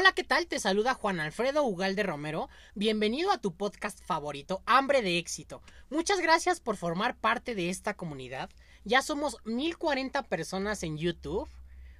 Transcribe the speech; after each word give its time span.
Hola, 0.00 0.12
¿qué 0.12 0.24
tal? 0.24 0.46
Te 0.46 0.58
saluda 0.58 0.94
Juan 0.94 1.20
Alfredo 1.20 1.62
Ugalde 1.62 2.02
Romero. 2.02 2.48
Bienvenido 2.74 3.30
a 3.32 3.38
tu 3.38 3.54
podcast 3.54 4.02
favorito, 4.02 4.62
Hambre 4.64 5.02
de 5.02 5.18
Éxito. 5.18 5.60
Muchas 5.90 6.20
gracias 6.20 6.58
por 6.58 6.78
formar 6.78 7.18
parte 7.18 7.54
de 7.54 7.68
esta 7.68 7.92
comunidad. 7.92 8.48
Ya 8.84 9.02
somos 9.02 9.36
1040 9.44 10.22
personas 10.22 10.84
en 10.84 10.96
YouTube. 10.96 11.50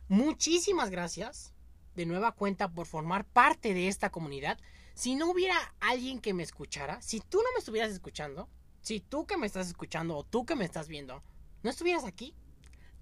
Muchísimas 0.08 0.88
gracias 0.88 1.52
de 1.94 2.06
nueva 2.06 2.32
cuenta 2.32 2.72
por 2.72 2.86
formar 2.86 3.26
parte 3.26 3.74
de 3.74 3.88
esta 3.88 4.08
comunidad. 4.08 4.58
Si 4.94 5.14
no 5.14 5.30
hubiera 5.30 5.74
alguien 5.80 6.20
que 6.20 6.32
me 6.32 6.42
escuchara, 6.42 7.02
si 7.02 7.20
tú 7.20 7.36
no 7.36 7.52
me 7.52 7.58
estuvieras 7.58 7.92
escuchando, 7.92 8.48
si 8.80 9.00
tú 9.00 9.26
que 9.26 9.36
me 9.36 9.46
estás 9.46 9.66
escuchando 9.66 10.16
o 10.16 10.24
tú 10.24 10.46
que 10.46 10.56
me 10.56 10.64
estás 10.64 10.88
viendo, 10.88 11.22
no 11.62 11.68
estuvieras 11.68 12.04
aquí, 12.04 12.34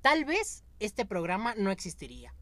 tal 0.03 0.25
vez 0.25 0.65
este 0.81 1.07
programa 1.07 1.55
no 1.57 1.71
existiría. 1.71 2.35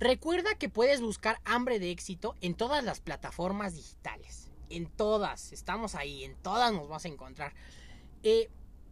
Recuerda 0.00 0.54
que 0.54 0.68
puedes 0.68 1.00
buscar 1.00 1.40
Hambre 1.44 1.80
de 1.80 1.90
Éxito 1.90 2.36
en 2.40 2.54
todas 2.54 2.84
las 2.84 3.00
plataformas 3.00 3.74
digitales. 3.74 4.52
En 4.70 4.86
todas, 4.86 5.52
estamos 5.52 5.96
ahí, 5.96 6.22
en 6.22 6.36
todas 6.36 6.72
nos 6.72 6.88
vas 6.88 7.04
a 7.04 7.08
encontrar. 7.08 7.52
Eh, 8.22 8.48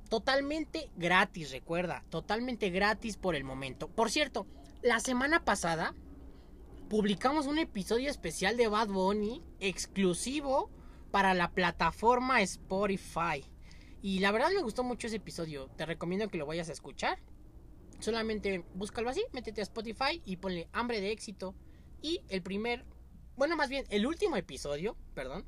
totalmente 0.09 0.91
gratis, 0.97 1.53
recuerda, 1.53 2.05
totalmente 2.11 2.71
gratis 2.71 3.17
por 3.17 3.37
el 3.37 3.45
momento. 3.45 3.87
Por 3.87 4.11
cierto, 4.11 4.49
la 4.83 4.99
semana 4.99 5.45
pasada 5.45 5.95
publicamos 6.89 7.47
un 7.47 7.59
episodio 7.59 8.11
especial 8.11 8.57
de 8.57 8.67
Bad 8.67 8.89
Bunny 8.89 9.45
exclusivo 9.61 10.71
para 11.13 11.35
la 11.35 11.53
plataforma 11.53 12.43
Spotify. 12.43 13.45
Y 14.03 14.19
la 14.19 14.33
verdad 14.33 14.51
me 14.53 14.63
gustó 14.63 14.83
mucho 14.83 15.07
ese 15.07 15.17
episodio. 15.17 15.69
Te 15.77 15.87
recomiendo 15.87 16.29
que 16.29 16.39
lo 16.39 16.47
vayas 16.47 16.69
a 16.69 16.73
escuchar. 16.73 17.19
Solamente 18.01 18.65
búscalo 18.75 19.09
así, 19.09 19.25
métete 19.33 19.61
a 19.61 19.65
Spotify 19.65 20.23
y 20.25 20.37
ponle 20.37 20.69
hambre 20.73 21.01
de 21.01 21.11
éxito. 21.13 21.55
Y 22.03 22.23
el 22.29 22.43
primer, 22.43 22.85
bueno, 23.37 23.57
más 23.57 23.69
bien, 23.69 23.85
el 23.91 24.07
último 24.07 24.37
episodio, 24.37 24.97
perdón. 25.15 25.45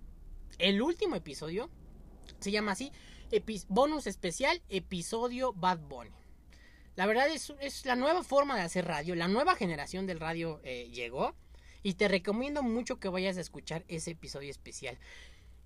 El 0.58 0.82
último 0.82 1.14
episodio 1.14 1.70
se 2.41 2.50
llama 2.50 2.72
así, 2.72 2.92
bonus 3.69 4.06
especial, 4.06 4.62
episodio 4.69 5.52
Bad 5.52 5.78
Bunny. 5.80 6.10
La 6.96 7.06
verdad 7.06 7.28
es, 7.28 7.52
es, 7.60 7.86
la 7.86 7.94
nueva 7.94 8.24
forma 8.24 8.56
de 8.56 8.62
hacer 8.62 8.86
radio, 8.86 9.14
la 9.14 9.28
nueva 9.28 9.54
generación 9.54 10.06
del 10.06 10.19
radio 10.19 10.60
eh, 10.64 10.91
llegó. 10.92 11.36
Y 11.84 11.94
te 11.94 12.08
recomiendo 12.08 12.64
mucho 12.64 12.98
que 12.98 13.08
vayas 13.08 13.36
a 13.36 13.41
escuchar 13.41 13.84
ese 13.86 14.10
episodio 14.10 14.50
especial. 14.50 14.98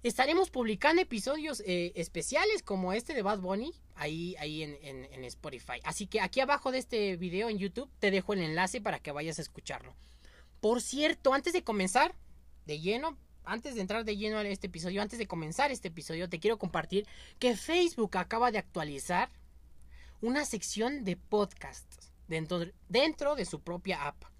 Estaremos 0.03 0.51
publicando 0.51 1.01
episodios 1.01 1.63
eh, 1.65 1.93
especiales 1.95 2.65
como 2.65 2.93
este 2.93 3.15
de 3.15 3.23
Bad 3.23 3.39
Bunny 3.39 3.73
ahí, 3.95 4.35
ahí 4.41 4.65
en, 4.65 4.77
en, 4.83 5.25
Spotify. 5.25 5.81
Así 5.85 6.09
que 6.09 6.21
aquí 6.21 6.41
abajo 6.41 6.73
de 6.73 6.79
este 6.79 7.17
video 7.17 7.49
en 7.49 7.59
YouTube 7.59 7.89
te 8.01 8.11
dejo 8.11 8.33
el 8.33 8.41
enlace 8.41 8.81
para 8.81 8.99
que 8.99 9.13
vayas 9.13 9.39
a 9.39 9.43
escucharlo. 9.43 9.95
Por 10.61 10.83
cierto, 10.83 11.33
antes 11.33 11.53
de 11.53 11.63
comenzar 11.63 12.17
de 12.67 12.81
lleno, 12.81 13.17
antes 13.45 13.77
de 13.77 13.81
entrar 13.81 14.05
de 14.05 14.17
lleno 14.17 14.39
a 14.39 14.43
este 14.43 14.67
episodio, 14.67 15.03
antes 15.03 15.21
de 15.21 15.29
comenzar 15.29 15.71
este 15.71 15.89
episodio, 15.89 16.29
te 16.29 16.41
quiero 16.41 16.59
compartir 16.59 17.07
que 17.39 17.57
Facebook 17.57 18.17
acaba 18.17 18.51
de 18.51 18.59
actualizar 18.59 19.31
una 20.21 20.45
sección 20.45 21.05
de 21.05 21.17
podcasts 21.17 22.11
dentro, 22.27 22.67
dentro 22.89 23.37
de 23.37 23.45
su 23.45 23.61
propia 23.61 24.09
app. 24.09 24.32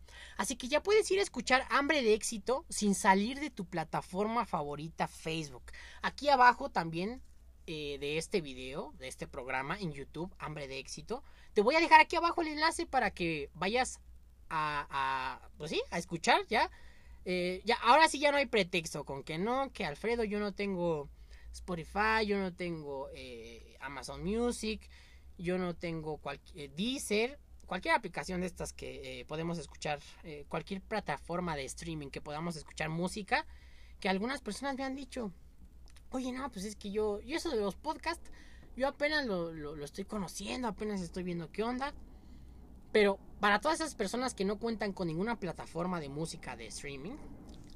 Así 0.43 0.57
que 0.57 0.67
ya 0.67 0.83
puedes 0.83 1.09
ir 1.13 1.21
a 1.21 1.23
escuchar 1.23 1.65
Hambre 1.71 2.03
de 2.03 2.15
Éxito 2.15 2.67
sin 2.69 2.97
salir 2.97 3.39
de 3.39 3.49
tu 3.49 3.65
plataforma 3.65 4.45
favorita 4.45 5.07
Facebook. 5.07 5.63
Aquí 6.03 6.31
abajo 6.31 6.69
también 6.69 7.23
eh, 7.69 7.97
de 8.01 8.19
este 8.19 8.41
video, 8.41 8.93
de 8.99 9.07
este 9.07 9.29
programa 9.29 9.79
en 9.79 9.93
YouTube, 9.93 10.35
Hambre 10.41 10.67
de 10.67 10.81
Éxito, 10.81 11.23
te 11.53 11.61
voy 11.61 11.77
a 11.77 11.81
dejar 11.81 12.01
aquí 12.01 12.17
abajo 12.17 12.43
el 12.43 12.49
enlace 12.49 12.87
para 12.87 13.13
que 13.13 13.51
vayas 13.55 14.01
a, 14.51 15.49
pues 15.59 15.71
sí, 15.71 15.81
a 15.93 15.99
escuchar 15.99 16.45
ya. 16.49 16.73
Eh, 17.25 17.63
ya. 17.65 17.77
Ahora 17.77 18.09
sí 18.09 18.19
ya 18.19 18.33
no 18.33 18.39
hay 18.39 18.47
pretexto 18.47 19.05
con 19.05 19.23
que 19.23 19.39
no, 19.39 19.73
que 19.73 19.85
Alfredo 19.85 20.25
yo 20.25 20.41
no 20.41 20.53
tengo 20.53 21.09
Spotify, 21.53 22.27
yo 22.27 22.39
no 22.39 22.53
tengo 22.53 23.11
eh, 23.15 23.77
Amazon 23.79 24.25
Music, 24.25 24.91
yo 25.39 25.57
no 25.57 25.77
tengo 25.77 26.17
cualquier 26.17 26.75
Deezer 26.75 27.39
cualquier 27.73 27.95
aplicación 27.95 28.43
de 28.43 28.49
estas 28.49 28.75
que 28.75 29.21
eh, 29.21 29.25
podemos 29.25 29.57
escuchar, 29.57 29.99
eh, 30.25 30.45
cualquier 30.51 30.83
plataforma 30.83 31.57
de 31.57 31.65
streaming 31.65 32.09
que 32.09 32.21
podamos 32.21 32.55
escuchar 32.55 32.91
música, 32.91 33.47
que 33.99 34.11
algunas 34.11 34.43
personas 34.43 34.77
me 34.77 34.85
han 34.85 34.95
dicho, 34.95 35.33
oye, 36.11 36.33
no, 36.33 36.53
pues 36.53 36.67
es 36.67 36.77
que 36.77 36.91
yo, 36.91 37.23
y 37.23 37.33
eso 37.33 37.49
de 37.49 37.57
los 37.57 37.75
podcasts, 37.75 38.31
yo 38.77 38.89
apenas 38.89 39.25
lo, 39.25 39.55
lo, 39.55 39.83
estoy 39.87 40.05
conociendo, 40.05 40.69
apenas 40.69 41.01
estoy 41.01 41.23
viendo 41.23 41.51
qué 41.51 41.63
onda. 41.63 41.95
Pero 42.93 43.19
para 43.41 43.59
todas 43.59 43.81
esas 43.81 43.95
personas 43.95 44.35
que 44.35 44.45
no 44.45 44.59
cuentan 44.59 44.93
con 44.93 45.07
ninguna 45.07 45.41
plataforma 45.41 45.99
de 45.99 46.11
música 46.11 46.57
de 46.57 46.67
streaming, 46.67 47.17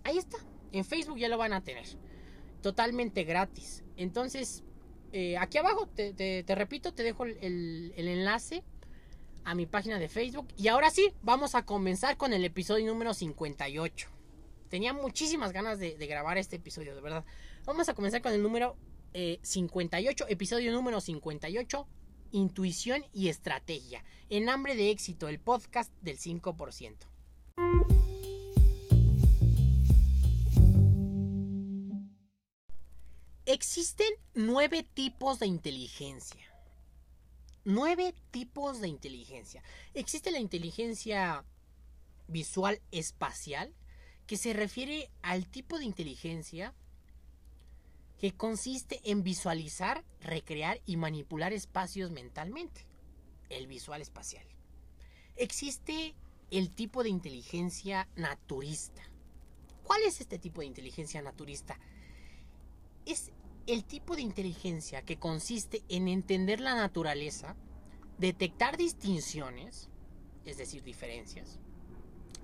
ahí 0.05 0.19
está. 0.19 0.37
En 0.73 0.85
Facebook 0.85 1.17
ya 1.17 1.31
lo 1.31 1.39
van 1.39 1.55
a 1.55 1.65
tener. 1.65 1.87
Totalmente 2.61 3.25
gratis. 3.25 3.83
Entonces, 3.97 4.63
eh, 5.13 5.39
aquí 5.39 5.57
abajo, 5.57 5.87
te, 5.87 6.13
te, 6.13 6.55
repito, 6.55 6.93
te 6.93 7.03
dejo 7.03 7.25
el, 7.25 7.95
el 7.97 8.09
enlace 8.09 8.63
a 9.47 9.55
mi 9.55 9.65
página 9.65 9.99
de 9.99 10.09
Facebook. 10.09 10.49
Y 10.59 10.69
ahora 10.69 10.91
sí, 10.91 11.13
vamos 11.23 11.55
a 11.55 11.65
comenzar 11.65 12.17
con 12.17 12.33
el 12.33 12.45
episodio 12.45 12.85
número 12.87 13.15
58. 13.15 14.09
Tenía 14.69 14.93
muchísimas 14.93 15.53
ganas 15.53 15.79
de, 15.79 15.95
grabar 15.95 16.37
este 16.37 16.57
episodio, 16.57 16.97
de 16.97 17.01
verdad. 17.01 17.25
Vamos 17.65 17.89
a 17.89 17.95
comenzar 17.95 18.21
con 18.21 18.33
el 18.33 18.43
número 18.43 18.77
58, 19.15 20.25
eh, 20.25 20.33
episodio 20.33 20.73
número 20.73 21.01
58, 21.01 21.87
Intuición 22.33 23.07
y 23.13 23.29
Estrategia. 23.29 24.05
En 24.29 24.49
hambre 24.49 24.75
de 24.75 24.91
éxito, 24.91 25.29
el 25.29 25.39
podcast 25.39 25.93
del 26.03 26.19
5%. 26.19 26.97
Existen 33.45 34.09
nueve 34.35 34.83
tipos 34.83 35.39
de 35.39 35.47
inteligencia 35.47 36.56
nueve 37.67 38.15
tipos 38.31 38.81
de 38.81 38.89
inteligencia. 38.89 39.63
Existe 39.93 40.31
la 40.31 40.39
inteligencia 40.39 41.45
visual 42.29 42.81
espacial, 42.93 43.75
que 44.27 44.37
se 44.37 44.53
refiere 44.53 45.11
al 45.23 45.49
tipo 45.49 45.79
de 45.79 45.85
inteligencia 45.85 46.75
que 48.19 48.33
consiste 48.33 49.01
en 49.05 49.23
visualizar, 49.23 50.05
recrear 50.21 50.81
y 50.87 50.97
manipular 50.97 51.53
espacios 51.53 52.11
mentalmente. 52.11 52.87
El 53.51 53.67
visual 53.67 54.01
espacial. 54.01 54.47
Existe 55.37 56.15
el 56.51 56.71
tipo 56.71 57.03
de 57.03 57.11
inteligencia 57.11 58.09
naturista. 58.17 59.03
¿Cuál 59.83 60.03
es 60.03 60.21
este 60.21 60.39
tipo 60.39 60.61
de 60.61 60.69
inteligencia 60.69 61.21
naturista? 61.21 61.79
Es 63.05 63.31
el 63.67 63.85
tipo 63.85 64.15
de 64.15 64.23
inteligencia 64.23 65.03
que 65.03 65.19
consiste 65.19 65.83
en 65.89 66.09
entender 66.09 66.61
la 66.61 66.75
naturaleza, 66.75 67.57
detectar 68.19 68.77
distinciones, 68.77 69.89
es 70.45 70.57
decir, 70.57 70.83
diferencias, 70.83 71.59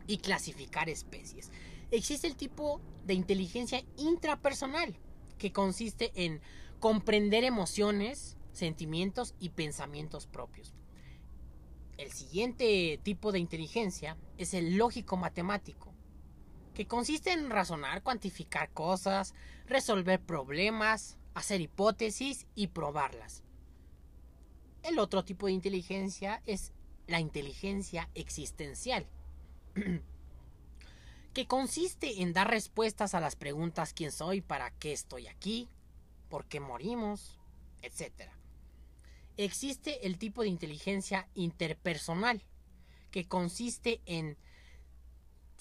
y 0.06 0.18
clasificar 0.18 0.88
especies. 0.88 1.50
Existe 1.90 2.26
el 2.26 2.36
tipo 2.36 2.80
de 3.06 3.14
inteligencia 3.14 3.84
intrapersonal, 3.96 4.96
que 5.38 5.52
consiste 5.52 6.12
en 6.14 6.40
comprender 6.80 7.44
emociones, 7.44 8.36
sentimientos 8.52 9.34
y 9.38 9.50
pensamientos 9.50 10.26
propios. 10.26 10.74
El 11.98 12.10
siguiente 12.10 12.98
tipo 13.02 13.30
de 13.30 13.38
inteligencia 13.38 14.16
es 14.38 14.54
el 14.54 14.76
lógico 14.76 15.16
matemático, 15.16 15.91
que 16.74 16.86
consiste 16.86 17.32
en 17.32 17.50
razonar, 17.50 18.02
cuantificar 18.02 18.70
cosas, 18.70 19.34
resolver 19.66 20.20
problemas, 20.20 21.18
hacer 21.34 21.60
hipótesis 21.60 22.46
y 22.54 22.68
probarlas. 22.68 23.42
El 24.82 24.98
otro 24.98 25.24
tipo 25.24 25.46
de 25.46 25.52
inteligencia 25.52 26.42
es 26.46 26.72
la 27.06 27.20
inteligencia 27.20 28.08
existencial, 28.14 29.06
que 31.34 31.46
consiste 31.46 32.22
en 32.22 32.32
dar 32.32 32.50
respuestas 32.50 33.14
a 33.14 33.20
las 33.20 33.36
preguntas 33.36 33.92
quién 33.94 34.12
soy, 34.12 34.40
para 34.40 34.70
qué 34.70 34.92
estoy 34.92 35.26
aquí, 35.28 35.68
por 36.28 36.46
qué 36.46 36.60
morimos, 36.60 37.38
etc. 37.82 38.30
Existe 39.36 40.06
el 40.06 40.18
tipo 40.18 40.42
de 40.42 40.48
inteligencia 40.48 41.28
interpersonal, 41.34 42.44
que 43.10 43.26
consiste 43.26 44.00
en 44.06 44.38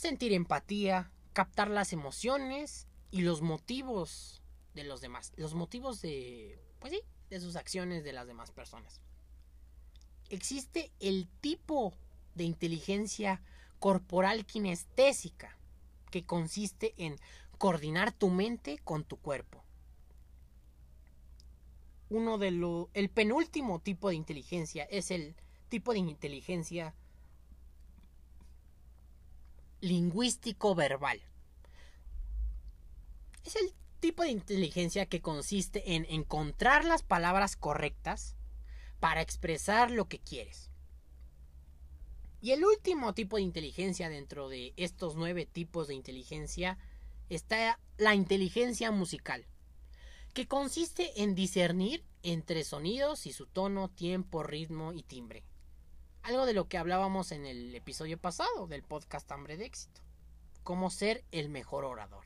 sentir 0.01 0.33
empatía, 0.33 1.11
captar 1.31 1.69
las 1.69 1.93
emociones 1.93 2.87
y 3.11 3.21
los 3.21 3.43
motivos 3.43 4.41
de 4.73 4.83
los 4.83 4.99
demás, 4.99 5.31
los 5.35 5.53
motivos 5.53 6.01
de, 6.01 6.59
pues 6.79 6.91
sí, 6.91 7.01
de 7.29 7.39
sus 7.39 7.55
acciones 7.55 8.03
de 8.03 8.11
las 8.11 8.25
demás 8.25 8.51
personas. 8.51 8.99
Existe 10.29 10.91
el 10.99 11.27
tipo 11.39 11.93
de 12.33 12.45
inteligencia 12.45 13.43
corporal 13.77 14.43
kinestésica, 14.47 15.55
que 16.09 16.25
consiste 16.25 16.95
en 16.97 17.17
coordinar 17.59 18.11
tu 18.11 18.31
mente 18.31 18.79
con 18.79 19.03
tu 19.03 19.17
cuerpo. 19.17 19.63
Uno 22.09 22.39
de 22.39 22.49
lo, 22.49 22.89
el 22.95 23.09
penúltimo 23.09 23.79
tipo 23.79 24.09
de 24.09 24.15
inteligencia 24.15 24.83
es 24.85 25.11
el 25.11 25.35
tipo 25.69 25.93
de 25.93 25.99
inteligencia 25.99 26.95
lingüístico 29.81 30.75
verbal, 30.75 31.21
Es 33.43 33.55
el 33.55 33.73
tipo 33.99 34.21
de 34.21 34.29
inteligencia 34.29 35.07
que 35.07 35.21
consiste 35.21 35.95
en 35.95 36.05
encontrar 36.05 36.85
las 36.85 37.01
palabras 37.01 37.55
correctas 37.55 38.35
para 38.99 39.21
expresar 39.21 39.89
lo 39.89 40.07
que 40.07 40.19
quieres. 40.19 40.69
Y 42.39 42.51
el 42.51 42.63
último 42.63 43.13
tipo 43.13 43.37
de 43.37 43.41
inteligencia 43.41 44.09
dentro 44.09 44.47
de 44.47 44.73
estos 44.77 45.15
nueve 45.15 45.47
tipos 45.47 45.87
de 45.87 45.95
inteligencia 45.95 46.77
está 47.29 47.79
la 47.97 48.13
inteligencia 48.13 48.91
musical, 48.91 49.45
que 50.33 50.47
consiste 50.47 51.23
en 51.23 51.33
discernir 51.33 52.03
entre 52.21 52.63
sonidos 52.63 53.25
y 53.25 53.33
su 53.33 53.47
tono, 53.47 53.89
tiempo, 53.89 54.43
ritmo 54.43 54.93
y 54.93 55.01
timbre. 55.01 55.43
Algo 56.23 56.45
de 56.45 56.53
lo 56.53 56.67
que 56.67 56.77
hablábamos 56.77 57.31
en 57.31 57.47
el 57.47 57.73
episodio 57.73 58.19
pasado 58.19 58.67
del 58.67 58.83
podcast 58.83 59.31
Hambre 59.31 59.57
de 59.57 59.65
Éxito. 59.65 60.01
Cómo 60.63 60.91
ser 60.91 61.23
el 61.31 61.49
mejor 61.49 61.83
orador. 61.83 62.25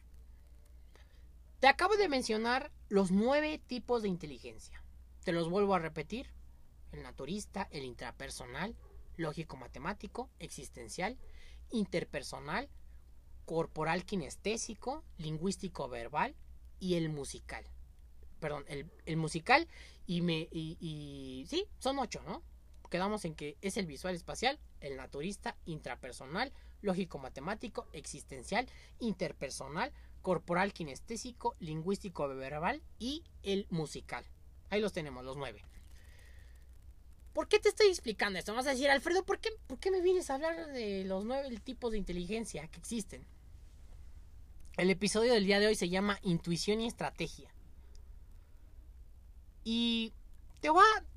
Te 1.61 1.67
acabo 1.67 1.95
de 1.95 2.09
mencionar 2.09 2.71
los 2.89 3.11
nueve 3.11 3.61
tipos 3.65 4.01
de 4.01 4.09
inteligencia. 4.09 4.83
Te 5.23 5.31
los 5.31 5.49
vuelvo 5.49 5.75
a 5.75 5.79
repetir. 5.79 6.29
El 6.91 7.03
naturista, 7.03 7.69
el 7.71 7.85
intrapersonal, 7.85 8.75
lógico-matemático, 9.15 10.29
existencial, 10.39 11.17
interpersonal, 11.71 12.69
corporal 13.45 14.03
kinestésico, 14.03 15.05
lingüístico 15.17 15.87
verbal 15.87 16.35
y 16.79 16.95
el 16.95 17.07
musical. 17.07 17.65
Perdón, 18.41 18.65
el, 18.67 19.17
musical 19.17 19.69
y 20.05 20.21
me. 20.21 20.49
Y, 20.51 21.45
sí, 21.47 21.65
son 21.79 21.97
ocho, 21.99 22.21
¿no? 22.23 22.43
Quedamos 22.95 23.25
en 23.25 23.35
que 23.35 23.57
es 23.61 23.75
el 23.75 23.87
visual 23.87 24.15
espacial, 24.15 24.57
el 24.79 24.95
naturista, 24.95 25.57
intrapersonal, 25.65 26.53
lógico 26.81 27.19
matemático, 27.19 27.89
existencial, 27.91 28.69
interpersonal, 28.99 29.91
corporal 30.21 30.71
kinestésico, 30.71 31.57
lingüístico 31.59 32.25
verbal 32.29 32.81
y 32.97 33.25
el 33.43 33.67
musical. 33.69 34.23
Ahí 34.69 34.79
los 34.79 34.93
tenemos, 34.93 35.25
los 35.25 35.35
nueve. 35.35 35.65
¿Por 37.33 37.49
qué 37.49 37.59
te 37.59 37.67
estoy 37.67 37.87
explicando 37.87 38.39
esto? 38.39 38.53
Vas 38.53 38.67
a 38.67 38.69
decir, 38.69 38.89
Alfredo, 38.89 39.25
¿por 39.25 39.39
qué, 39.39 39.49
¿por 39.67 39.77
qué 39.77 39.91
me 39.91 39.99
vienes 39.99 40.29
a 40.29 40.35
hablar 40.35 40.67
de 40.67 41.03
los 41.03 41.25
nueve 41.25 41.53
tipos 41.59 41.91
de 41.91 41.97
inteligencia 41.97 42.65
que 42.69 42.79
existen? 42.79 43.27
El 44.77 44.89
episodio 44.89 45.33
del 45.33 45.43
día 45.43 45.59
de 45.59 45.67
hoy 45.67 45.75
se 45.75 45.89
llama 45.89 46.17
Intuición 46.21 46.79
y 46.79 46.87
Estrategia. 46.87 47.53
Y 49.65 50.13
te 50.61 50.69
voy 50.69 50.85
a... 50.95 51.14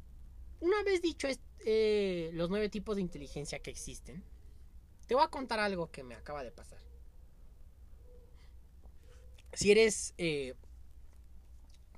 Una 0.61 0.83
vez 0.83 1.03
dicho 1.03 1.29
eh, 1.61 2.31
los 2.35 2.51
nueve 2.51 2.69
tipos 2.69 2.97
de 2.97 3.03
inteligencia 3.03 3.61
que 3.61 3.71
existen, 3.71 4.25
te 5.07 5.15
voy 5.15 5.25
a 5.25 5.29
contar 5.29 5.61
algo 5.61 5.91
que 5.91 6.03
me 6.03 6.15
acaba 6.15 6.43
de 6.43 6.51
pasar. 6.51 6.79
Si 9.53 9.71
eres 9.71 10.15
eh, 10.19 10.55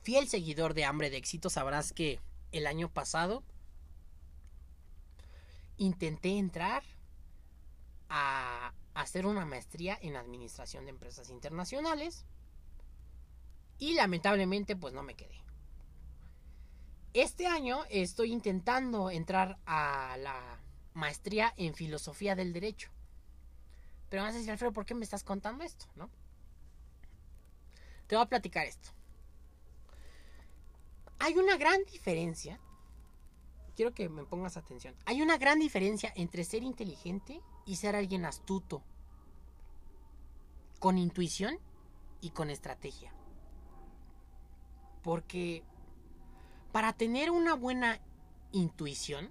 fiel 0.02 0.28
seguidor 0.28 0.74
de 0.74 0.84
Hambre 0.84 1.10
de 1.10 1.16
Éxito, 1.16 1.50
sabrás 1.50 1.92
que 1.92 2.20
el 2.52 2.66
año 2.66 2.92
pasado 2.92 3.42
intenté 5.76 6.36
entrar 6.38 6.82
a 8.08 8.74
hacer 8.94 9.24
una 9.24 9.46
maestría 9.46 9.98
en 10.02 10.16
administración 10.16 10.84
de 10.84 10.90
empresas 10.90 11.30
internacionales 11.30 12.26
y 13.78 13.94
lamentablemente 13.94 14.76
pues 14.76 14.92
no 14.92 15.02
me 15.02 15.14
quedé. 15.14 15.40
Este 17.12 17.46
año 17.46 17.84
estoy 17.90 18.32
intentando 18.32 19.10
entrar 19.10 19.58
a 19.66 20.16
la 20.18 20.60
maestría 20.94 21.52
en 21.56 21.74
filosofía 21.74 22.36
del 22.36 22.52
derecho. 22.52 22.90
Pero 24.08 24.22
vas 24.22 24.34
a 24.34 24.36
decir, 24.36 24.50
Alfredo, 24.52 24.72
¿por 24.72 24.86
qué 24.86 24.94
me 24.94 25.04
estás 25.04 25.24
contando 25.24 25.64
esto? 25.64 25.86
¿No? 25.96 26.08
Te 28.06 28.14
voy 28.14 28.24
a 28.24 28.28
platicar 28.28 28.66
esto. 28.66 28.90
Hay 31.18 31.36
una 31.36 31.56
gran 31.56 31.84
diferencia. 31.84 32.60
Quiero 33.74 33.92
que 33.92 34.08
me 34.08 34.24
pongas 34.24 34.56
atención. 34.56 34.94
Hay 35.04 35.20
una 35.20 35.36
gran 35.36 35.58
diferencia 35.58 36.12
entre 36.14 36.44
ser 36.44 36.62
inteligente 36.62 37.40
y 37.66 37.76
ser 37.76 37.96
alguien 37.96 38.24
astuto, 38.24 38.82
con 40.78 40.96
intuición 40.96 41.58
y 42.20 42.30
con 42.30 42.50
estrategia. 42.50 43.12
Porque 45.02 45.64
para 46.72 46.92
tener 46.92 47.30
una 47.30 47.54
buena 47.54 48.00
intuición 48.52 49.30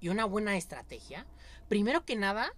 y 0.00 0.08
una 0.08 0.24
buena 0.24 0.56
estrategia, 0.56 1.26
primero 1.68 2.04
que 2.04 2.16
nada, 2.16 2.52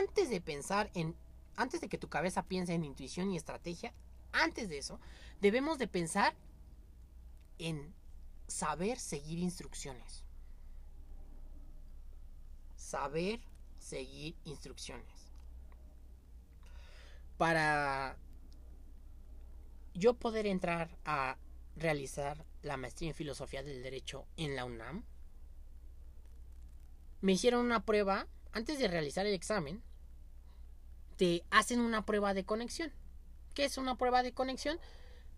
antes 0.00 0.30
de 0.30 0.40
pensar 0.40 0.90
en, 0.94 1.16
antes 1.56 1.80
de 1.80 1.88
que 1.88 1.98
tu 1.98 2.08
cabeza 2.08 2.42
piense 2.42 2.74
en 2.74 2.84
intuición 2.84 3.30
y 3.30 3.36
estrategia, 3.36 3.92
antes 4.32 4.68
de 4.68 4.78
eso, 4.78 4.98
debemos 5.40 5.78
de 5.78 5.88
pensar 5.88 6.34
en 7.58 7.94
saber 8.48 8.98
seguir 8.98 9.38
instrucciones 9.38 10.24
saber 12.92 13.40
seguir 13.78 14.36
instrucciones. 14.44 15.32
Para 17.38 18.18
yo 19.94 20.14
poder 20.14 20.46
entrar 20.46 20.96
a 21.04 21.36
realizar 21.76 22.44
la 22.62 22.76
maestría 22.76 23.10
en 23.10 23.14
filosofía 23.14 23.62
del 23.62 23.82
derecho 23.82 24.26
en 24.36 24.56
la 24.56 24.64
UNAM, 24.64 25.04
me 27.20 27.32
hicieron 27.32 27.64
una 27.64 27.84
prueba, 27.84 28.26
antes 28.52 28.78
de 28.78 28.88
realizar 28.88 29.26
el 29.26 29.34
examen, 29.34 29.82
te 31.16 31.44
hacen 31.50 31.80
una 31.80 32.04
prueba 32.04 32.34
de 32.34 32.44
conexión. 32.44 32.92
¿Qué 33.54 33.64
es 33.64 33.78
una 33.78 33.96
prueba 33.96 34.22
de 34.22 34.32
conexión? 34.32 34.78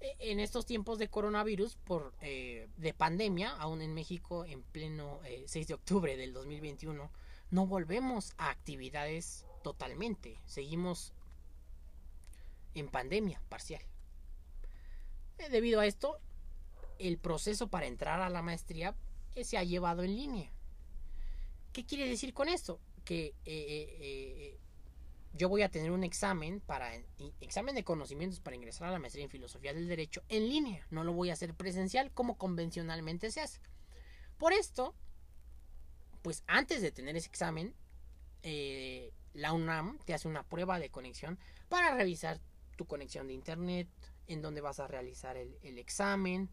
E, 0.01 0.17
en 0.31 0.41
estos 0.41 0.67
tiempos 0.67 0.99
de 0.99 1.09
coronavirus, 1.09 1.77
por, 1.77 2.15
eh, 2.21 2.69
de 2.77 2.95
pandemia, 2.95 3.51
aún 3.51 3.83
en 3.83 3.93
México, 3.93 4.45
en 4.45 4.63
pleno 4.63 5.21
6 5.47 5.57
eh, 5.57 5.69
de 5.69 5.75
octubre 5.75 6.17
del 6.17 6.33
2021, 6.33 7.11
no 7.51 7.67
volvemos 7.67 8.33
a 8.39 8.51
actividades 8.51 9.45
totalmente. 9.63 10.41
Seguimos 10.47 11.13
en 12.75 12.89
pandemia 12.89 13.43
parcial. 13.49 13.83
Eh, 15.39 15.49
debido 15.51 15.81
a 15.81 15.87
esto, 15.87 16.19
el 16.99 17.19
proceso 17.19 17.69
para 17.69 17.87
entrar 17.87 18.21
a 18.21 18.31
la 18.31 18.43
maestría 18.43 18.95
eh, 19.35 19.45
se 19.45 19.59
ha 19.59 19.65
llevado 19.65 20.03
en 20.03 20.17
línea. 20.17 20.51
¿Qué 21.73 21.85
quiere 21.85 22.09
decir 22.09 22.33
con 22.35 22.49
esto? 22.49 22.81
Que 23.05 23.35
eh, 23.45 24.59
yo 25.33 25.49
voy 25.49 25.63
a 25.63 25.69
tener 25.69 25.91
un 25.91 26.05
examen 26.05 26.61
para 26.61 26.95
examen 27.41 27.75
de 27.75 27.83
conocimientos 27.83 28.41
para 28.41 28.55
ingresar 28.55 28.89
a 28.89 28.93
la 28.93 29.01
maestría 29.01 29.25
en 29.25 29.31
filosofía 29.31 29.75
del 29.75 29.89
derecho 29.89 30.23
en 30.29 30.49
línea. 30.49 30.87
No 30.91 31.03
lo 31.03 31.13
voy 31.13 31.31
a 31.31 31.33
hacer 31.33 31.55
presencial 31.55 32.13
como 32.13 32.39
convencionalmente 32.39 33.33
se 33.33 33.41
hace. 33.41 33.61
Por 34.39 34.53
esto, 34.53 34.95
pues 36.23 36.45
antes 36.47 36.81
de 36.81 36.93
tener 36.93 37.17
ese 37.17 37.29
examen, 37.29 37.75
la 39.33 39.53
UNAM 39.53 39.99
te 40.05 40.15
hace 40.15 40.29
una 40.29 40.45
prueba 40.45 40.79
de 40.79 40.91
conexión 40.91 41.41
para 41.69 41.93
revisar 41.95 42.41
tu 42.75 42.87
conexión 42.87 43.29
de 43.29 43.35
internet, 43.35 43.89
en 44.27 44.43
dónde 44.43 44.61
vas 44.61 44.81
a 44.81 44.87
realizar 44.87 45.37
el, 45.37 45.79
examen, 45.79 46.49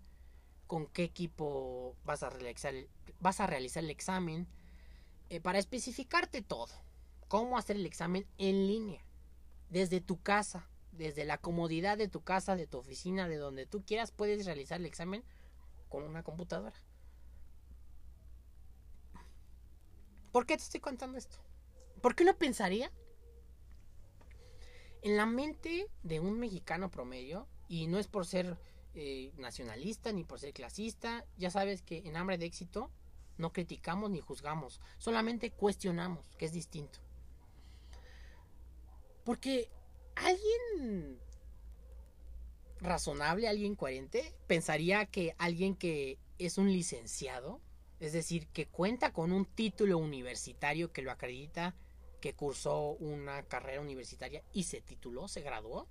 con 0.67 0.87
qué 0.87 1.03
equipo 1.03 1.95
vas 2.03 2.23
a 2.23 2.29
realizar 2.29 2.73
el, 2.73 2.89
vas 3.19 3.39
a 3.39 3.47
realizar 3.47 3.83
el 3.83 3.89
examen, 3.89 4.47
eh, 5.29 5.39
para 5.39 5.59
especificarte 5.59 6.41
todo, 6.41 6.73
cómo 7.27 7.57
hacer 7.57 7.75
el 7.75 7.85
examen 7.85 8.27
en 8.37 8.67
línea, 8.67 9.03
desde 9.69 10.01
tu 10.01 10.21
casa, 10.21 10.67
desde 10.91 11.25
la 11.25 11.37
comodidad 11.37 11.97
de 11.97 12.07
tu 12.07 12.21
casa, 12.21 12.55
de 12.55 12.67
tu 12.67 12.77
oficina, 12.77 13.27
de 13.27 13.37
donde 13.37 13.65
tú 13.65 13.83
quieras, 13.85 14.11
puedes 14.11 14.45
realizar 14.45 14.79
el 14.79 14.85
examen 14.85 15.23
con 15.87 16.03
una 16.03 16.23
computadora. 16.23 16.75
¿Por 20.31 20.45
qué 20.45 20.55
te 20.57 20.63
estoy 20.63 20.79
contando 20.79 21.17
esto? 21.17 21.37
¿Por 22.01 22.15
qué 22.15 22.23
uno 22.23 22.37
pensaría 22.37 22.91
en 25.01 25.17
la 25.17 25.25
mente 25.25 25.87
de 26.03 26.19
un 26.19 26.39
mexicano 26.39 26.89
promedio, 26.91 27.47
y 27.67 27.87
no 27.87 27.99
es 27.99 28.07
por 28.07 28.25
ser 28.25 28.57
eh, 28.93 29.31
nacionalista 29.37 30.11
ni 30.11 30.23
por 30.23 30.39
ser 30.39 30.53
clasista, 30.53 31.25
ya 31.37 31.49
sabes 31.49 31.81
que 31.81 31.99
en 31.99 32.17
hambre 32.17 32.37
de 32.37 32.45
éxito 32.45 32.91
no 33.37 33.53
criticamos 33.53 34.09
ni 34.09 34.19
juzgamos, 34.19 34.81
solamente 34.97 35.51
cuestionamos, 35.51 36.25
que 36.37 36.45
es 36.45 36.51
distinto. 36.51 36.99
Porque 39.23 39.69
alguien 40.15 41.19
razonable, 42.79 43.47
alguien 43.47 43.75
coherente, 43.75 44.33
pensaría 44.47 45.05
que 45.05 45.35
alguien 45.37 45.75
que 45.75 46.17
es 46.39 46.57
un 46.57 46.71
licenciado 46.71 47.61
es 48.01 48.13
decir, 48.13 48.47
que 48.47 48.65
cuenta 48.65 49.13
con 49.13 49.31
un 49.31 49.45
título 49.45 49.99
universitario 49.99 50.91
que 50.91 51.03
lo 51.03 51.11
acredita 51.11 51.75
que 52.21 52.35
cursó 52.35 52.91
una 52.99 53.43
carrera 53.43 53.81
universitaria 53.81 54.43
y 54.53 54.63
se 54.63 54.79
tituló, 54.79 55.27
se 55.27 55.41
graduó. 55.41 55.87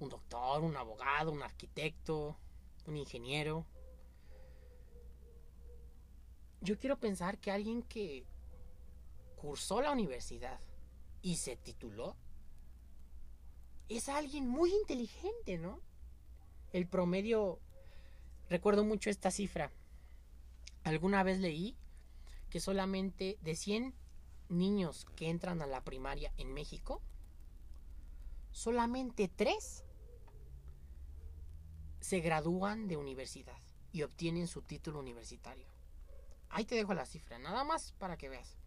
Un 0.00 0.08
doctor, 0.08 0.62
un 0.62 0.76
abogado, 0.76 1.30
un 1.30 1.42
arquitecto, 1.42 2.36
un 2.86 2.96
ingeniero. 2.96 3.66
Yo 6.62 6.78
quiero 6.78 6.98
pensar 6.98 7.38
que 7.38 7.50
alguien 7.50 7.82
que 7.82 8.24
cursó 9.36 9.82
la 9.82 9.92
universidad 9.92 10.58
y 11.20 11.36
se 11.36 11.56
tituló 11.56 12.16
es 13.88 14.08
alguien 14.08 14.48
muy 14.48 14.72
inteligente, 14.72 15.58
¿no? 15.58 15.80
El 16.72 16.86
promedio, 16.86 17.60
recuerdo 18.48 18.84
mucho 18.84 19.10
esta 19.10 19.30
cifra. 19.30 19.70
Alguna 20.84 21.22
vez 21.22 21.38
leí 21.38 21.76
que 22.52 22.60
solamente 22.60 23.38
de 23.40 23.56
100 23.56 23.94
niños 24.50 25.06
que 25.16 25.30
entran 25.30 25.62
a 25.62 25.66
la 25.66 25.82
primaria 25.84 26.34
en 26.36 26.52
México, 26.52 27.00
solamente 28.50 29.26
3 29.34 29.86
se 32.00 32.20
gradúan 32.20 32.88
de 32.88 32.98
universidad 32.98 33.56
y 33.90 34.02
obtienen 34.02 34.48
su 34.48 34.60
título 34.60 35.00
universitario. 35.00 35.66
Ahí 36.50 36.66
te 36.66 36.74
dejo 36.74 36.92
la 36.92 37.06
cifra, 37.06 37.38
nada 37.38 37.64
más 37.64 37.92
para 37.92 38.18
que 38.18 38.28
veas. 38.28 38.58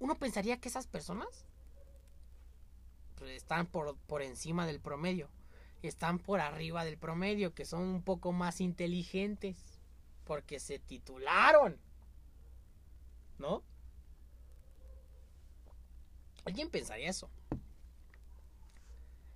Uno 0.00 0.16
pensaría 0.16 0.58
que 0.58 0.70
esas 0.70 0.88
personas 0.88 1.46
pues, 3.14 3.30
están 3.30 3.68
por, 3.68 3.96
por 4.08 4.22
encima 4.22 4.66
del 4.66 4.80
promedio, 4.80 5.30
están 5.82 6.18
por 6.18 6.40
arriba 6.40 6.84
del 6.84 6.98
promedio, 6.98 7.54
que 7.54 7.64
son 7.64 7.82
un 7.82 8.02
poco 8.02 8.32
más 8.32 8.60
inteligentes, 8.60 9.56
porque 10.24 10.58
se 10.58 10.80
titularon. 10.80 11.78
¿No? 13.40 13.62
Alguien 16.44 16.68
pensaría 16.68 17.08
eso. 17.08 17.30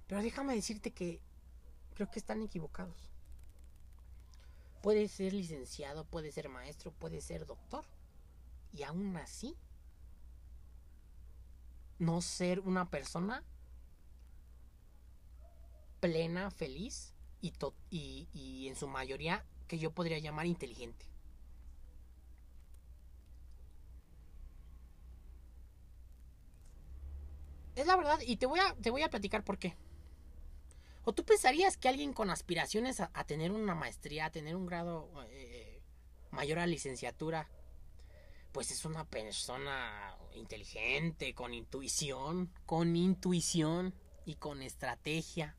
Pero 0.06 0.22
déjame 0.22 0.54
decirte 0.54 0.90
que 0.90 1.20
creo 1.94 2.10
que 2.10 2.18
están 2.18 2.42
equivocados. 2.42 3.10
Puede 4.82 5.08
ser 5.08 5.32
licenciado, 5.32 6.04
puede 6.04 6.30
ser 6.32 6.50
maestro, 6.50 6.92
puede 6.92 7.22
ser 7.22 7.46
doctor. 7.46 7.86
Y 8.74 8.82
aún 8.82 9.16
así, 9.16 9.56
no 11.98 12.20
ser 12.20 12.60
una 12.60 12.90
persona 12.90 13.42
plena, 16.00 16.50
feliz 16.50 17.14
y, 17.40 18.28
y 18.34 18.68
en 18.68 18.76
su 18.76 18.86
mayoría 18.86 19.46
que 19.66 19.78
yo 19.78 19.92
podría 19.92 20.18
llamar 20.18 20.44
inteligente. 20.44 21.13
Es 27.74 27.86
la 27.86 27.96
verdad, 27.96 28.20
y 28.24 28.36
te 28.36 28.46
voy 28.46 28.60
a, 28.60 28.74
te 28.74 28.90
voy 28.90 29.02
a 29.02 29.10
platicar 29.10 29.42
por 29.42 29.58
qué. 29.58 29.76
¿O 31.04 31.12
tú 31.12 31.24
pensarías 31.24 31.76
que 31.76 31.88
alguien 31.88 32.12
con 32.12 32.30
aspiraciones 32.30 33.00
a, 33.00 33.08
tener 33.24 33.52
una 33.52 33.74
maestría, 33.74 34.26
a 34.26 34.30
tener 34.30 34.56
un 34.56 34.66
grado 34.66 35.10
eh, 35.28 35.82
mayor 36.30 36.58
a 36.58 36.66
licenciatura, 36.66 37.48
pues 38.52 38.70
es 38.70 38.84
una 38.84 39.04
persona 39.04 40.16
inteligente, 40.34 41.34
con 41.34 41.52
intuición, 41.52 42.50
con 42.64 42.96
intuición 42.96 43.94
y 44.24 44.36
con 44.36 44.62
estrategia? 44.62 45.56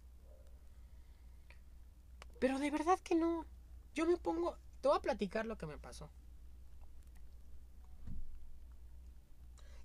Pero 2.39 2.57
de 2.57 2.71
verdad 2.71 2.99
que 2.99 3.15
no. 3.15 3.45
Yo 3.93 4.05
me 4.05 4.17
pongo, 4.17 4.57
te 4.81 4.87
voy 4.87 4.97
a 4.97 5.01
platicar 5.01 5.45
lo 5.45 5.57
que 5.57 5.67
me 5.67 5.77
pasó. 5.77 6.09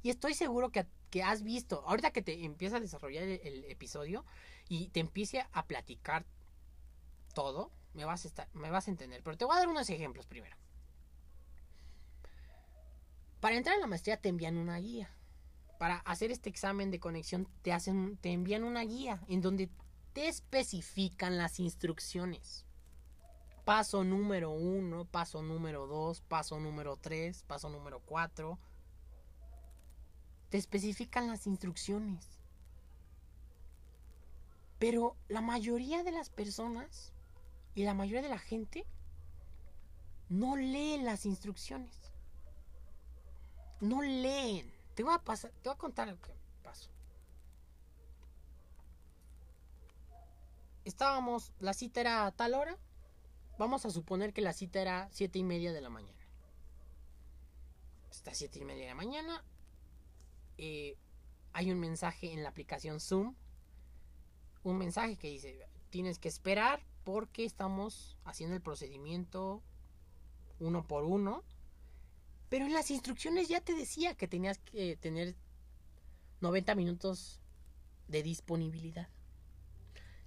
Y 0.02 0.10
estoy 0.10 0.34
seguro 0.34 0.70
que, 0.70 0.86
que 1.10 1.22
has 1.22 1.42
visto, 1.42 1.82
ahorita 1.86 2.12
que 2.12 2.22
te 2.22 2.44
empieza 2.44 2.76
a 2.76 2.80
desarrollar 2.80 3.24
el 3.24 3.64
episodio, 3.66 4.24
y 4.70 4.88
te 4.88 5.00
empiece 5.00 5.44
a 5.52 5.66
platicar 5.66 6.24
todo, 7.34 7.72
me 7.92 8.04
vas 8.04 8.24
a, 8.24 8.28
estar, 8.28 8.48
me 8.54 8.70
vas 8.70 8.86
a 8.86 8.92
entender. 8.92 9.20
Pero 9.22 9.36
te 9.36 9.44
voy 9.44 9.56
a 9.56 9.58
dar 9.58 9.68
unos 9.68 9.90
ejemplos 9.90 10.26
primero. 10.26 10.56
Para 13.40 13.56
entrar 13.56 13.76
a 13.76 13.80
la 13.80 13.88
maestría 13.88 14.16
te 14.16 14.28
envían 14.28 14.56
una 14.56 14.78
guía. 14.78 15.10
Para 15.78 15.96
hacer 15.96 16.30
este 16.30 16.48
examen 16.48 16.92
de 16.92 17.00
conexión 17.00 17.48
te, 17.62 17.72
hacen, 17.72 18.16
te 18.18 18.32
envían 18.32 18.62
una 18.62 18.82
guía 18.82 19.20
en 19.28 19.40
donde 19.40 19.70
te 20.12 20.28
especifican 20.28 21.36
las 21.36 21.58
instrucciones. 21.58 22.64
Paso 23.64 24.04
número 24.04 24.50
uno, 24.50 25.04
paso 25.04 25.42
número 25.42 25.88
dos, 25.88 26.20
paso 26.20 26.60
número 26.60 26.96
tres, 26.96 27.42
paso 27.42 27.68
número 27.70 28.00
cuatro. 28.00 28.60
Te 30.50 30.58
especifican 30.58 31.28
las 31.28 31.46
instrucciones. 31.46 32.26
Pero 34.78 35.16
la 35.28 35.40
mayoría 35.40 36.02
de 36.02 36.10
las 36.10 36.30
personas 36.30 37.12
y 37.74 37.84
la 37.84 37.94
mayoría 37.94 38.22
de 38.22 38.28
la 38.28 38.38
gente 38.38 38.86
no 40.28 40.56
leen 40.56 41.04
las 41.04 41.26
instrucciones. 41.26 41.94
No 43.80 44.02
leen. 44.02 44.72
Te 44.94 45.02
voy 45.02 45.14
a 45.14 45.18
pasar, 45.18 45.50
te 45.62 45.68
voy 45.68 45.74
a 45.74 45.78
contar 45.78 46.08
lo 46.08 46.20
que 46.20 46.32
pasó. 46.62 46.90
Estábamos, 50.84 51.52
la 51.60 51.74
cita 51.74 52.00
era 52.00 52.26
a 52.26 52.32
tal 52.32 52.54
hora. 52.54 52.76
Vamos 53.58 53.84
a 53.84 53.90
suponer 53.90 54.32
que 54.32 54.40
la 54.40 54.52
cita 54.52 54.80
era 54.80 55.08
siete 55.12 55.38
y 55.38 55.44
media 55.44 55.72
de 55.72 55.80
la 55.80 55.90
mañana. 55.90 56.18
Está 58.10 58.34
siete 58.34 58.58
y 58.58 58.64
media 58.64 58.84
de 58.84 58.88
la 58.88 58.94
mañana. 58.94 59.44
Eh, 60.62 60.96
hay 61.54 61.70
un 61.70 61.80
mensaje 61.80 62.32
en 62.32 62.42
la 62.42 62.50
aplicación 62.50 63.00
Zoom 63.00 63.34
un 64.62 64.76
mensaje 64.76 65.16
que 65.16 65.28
dice, 65.28 65.66
tienes 65.88 66.18
que 66.18 66.28
esperar 66.28 66.84
porque 67.04 67.44
estamos 67.44 68.18
haciendo 68.24 68.54
el 68.54 68.62
procedimiento 68.62 69.62
uno 70.58 70.86
por 70.86 71.04
uno. 71.04 71.42
Pero 72.50 72.66
en 72.66 72.74
las 72.74 72.90
instrucciones 72.90 73.48
ya 73.48 73.60
te 73.60 73.74
decía 73.74 74.14
que 74.14 74.28
tenías 74.28 74.58
que 74.58 74.96
tener 74.96 75.34
90 76.40 76.74
minutos 76.74 77.40
de 78.08 78.22
disponibilidad. 78.22 79.08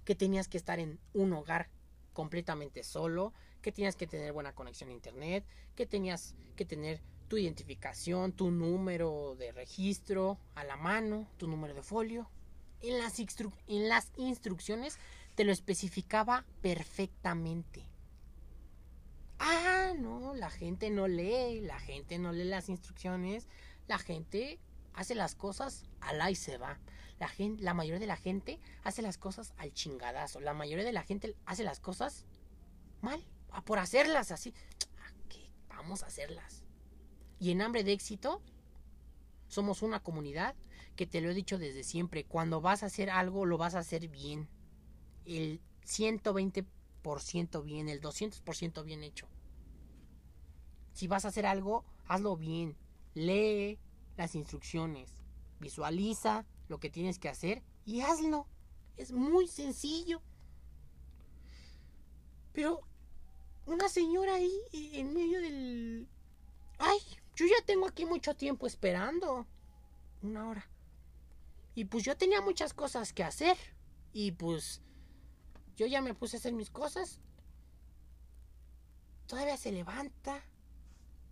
Que 0.04 0.14
tenías 0.14 0.48
que 0.48 0.56
estar 0.56 0.80
en 0.80 0.98
un 1.12 1.32
hogar 1.32 1.68
completamente 2.12 2.82
solo, 2.82 3.32
que 3.62 3.72
tenías 3.72 3.96
que 3.96 4.06
tener 4.06 4.32
buena 4.32 4.54
conexión 4.54 4.90
a 4.90 4.94
internet, 4.94 5.44
que 5.76 5.86
tenías 5.86 6.34
que 6.56 6.64
tener 6.64 7.00
tu 7.28 7.36
identificación, 7.36 8.32
tu 8.32 8.50
número 8.50 9.36
de 9.38 9.52
registro 9.52 10.38
a 10.54 10.64
la 10.64 10.76
mano, 10.76 11.28
tu 11.36 11.46
número 11.46 11.74
de 11.74 11.82
folio, 11.82 12.28
en 12.80 12.98
las, 13.88 14.12
instrucciones 14.16 14.98
te 15.34 15.44
lo 15.44 15.52
especificaba 15.52 16.44
perfectamente. 16.60 17.86
Ah, 19.38 19.92
no, 19.98 20.34
la 20.34 20.50
gente 20.50 20.90
no 20.90 21.08
lee, 21.08 21.60
la 21.60 21.80
gente 21.80 22.18
no 22.18 22.32
lee 22.32 22.44
las 22.44 22.68
instrucciones, 22.68 23.48
la 23.88 23.98
gente 23.98 24.60
hace 24.92 25.14
las 25.14 25.34
cosas 25.34 25.84
al 26.00 26.30
y 26.30 26.34
se 26.34 26.58
va. 26.58 26.78
La, 27.18 27.28
gente, 27.28 27.62
la 27.62 27.74
mayoría 27.74 28.00
de 28.00 28.06
la 28.06 28.16
gente 28.16 28.60
hace 28.82 29.02
las 29.02 29.18
cosas 29.18 29.54
al 29.56 29.72
chingadazo. 29.72 30.40
La 30.40 30.52
mayoría 30.52 30.84
de 30.84 30.92
la 30.92 31.02
gente 31.02 31.34
hace 31.46 31.64
las 31.64 31.80
cosas 31.80 32.26
mal, 33.00 33.24
por 33.64 33.78
hacerlas 33.78 34.30
así. 34.30 34.52
Ah, 35.00 35.12
¿Qué? 35.28 35.50
Vamos 35.68 36.02
a 36.02 36.06
hacerlas. 36.06 36.63
Y 37.38 37.50
en 37.50 37.62
hambre 37.62 37.84
de 37.84 37.92
éxito, 37.92 38.40
somos 39.48 39.82
una 39.82 40.00
comunidad 40.00 40.54
que 40.96 41.06
te 41.06 41.20
lo 41.20 41.30
he 41.30 41.34
dicho 41.34 41.58
desde 41.58 41.84
siempre, 41.84 42.24
cuando 42.24 42.60
vas 42.60 42.82
a 42.82 42.86
hacer 42.86 43.10
algo 43.10 43.46
lo 43.46 43.58
vas 43.58 43.74
a 43.74 43.80
hacer 43.80 44.08
bien. 44.08 44.48
El 45.24 45.60
120% 45.86 47.62
bien, 47.62 47.88
el 47.88 48.00
200% 48.00 48.84
bien 48.84 49.02
hecho. 49.02 49.28
Si 50.92 51.08
vas 51.08 51.24
a 51.24 51.28
hacer 51.28 51.46
algo, 51.46 51.84
hazlo 52.06 52.36
bien. 52.36 52.76
Lee 53.14 53.78
las 54.16 54.34
instrucciones, 54.34 55.10
visualiza 55.60 56.46
lo 56.68 56.78
que 56.78 56.90
tienes 56.90 57.18
que 57.18 57.28
hacer 57.28 57.62
y 57.84 58.00
hazlo. 58.00 58.46
Es 58.96 59.12
muy 59.12 59.48
sencillo. 59.48 60.22
Pero 62.52 62.80
una 63.66 63.88
señora 63.88 64.34
ahí 64.34 64.56
en 64.72 65.12
medio 65.12 65.40
del... 65.40 66.08
Ay, 66.78 66.98
yo 67.36 67.46
ya 67.46 67.64
tengo 67.64 67.86
aquí 67.86 68.04
mucho 68.04 68.34
tiempo 68.34 68.66
esperando. 68.66 69.46
Una 70.22 70.48
hora. 70.48 70.68
Y 71.74 71.86
pues 71.86 72.04
yo 72.04 72.16
tenía 72.16 72.40
muchas 72.40 72.72
cosas 72.72 73.12
que 73.12 73.24
hacer. 73.24 73.56
Y 74.12 74.32
pues 74.32 74.80
yo 75.76 75.86
ya 75.86 76.00
me 76.00 76.14
puse 76.14 76.36
a 76.36 76.38
hacer 76.38 76.52
mis 76.52 76.70
cosas. 76.70 77.20
Todavía 79.26 79.56
se 79.56 79.72
levanta. 79.72 80.44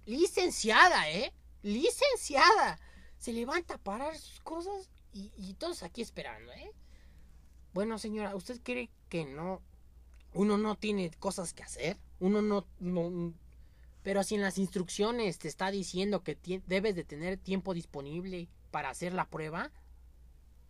Licenciada, 0.04 1.08
¿eh? 1.10 1.32
Licenciada. 1.62 2.78
Se 3.18 3.32
levanta 3.32 3.74
a 3.74 3.78
parar 3.78 4.16
sus 4.18 4.40
cosas 4.40 4.90
y, 5.12 5.54
todos 5.54 5.82
aquí 5.82 6.02
esperando, 6.02 6.50
¿eh? 6.52 6.72
Bueno, 7.74 7.98
señora, 7.98 8.34
¿usted 8.34 8.60
cree 8.62 8.90
que 9.08 9.24
no? 9.24 9.62
Uno 10.34 10.58
no 10.58 10.76
tiene 10.76 11.10
cosas 11.20 11.52
que 11.52 11.62
hacer. 11.62 11.98
Uno 12.18 12.42
no, 12.42 12.66
no 12.80 13.34
pero 14.02 14.22
si 14.22 14.34
en 14.34 14.42
las 14.42 14.58
instrucciones 14.58 15.38
te 15.38 15.48
está 15.48 15.70
diciendo 15.70 16.22
que 16.22 16.38
debes 16.66 16.94
de 16.94 17.04
tener 17.04 17.36
tiempo 17.36 17.74
disponible 17.74 18.48
para 18.70 18.90
hacer 18.90 19.12
la 19.12 19.28
prueba, 19.28 19.70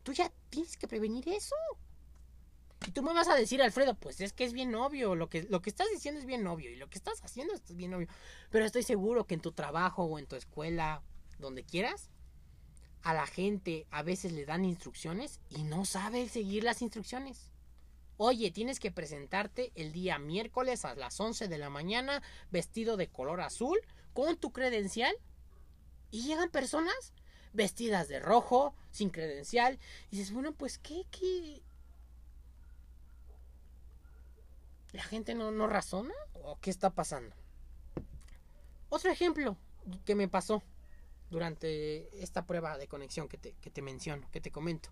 Tú 0.03 0.13
ya 0.13 0.33
tienes 0.51 0.77
que 0.77 0.89
prevenir 0.89 1.29
eso. 1.29 1.55
Y 2.87 2.91
tú 2.91 3.03
me 3.03 3.13
vas 3.13 3.29
a 3.29 3.37
decir, 3.37 3.63
Alfredo, 3.63 3.95
pues 3.95 4.21
es 4.21 4.33
que 4.33 4.45
es 4.45 4.53
bien 4.53 4.75
obvio, 4.75 5.15
lo 5.15 5.29
que, 5.29 5.45
lo 5.45 5.63
que 5.63 5.71
estás 5.71 5.87
diciendo 5.93 6.19
es 6.19 6.27
bien 6.27 6.45
obvio 6.49 6.71
y 6.71 6.77
lo 6.77 6.91
que 6.91 6.99
estás 6.99 7.23
haciendo 7.23 7.55
es 7.55 7.77
bien 7.77 7.95
obvio. 7.95 8.09
Pero 8.51 8.65
estoy 8.65 8.83
seguro 8.83 9.25
que 9.25 9.35
en 9.35 9.41
tu 9.41 9.53
trabajo 9.53 10.03
o 10.03 10.19
en 10.19 10.27
tu 10.27 10.35
escuela, 10.35 11.03
donde 11.39 11.63
quieras, 11.63 12.11
a 13.03 13.15
la 13.15 13.27
gente 13.27 13.87
a 13.91 14.03
veces 14.03 14.33
le 14.33 14.45
dan 14.45 14.65
instrucciones 14.65 15.41
y 15.49 15.63
no 15.63 15.85
sabe 15.85 16.29
seguir 16.29 16.65
las 16.65 16.83
instrucciones. 16.83 17.52
Oye, 18.25 18.53
tienes 18.53 18.79
que 18.79 18.93
presentarte 18.93 19.73
el 19.75 19.91
día 19.91 20.17
miércoles 20.17 20.85
a 20.85 20.95
las 20.95 21.19
11 21.19 21.49
de 21.49 21.59
la 21.59 21.71
mañana 21.71 22.23
vestido 22.53 22.97
de 22.97 23.09
color 23.09 23.41
azul 23.41 23.77
con 24.13 24.37
tu 24.37 24.53
credencial. 24.53 25.13
Y 26.13 26.23
llegan 26.23 26.49
personas 26.49 26.95
vestidas 27.53 28.07
de 28.07 28.21
rojo, 28.21 28.77
sin 28.93 29.11
credencial. 29.11 29.81
Y 30.13 30.19
dices, 30.19 30.33
bueno, 30.33 30.55
pues 30.55 30.79
qué, 30.79 31.05
qué. 31.11 31.63
¿La 34.93 35.03
gente 35.03 35.35
no, 35.35 35.51
no 35.51 35.67
razona? 35.67 36.15
¿O 36.35 36.61
qué 36.61 36.71
está 36.71 36.91
pasando? 36.91 37.35
Otro 38.89 39.11
ejemplo 39.11 39.57
que 40.05 40.15
me 40.15 40.29
pasó 40.29 40.63
durante 41.29 42.23
esta 42.23 42.47
prueba 42.47 42.79
de 42.79 42.87
conexión 42.87 43.27
que 43.27 43.39
te, 43.39 43.55
que 43.55 43.73
te 43.73 43.83
menciono, 43.83 44.31
que 44.31 44.41
te 44.41 44.53
comento. 44.53 44.91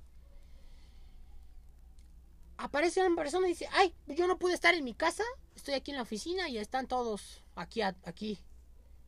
Aparece 2.60 3.02
una 3.02 3.16
persona 3.16 3.46
y 3.46 3.52
dice, 3.52 3.66
ay, 3.72 3.94
yo 4.06 4.26
no 4.26 4.38
pude 4.38 4.52
estar 4.52 4.74
en 4.74 4.84
mi 4.84 4.92
casa, 4.92 5.24
estoy 5.56 5.72
aquí 5.72 5.92
en 5.92 5.96
la 5.96 6.02
oficina 6.02 6.46
y 6.50 6.58
están 6.58 6.86
todos 6.86 7.42
aquí, 7.54 7.80
aquí, 7.80 8.38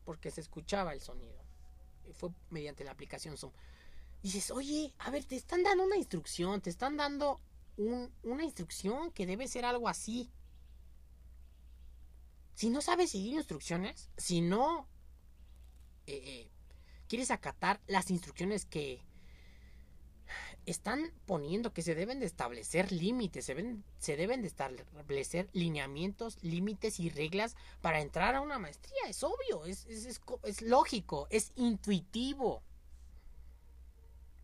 porque 0.05 0.31
se 0.31 0.41
escuchaba 0.41 0.91
el 0.91 1.01
sonido. 1.01 1.37
Fue 2.13 2.31
mediante 2.49 2.83
la 2.83 2.89
aplicación 2.89 3.37
Zoom. 3.37 3.53
Dices, 4.23 4.49
oye, 4.49 4.95
a 4.97 5.11
ver, 5.11 5.23
te 5.25 5.35
están 5.35 5.61
dando 5.61 5.83
una 5.83 5.97
instrucción, 5.97 6.61
te 6.61 6.71
están 6.71 6.97
dando 6.97 7.41
una 7.77 8.43
instrucción 8.43 9.11
que 9.11 9.27
debe 9.27 9.47
ser 9.47 9.65
algo 9.65 9.87
así. 9.87 10.31
Si 12.55 12.71
no 12.71 12.81
sabes 12.81 13.11
seguir 13.11 13.33
instrucciones, 13.33 14.09
si 14.17 14.41
no 14.41 14.87
eh, 16.07 16.23
eh, 16.25 16.49
quieres 17.07 17.29
acatar 17.29 17.81
las 17.85 18.09
instrucciones 18.09 18.65
que 18.65 19.05
están 20.65 21.11
poniendo 21.25 21.73
que 21.73 21.81
se 21.81 21.95
deben 21.95 22.19
de 22.19 22.25
establecer 22.25 22.91
límites, 22.91 23.45
se, 23.45 23.77
se 23.99 24.15
deben 24.15 24.41
de 24.41 24.47
establecer 24.47 25.49
lineamientos, 25.53 26.37
límites 26.41 26.99
y 26.99 27.09
reglas 27.09 27.55
para 27.81 28.01
entrar 28.01 28.35
a 28.35 28.41
una 28.41 28.59
maestría. 28.59 29.01
Es 29.07 29.23
obvio, 29.23 29.65
es, 29.65 29.85
es 29.85 30.61
lógico, 30.61 31.27
es 31.29 31.51
intuitivo. 31.55 32.63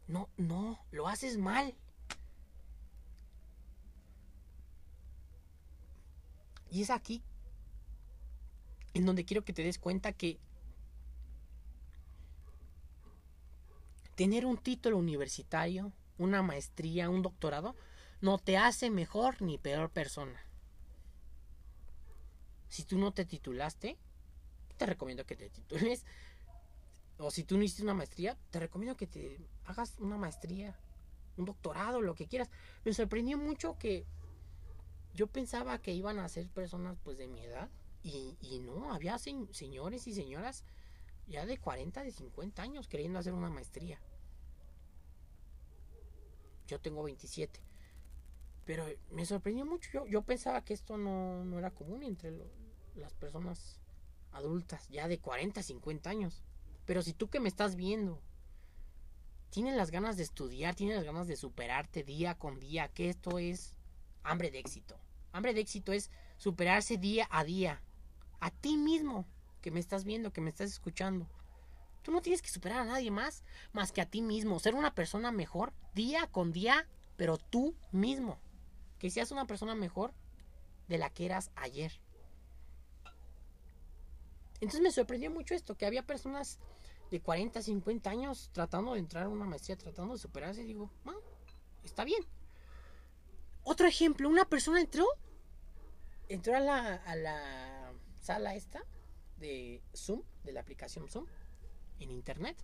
No, 0.07 0.29
no, 0.37 0.83
lo 0.91 1.07
haces 1.07 1.37
mal. 1.37 1.75
Y 6.71 6.81
es 6.81 6.89
aquí 6.89 7.23
en 8.93 9.05
donde 9.05 9.25
quiero 9.25 9.43
que 9.43 9.53
te 9.53 9.63
des 9.63 9.79
cuenta 9.79 10.13
que 10.13 10.39
tener 14.15 14.45
un 14.45 14.57
título 14.57 14.97
universitario, 14.97 15.93
una 16.19 16.43
maestría, 16.43 17.09
un 17.09 17.23
doctorado, 17.23 17.75
no 18.21 18.37
te 18.37 18.57
hace 18.57 18.91
mejor 18.91 19.41
ni 19.41 19.57
peor 19.57 19.89
persona. 19.89 20.39
Si 22.67 22.83
tú 22.83 22.99
no 22.99 23.11
te 23.11 23.25
titulaste, 23.25 23.97
te 24.77 24.85
recomiendo 24.85 25.25
que 25.25 25.35
te 25.35 25.49
titules. 25.49 26.05
O 27.17 27.31
si 27.31 27.43
tú 27.43 27.57
no 27.57 27.63
hiciste 27.63 27.83
una 27.83 27.93
maestría, 27.93 28.37
te 28.51 28.59
recomiendo 28.59 28.95
que 28.95 29.07
te 29.07 29.39
hagas 29.65 29.95
una 29.99 30.17
maestría, 30.17 30.77
un 31.37 31.45
doctorado, 31.45 32.01
lo 32.01 32.15
que 32.15 32.27
quieras. 32.27 32.49
Me 32.85 32.93
sorprendió 32.93 33.37
mucho 33.37 33.77
que 33.77 34.05
yo 35.13 35.27
pensaba 35.27 35.79
que 35.79 35.93
iban 35.93 36.19
a 36.19 36.29
ser 36.29 36.47
personas 36.49 36.97
pues 37.03 37.17
de 37.17 37.27
mi 37.27 37.43
edad 37.43 37.69
y, 38.03 38.37
y 38.41 38.59
no, 38.59 38.93
había 38.93 39.17
señores 39.17 40.07
y 40.07 40.13
señoras 40.13 40.63
ya 41.27 41.45
de 41.45 41.57
40, 41.57 42.03
de 42.03 42.11
50 42.11 42.61
años 42.61 42.87
queriendo 42.87 43.19
hacer 43.19 43.33
una 43.33 43.49
maestría. 43.49 43.99
Yo 46.69 46.79
tengo 46.79 47.03
27. 47.03 47.59
Pero 48.65 48.85
me 49.09 49.25
sorprendió 49.25 49.65
mucho. 49.65 49.89
Yo, 49.91 50.05
yo 50.05 50.21
pensaba 50.21 50.63
que 50.63 50.73
esto 50.73 50.97
no, 50.97 51.57
era 51.57 51.71
común 51.71 52.03
entre 52.03 52.31
las 52.95 53.13
personas 53.15 53.79
adultas, 54.31 54.87
ya 54.89 55.07
de 55.07 55.19
40, 55.19 55.63
50 55.63 56.09
años. 56.09 56.43
Pero 56.85 57.01
si 57.01 57.13
tú 57.13 57.29
que 57.29 57.39
me 57.39 57.49
estás 57.49 57.75
viendo, 57.75 58.21
tienes 59.49 59.75
las 59.75 59.89
ganas 59.89 60.17
de 60.17 60.23
estudiar, 60.23 60.75
tienes 60.75 60.97
las 60.97 61.05
ganas 61.05 61.27
de 61.27 61.35
superarte 61.35 62.03
día 62.03 62.35
con 62.35 62.59
día, 62.59 62.89
que 62.89 63.09
esto 63.09 63.39
es 63.39 63.75
hambre 64.23 64.51
de 64.51 64.59
éxito. 64.59 64.99
Hambre 65.31 65.55
de 65.55 65.61
éxito 65.61 65.91
es 65.91 66.11
superarse 66.37 66.97
día 66.97 67.27
a 67.31 67.43
día. 67.43 67.81
A 68.39 68.51
ti 68.51 68.77
mismo, 68.77 69.25
que 69.61 69.71
me 69.71 69.79
estás 69.79 70.03
viendo, 70.03 70.31
que 70.31 70.41
me 70.41 70.49
estás 70.49 70.69
escuchando. 70.69 71.27
Tú 72.01 72.11
no 72.11 72.21
tienes 72.21 72.41
que 72.41 72.49
superar 72.49 72.79
a 72.79 72.85
nadie 72.85 73.11
más, 73.11 73.43
más 73.73 73.91
que 73.91 74.01
a 74.01 74.05
ti 74.05 74.21
mismo. 74.21 74.59
Ser 74.59 74.75
una 74.75 74.95
persona 74.95 75.31
mejor 75.31 75.73
día 75.93 76.27
con 76.27 76.51
día, 76.51 76.87
pero 77.17 77.37
tú 77.37 77.75
mismo. 77.91 78.39
Que 78.99 79.09
seas 79.09 79.31
una 79.31 79.45
persona 79.45 79.75
mejor 79.75 80.13
de 80.87 80.97
la 80.97 81.09
que 81.09 81.25
eras 81.25 81.51
ayer. 81.55 81.91
Entonces 84.55 84.81
me 84.81 84.91
sorprendió 84.91 85.31
mucho 85.31 85.53
esto, 85.53 85.75
que 85.75 85.85
había 85.85 86.05
personas 86.05 86.59
de 87.11 87.21
40, 87.21 87.61
50 87.61 88.09
años 88.09 88.49
tratando 88.53 88.93
de 88.93 88.99
entrar 88.99 89.25
a 89.25 89.29
una 89.29 89.45
maestría, 89.45 89.77
tratando 89.77 90.13
de 90.13 90.19
superarse. 90.19 90.61
Y 90.61 90.65
digo, 90.65 90.89
ah, 91.05 91.15
está 91.83 92.03
bien. 92.03 92.23
Otro 93.63 93.87
ejemplo, 93.87 94.29
una 94.29 94.45
persona 94.45 94.81
entró, 94.81 95.05
entró 96.27 96.55
a 96.55 96.59
la, 96.59 96.95
a 96.95 97.15
la 97.15 97.93
sala 98.21 98.55
esta 98.55 98.83
de 99.37 99.81
Zoom, 99.95 100.23
de 100.43 100.51
la 100.53 100.61
aplicación 100.61 101.07
Zoom, 101.07 101.25
en 101.99 102.11
internet. 102.11 102.57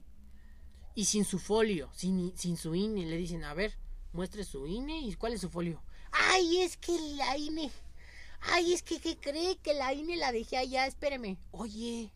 Y 0.93 1.06
sin 1.06 1.26
su 1.26 1.39
folio, 1.39 1.89
sin, 1.93 2.38
sin 2.38 2.58
su 2.58 2.74
INE, 2.74 3.06
le 3.06 3.17
dicen, 3.17 3.43
a 3.43 3.54
ver, 3.54 3.78
muestre 4.13 4.43
su 4.43 4.65
INE 4.65 5.02
y 5.02 5.13
cuál 5.15 5.34
es 5.34 5.41
su 5.41 5.50
folio. 5.50 5.84
Ay, 6.12 6.62
es 6.62 6.78
que 6.78 6.98
la 7.17 7.38
INE. 7.38 7.71
Ay, 8.41 8.74
es 8.74 8.84
que 8.84 9.00
¿qué 9.00 9.17
cree 9.17 9.58
que 9.58 9.74
la 9.74 9.93
INE 9.93 10.15
la 10.17 10.32
dejé 10.32 10.58
allá? 10.58 10.86
Espéreme. 10.86 11.38
Oye. 11.52 12.12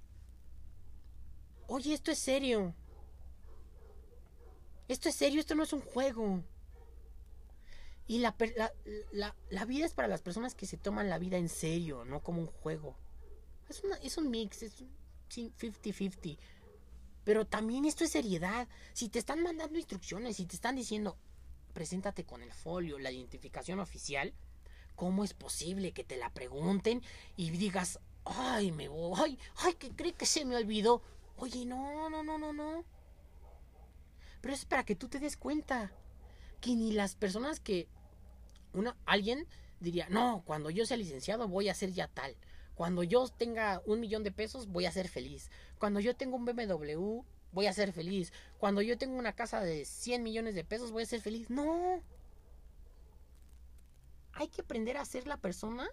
Oye, 1.67 1.93
esto 1.93 2.12
es 2.12 2.19
serio. 2.19 2.73
Esto 4.88 5.10
es 5.10 5.15
serio, 5.15 5.39
esto 5.39 5.55
no 5.55 5.63
es 5.63 5.73
un 5.73 5.82
juego. 5.82 6.43
Y 8.08 8.19
la, 8.19 8.36
la, 9.12 9.36
la, 9.51 9.65
vida 9.65 9.86
es 9.86 9.93
para 9.93 10.08
las 10.08 10.21
personas 10.21 10.55
que 10.55 10.65
se 10.65 10.77
toman 10.77 11.10
la 11.10 11.19
vida 11.19 11.38
en 11.38 11.47
serio, 11.47 12.05
no 12.05 12.23
como 12.23 12.41
un 12.41 12.47
juego. 12.47 12.95
Es, 13.69 13.84
una, 13.84 13.97
es 13.97 14.17
un 14.17 14.32
mix, 14.32 14.63
es 14.63 14.82
un 14.82 14.89
50-50. 15.29 16.39
Pero 17.29 17.45
también 17.45 17.85
esto 17.85 18.03
es 18.03 18.09
seriedad. 18.09 18.67
Si 18.93 19.07
te 19.07 19.19
están 19.19 19.43
mandando 19.43 19.77
instrucciones, 19.77 20.37
si 20.37 20.47
te 20.47 20.55
están 20.55 20.75
diciendo, 20.75 21.15
preséntate 21.73 22.25
con 22.25 22.41
el 22.41 22.51
folio, 22.51 22.97
la 22.97 23.11
identificación 23.11 23.79
oficial, 23.79 24.33
¿cómo 24.95 25.23
es 25.23 25.35
posible 25.35 25.91
que 25.91 26.03
te 26.03 26.17
la 26.17 26.33
pregunten 26.33 27.03
y 27.35 27.51
digas, 27.51 27.99
ay, 28.25 28.71
me 28.71 28.87
voy, 28.87 29.13
ay, 29.15 29.39
ay, 29.57 29.75
que 29.75 29.91
cree 29.91 30.13
que 30.13 30.25
se 30.25 30.43
me 30.43 30.55
olvidó? 30.55 31.03
Oye, 31.37 31.67
no, 31.67 32.09
no, 32.09 32.23
no, 32.23 32.39
no, 32.39 32.51
no. 32.51 32.83
Pero 34.41 34.51
es 34.51 34.65
para 34.65 34.83
que 34.83 34.95
tú 34.95 35.07
te 35.07 35.19
des 35.19 35.37
cuenta 35.37 35.91
que 36.61 36.75
ni 36.75 36.93
las 36.93 37.13
personas 37.13 37.59
que 37.59 37.87
una 38.73 38.97
alguien 39.05 39.45
diría, 39.79 40.09
"No, 40.09 40.41
cuando 40.47 40.71
yo 40.71 40.83
sea 40.83 40.97
licenciado 40.97 41.47
voy 41.47 41.69
a 41.69 41.75
ser 41.75 41.91
ya 41.93 42.07
tal." 42.07 42.35
Cuando 42.79 43.03
yo 43.03 43.27
tenga 43.27 43.81
un 43.85 43.99
millón 43.99 44.23
de 44.23 44.31
pesos, 44.31 44.67
voy 44.67 44.85
a 44.85 44.91
ser 44.93 45.09
feliz. 45.09 45.51
Cuando 45.79 46.01
yo 46.01 46.15
tenga 46.15 46.35
un 46.35 46.45
BMW, 46.45 47.23
voy 47.51 47.65
a 47.65 47.73
ser 47.73 47.93
feliz. 47.93 48.33
Cuando 48.57 48.81
yo 48.81 48.97
tenga 48.97 49.15
una 49.15 49.33
casa 49.33 49.61
de 49.61 49.85
100 49.85 50.21
millones 50.21 50.53
de 50.53 50.65
pesos, 50.65 50.91
voy 50.91 51.03
a 51.03 51.07
ser 51.07 51.21
feliz. 51.21 51.49
No. 51.49 52.03
Hay 54.33 54.49
que 54.49 54.61
aprender 54.61 54.97
a 54.97 55.05
ser 55.05 55.25
la 55.25 55.37
persona, 55.37 55.89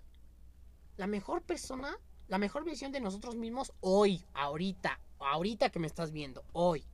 la 0.97 1.07
mejor 1.07 1.43
persona, 1.43 1.99
la 2.29 2.39
mejor 2.39 2.65
versión 2.65 2.93
de 2.93 3.01
nosotros 3.01 3.37
mismos 3.37 3.73
hoy, 3.81 4.25
ahorita, 4.35 5.01
ahorita 5.21 5.71
que 5.71 5.79
me 5.79 5.87
estás 5.87 6.11
viendo, 6.11 6.45
hoy. 6.53 6.85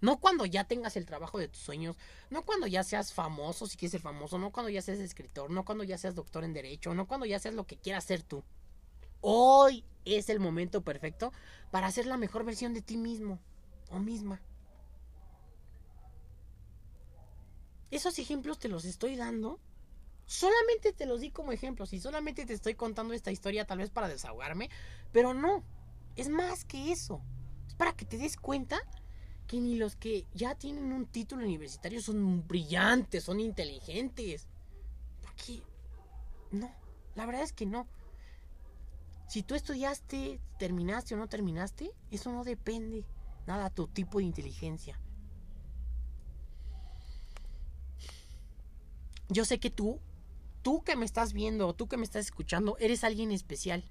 No 0.00 0.20
cuando 0.20 0.46
ya 0.46 0.64
tengas 0.64 0.96
el 0.96 1.06
trabajo 1.06 1.38
de 1.38 1.48
tus 1.48 1.60
sueños, 1.60 1.96
no 2.30 2.44
cuando 2.44 2.66
ya 2.66 2.84
seas 2.84 3.12
famoso, 3.12 3.66
si 3.66 3.76
quieres 3.76 3.92
ser 3.92 4.00
famoso, 4.00 4.38
no 4.38 4.52
cuando 4.52 4.70
ya 4.70 4.80
seas 4.80 5.00
escritor, 5.00 5.50
no 5.50 5.64
cuando 5.64 5.84
ya 5.84 5.98
seas 5.98 6.14
doctor 6.14 6.44
en 6.44 6.52
derecho, 6.52 6.94
no 6.94 7.06
cuando 7.06 7.26
ya 7.26 7.38
seas 7.38 7.54
lo 7.54 7.66
que 7.66 7.76
quieras 7.76 8.04
ser 8.04 8.22
tú. 8.22 8.44
Hoy 9.20 9.84
es 10.04 10.28
el 10.28 10.40
momento 10.40 10.82
perfecto 10.82 11.32
para 11.70 11.90
ser 11.90 12.06
la 12.06 12.16
mejor 12.16 12.44
versión 12.44 12.74
de 12.74 12.82
ti 12.82 12.96
mismo 12.96 13.38
o 13.90 13.98
misma. 13.98 14.40
Esos 17.90 18.18
ejemplos 18.18 18.58
te 18.58 18.68
los 18.68 18.84
estoy 18.84 19.16
dando. 19.16 19.58
Solamente 20.26 20.92
te 20.92 21.06
los 21.06 21.20
di 21.20 21.30
como 21.30 21.52
ejemplos 21.52 21.92
y 21.94 22.00
solamente 22.00 22.44
te 22.44 22.52
estoy 22.52 22.74
contando 22.74 23.14
esta 23.14 23.30
historia 23.30 23.66
tal 23.66 23.78
vez 23.78 23.90
para 23.90 24.08
desahogarme, 24.08 24.68
pero 25.10 25.32
no, 25.32 25.64
es 26.16 26.28
más 26.28 26.66
que 26.66 26.92
eso. 26.92 27.22
Es 27.66 27.74
para 27.74 27.94
que 27.94 28.04
te 28.04 28.18
des 28.18 28.36
cuenta 28.36 28.78
que 29.46 29.58
ni 29.58 29.76
los 29.76 29.96
que 29.96 30.26
ya 30.34 30.54
tienen 30.54 30.92
un 30.92 31.06
título 31.06 31.42
universitario 31.42 32.02
son 32.02 32.46
brillantes, 32.46 33.24
son 33.24 33.40
inteligentes. 33.40 34.46
Porque 35.22 35.62
no, 36.50 36.70
la 37.14 37.24
verdad 37.24 37.42
es 37.42 37.54
que 37.54 37.64
no. 37.64 37.88
Si 39.28 39.42
tú 39.42 39.54
estudiaste, 39.54 40.40
terminaste 40.58 41.14
o 41.14 41.18
no 41.18 41.28
terminaste, 41.28 41.92
eso 42.10 42.32
no 42.32 42.44
depende 42.44 43.04
nada 43.46 43.68
tu 43.70 43.86
tipo 43.86 44.18
de 44.18 44.24
inteligencia. 44.24 44.98
Yo 49.28 49.44
sé 49.44 49.60
que 49.60 49.68
tú, 49.68 50.00
tú 50.62 50.82
que 50.82 50.96
me 50.96 51.04
estás 51.04 51.34
viendo, 51.34 51.74
tú 51.74 51.88
que 51.88 51.98
me 51.98 52.04
estás 52.04 52.24
escuchando, 52.24 52.78
eres 52.78 53.04
alguien 53.04 53.30
especial. 53.30 53.84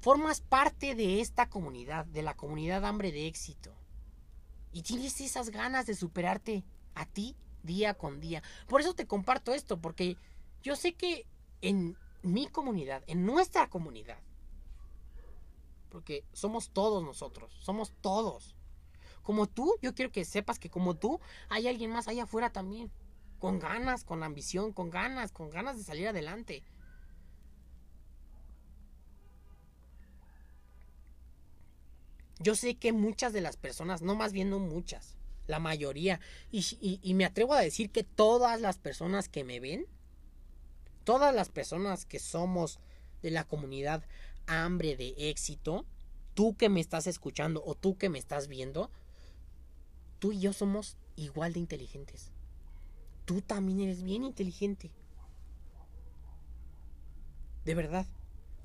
Formas 0.00 0.42
parte 0.42 0.94
de 0.94 1.22
esta 1.22 1.48
comunidad, 1.48 2.04
de 2.04 2.22
la 2.22 2.36
comunidad 2.36 2.84
hambre 2.84 3.10
de 3.10 3.26
éxito. 3.26 3.74
Y 4.70 4.82
tienes 4.82 5.18
esas 5.22 5.48
ganas 5.48 5.86
de 5.86 5.94
superarte 5.94 6.62
a 6.94 7.06
ti 7.06 7.36
día 7.62 7.94
con 7.94 8.20
día. 8.20 8.42
Por 8.68 8.82
eso 8.82 8.94
te 8.94 9.06
comparto 9.06 9.54
esto, 9.54 9.80
porque 9.80 10.18
yo 10.62 10.76
sé 10.76 10.92
que 10.92 11.26
en 11.62 11.96
mi 12.22 12.46
comunidad, 12.48 13.02
en 13.06 13.24
nuestra 13.24 13.68
comunidad, 13.68 14.18
porque 15.88 16.24
somos 16.32 16.70
todos 16.70 17.02
nosotros, 17.02 17.52
somos 17.60 17.92
todos. 18.00 18.54
Como 19.22 19.46
tú, 19.46 19.76
yo 19.82 19.94
quiero 19.94 20.10
que 20.10 20.24
sepas 20.24 20.58
que 20.58 20.70
como 20.70 20.96
tú, 20.96 21.20
hay 21.48 21.68
alguien 21.68 21.90
más 21.90 22.08
allá 22.08 22.24
afuera 22.24 22.50
también. 22.50 22.90
Con 23.38 23.58
ganas, 23.58 24.02
con 24.04 24.22
ambición, 24.22 24.72
con 24.72 24.90
ganas, 24.90 25.32
con 25.32 25.50
ganas 25.50 25.76
de 25.76 25.84
salir 25.84 26.08
adelante. 26.08 26.64
Yo 32.40 32.54
sé 32.54 32.76
que 32.76 32.92
muchas 32.92 33.32
de 33.32 33.40
las 33.40 33.56
personas, 33.56 34.00
no 34.00 34.14
más 34.14 34.32
bien 34.32 34.48
no 34.50 34.58
muchas, 34.60 35.16
la 35.46 35.58
mayoría, 35.58 36.20
y, 36.50 37.14
me 37.14 37.24
atrevo 37.24 37.54
a 37.54 37.60
decir 37.60 37.90
que 37.90 38.04
todas 38.04 38.60
las 38.60 38.78
personas 38.78 39.28
que 39.28 39.44
me 39.44 39.60
ven, 39.60 39.86
todas 41.08 41.34
las 41.34 41.48
personas 41.48 42.04
que 42.04 42.18
somos 42.18 42.80
de 43.22 43.30
la 43.30 43.44
comunidad 43.44 44.04
hambre 44.46 44.94
de 44.94 45.14
éxito, 45.30 45.86
tú 46.34 46.54
que 46.54 46.68
me 46.68 46.80
estás 46.80 47.06
escuchando 47.06 47.62
o 47.64 47.74
tú 47.74 47.96
que 47.96 48.10
me 48.10 48.18
estás 48.18 48.46
viendo, 48.46 48.90
tú 50.18 50.32
y 50.32 50.40
yo 50.40 50.52
somos 50.52 50.98
igual 51.16 51.54
de 51.54 51.60
inteligentes. 51.60 52.30
Tú 53.24 53.40
también 53.40 53.80
eres 53.80 54.02
bien 54.02 54.22
inteligente. 54.22 54.90
De 57.64 57.74
verdad. 57.74 58.06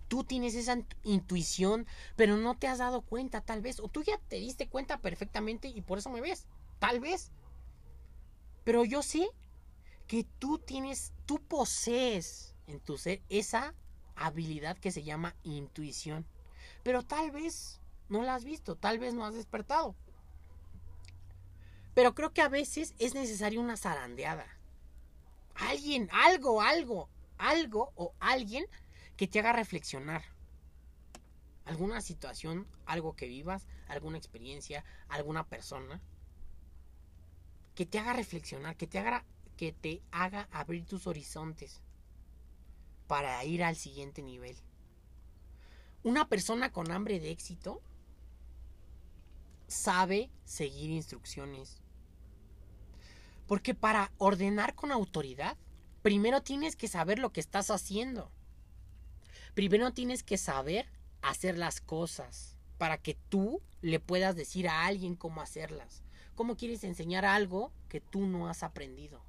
Tú 0.09 0.25
tienes 0.25 0.53
esa 0.55 0.77
intuición, 1.03 1.87
pero 2.17 2.35
no 2.35 2.57
te 2.57 2.67
has 2.67 2.79
dado 2.79 3.03
cuenta 3.03 3.39
tal 3.39 3.61
vez. 3.61 3.79
O 3.79 3.87
tú 3.87 4.03
ya 4.03 4.19
te 4.27 4.35
diste 4.35 4.67
cuenta 4.67 4.97
perfectamente 4.97 5.69
y 5.69 5.79
por 5.79 5.97
eso 5.97 6.09
me 6.09 6.19
ves. 6.19 6.45
Tal 6.79 6.99
vez. 6.99 7.31
Pero 8.65 8.83
yo 8.83 9.01
sé 9.01 9.29
que 10.07 10.25
tú 10.39 10.59
tienes, 10.59 11.13
tú 11.25 11.41
posees 11.41 12.55
en 12.67 12.79
tu 12.79 12.97
ser 12.97 13.21
esa 13.29 13.73
habilidad 14.15 14.77
que 14.77 14.91
se 14.91 15.03
llama 15.03 15.35
intuición. 15.43 16.25
Pero 16.83 17.03
tal 17.03 17.31
vez 17.31 17.79
no 18.09 18.23
la 18.23 18.35
has 18.35 18.43
visto, 18.43 18.75
tal 18.75 18.99
vez 18.99 19.13
no 19.13 19.25
has 19.25 19.33
despertado. 19.33 19.95
Pero 21.93 22.15
creo 22.15 22.33
que 22.33 22.41
a 22.41 22.49
veces 22.49 22.95
es 22.99 23.13
necesaria 23.13 23.59
una 23.59 23.77
zarandeada. 23.77 24.47
Alguien, 25.55 26.09
algo, 26.11 26.61
algo, 26.61 27.09
algo 27.37 27.91
o 27.95 28.13
alguien 28.19 28.65
que 29.15 29.27
te 29.27 29.39
haga 29.39 29.53
reflexionar. 29.53 30.23
Alguna 31.65 32.01
situación, 32.01 32.67
algo 32.85 33.15
que 33.15 33.27
vivas, 33.27 33.67
alguna 33.87 34.17
experiencia, 34.17 34.83
alguna 35.07 35.47
persona. 35.47 36.01
Que 37.75 37.85
te 37.85 37.99
haga 37.99 38.13
reflexionar, 38.13 38.75
que 38.75 38.87
te 38.87 38.99
haga, 38.99 39.23
que 39.55 39.71
te 39.71 40.01
haga 40.11 40.47
abrir 40.51 40.85
tus 40.85 41.07
horizontes 41.07 41.81
para 43.07 43.43
ir 43.43 43.63
al 43.63 43.75
siguiente 43.75 44.21
nivel. 44.21 44.55
Una 46.03 46.27
persona 46.27 46.71
con 46.71 46.91
hambre 46.91 47.19
de 47.19 47.31
éxito 47.31 47.81
sabe 49.67 50.29
seguir 50.45 50.89
instrucciones. 50.89 51.81
Porque 53.47 53.73
para 53.73 54.11
ordenar 54.17 54.75
con 54.75 54.91
autoridad, 54.91 55.57
primero 56.01 56.41
tienes 56.41 56.75
que 56.75 56.87
saber 56.87 57.19
lo 57.19 57.31
que 57.31 57.39
estás 57.39 57.69
haciendo. 57.69 58.31
Primero 59.53 59.93
tienes 59.93 60.23
que 60.23 60.37
saber 60.37 60.87
hacer 61.21 61.57
las 61.57 61.81
cosas 61.81 62.57
para 62.77 62.97
que 62.97 63.15
tú 63.29 63.61
le 63.81 63.99
puedas 63.99 64.35
decir 64.35 64.67
a 64.67 64.85
alguien 64.85 65.15
cómo 65.15 65.41
hacerlas. 65.41 66.03
¿Cómo 66.35 66.57
quieres 66.57 66.83
enseñar 66.83 67.25
algo 67.25 67.71
que 67.89 68.01
tú 68.01 68.25
no 68.25 68.49
has 68.49 68.63
aprendido? 68.63 69.23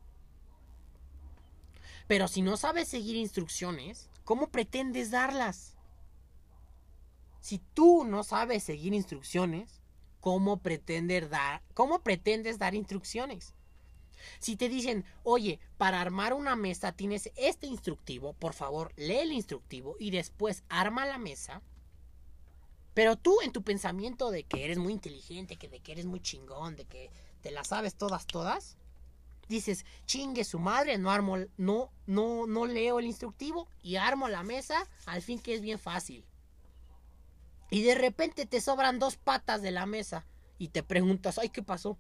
Pero 2.07 2.29
si 2.29 2.43
no 2.43 2.57
sabes 2.57 2.88
seguir 2.88 3.17
instrucciones, 3.17 4.11
¿cómo 4.25 4.49
pretendes 4.49 5.11
darlas? 5.11 5.77
Si 7.40 7.59
tú 7.75 8.05
no 8.05 8.25
sabes 8.25 8.62
seguir 8.62 8.95
instrucciones, 8.95 9.81
¿cómo 10.21 10.59
pretendes 10.59 11.31
dar, 11.31 11.62
cómo 11.75 12.01
pretendes 12.01 12.59
dar 12.59 12.75
instrucciones? 12.75 13.55
Si 14.38 14.57
te 14.57 14.69
dicen, 14.69 15.05
oye, 15.23 15.61
para 15.77 16.01
armar 16.01 16.35
una 16.35 16.57
mesa 16.57 16.93
tienes 16.93 17.31
este 17.37 17.67
instructivo, 17.67 18.33
por 18.35 18.55
favor, 18.55 18.93
lee 18.97 19.19
el 19.19 19.33
instructivo 19.33 19.97
y 19.99 20.11
después 20.11 20.64
arma 20.69 21.07
la 21.07 21.19
mesa. 21.19 21.62
Pero 22.95 23.17
tú 23.17 23.40
en 23.43 23.53
tu 23.53 23.62
pensamiento 23.62 24.31
de 24.31 24.45
que 24.45 24.64
eres 24.64 24.79
muy 24.79 24.93
inteligente, 24.93 25.57
que 25.57 25.69
de 25.69 25.81
que 25.81 25.93
eres 25.93 26.07
muy 26.07 26.21
chingón, 26.21 26.77
de 26.77 26.85
que 26.85 27.11
te 27.43 27.51
la 27.51 27.64
sabes 27.64 27.97
todas, 27.97 28.27
todas, 28.27 28.79
dices, 29.49 29.85
chingue 30.07 30.45
su 30.45 30.59
madre, 30.59 30.99
no 30.99 31.11
armo, 31.11 31.39
no, 31.57 31.91
no, 32.07 32.47
no 32.47 32.67
leo 32.67 32.99
el 32.99 33.07
instructivo 33.07 33.69
y 33.83 33.97
armo 33.97 34.29
la 34.29 34.43
mesa, 34.43 34.89
al 35.07 35.23
fin 35.23 35.39
que 35.39 35.55
es 35.55 35.61
bien 35.61 35.79
fácil. 35.79 36.25
Y 37.71 37.83
de 37.83 37.95
repente 37.95 38.47
te 38.47 38.61
sobran 38.61 38.99
dos 38.99 39.17
patas 39.17 39.63
de 39.63 39.71
la 39.71 39.87
mesa 39.87 40.27
y 40.59 40.69
te 40.69 40.83
preguntas, 40.83 41.39
ay, 41.39 41.49
¿qué 41.49 41.63
pasó? 41.63 41.99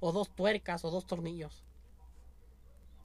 O 0.00 0.12
dos 0.12 0.34
tuercas 0.34 0.84
o 0.84 0.90
dos 0.90 1.06
tornillos. 1.06 1.64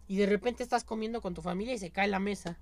Y 0.08 0.18
de 0.18 0.26
repente 0.26 0.64
estás 0.64 0.84
comiendo 0.84 1.22
con 1.22 1.34
tu 1.34 1.42
familia 1.42 1.74
y 1.74 1.80
se 1.80 1.92
cae 1.92 2.08
la 2.08 2.20
mesa. 2.20 2.60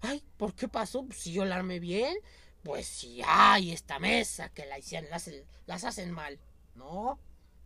Ay, 0.00 0.22
¿por 0.36 0.54
qué 0.54 0.68
pasó? 0.68 1.04
Pues 1.04 1.18
si 1.18 1.32
yo 1.32 1.44
la 1.44 1.56
armé 1.56 1.80
bien, 1.80 2.16
pues 2.62 2.86
si 2.86 3.20
hay 3.26 3.72
esta 3.72 3.98
mesa 3.98 4.48
que 4.50 4.66
la 4.66 4.78
hicieron, 4.78 5.10
las, 5.10 5.30
las 5.66 5.84
hacen 5.84 6.12
mal. 6.12 6.38
No, 6.74 7.18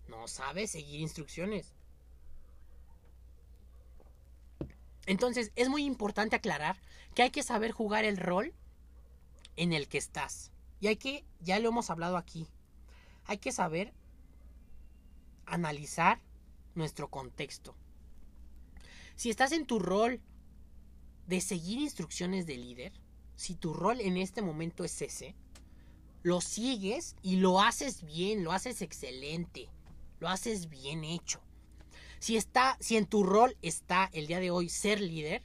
no 0.09 0.29
sabes 0.29 0.71
seguir 0.71 1.01
instrucciones. 1.01 1.75
Entonces 5.07 5.53
es 5.57 5.69
muy 5.69 5.85
importante 5.85 6.37
aclarar 6.37 6.77
que 7.15 7.23
hay 7.23 7.31
que 7.31 7.43
saber 7.43 7.73
jugar 7.73 8.05
el 8.05 8.17
rol 8.17 8.55
en 9.57 9.73
el 9.73 9.89
que 9.89 9.99
estás. 9.99 10.51
Y 10.81 10.89
hay 10.89 10.97
que, 10.97 11.25
ya 11.41 11.59
lo 11.59 11.69
hemos 11.69 11.91
hablado 11.91 12.17
aquí, 12.17 12.49
hay 13.27 13.39
que 13.39 13.53
saber 13.53 13.93
analizar 15.47 16.21
nuestro 16.75 17.09
contexto. 17.09 17.75
Si 19.17 19.31
estás 19.31 19.53
en 19.53 19.67
tu 19.67 19.79
rol 19.79 20.21
de 21.27 21.41
seguir 21.41 21.79
instrucciones 21.79 22.47
de 22.47 22.57
líder, 22.57 22.93
si 23.37 23.55
tu 23.55 23.75
rol 23.75 24.01
en 24.01 24.17
este 24.17 24.43
momento 24.43 24.85
es 24.85 25.01
ese, 25.03 25.35
lo 26.23 26.41
sigues 26.41 27.17
y 27.23 27.37
lo 27.37 27.61
haces 27.61 28.05
bien, 28.05 28.45
lo 28.45 28.53
haces 28.53 28.83
excelente, 28.83 29.69
lo 30.21 30.29
haces 30.29 30.69
bien 30.69 31.05
hecho. 31.05 31.41
Si 32.23 32.37
está, 32.37 32.77
si 32.79 32.97
en 32.97 33.07
tu 33.07 33.25
rol 33.25 33.57
está 33.63 34.09
el 34.13 34.29
día 34.29 34.39
de 34.39 34.53
hoy 34.53 34.69
ser 34.69 35.01
líder 35.01 35.43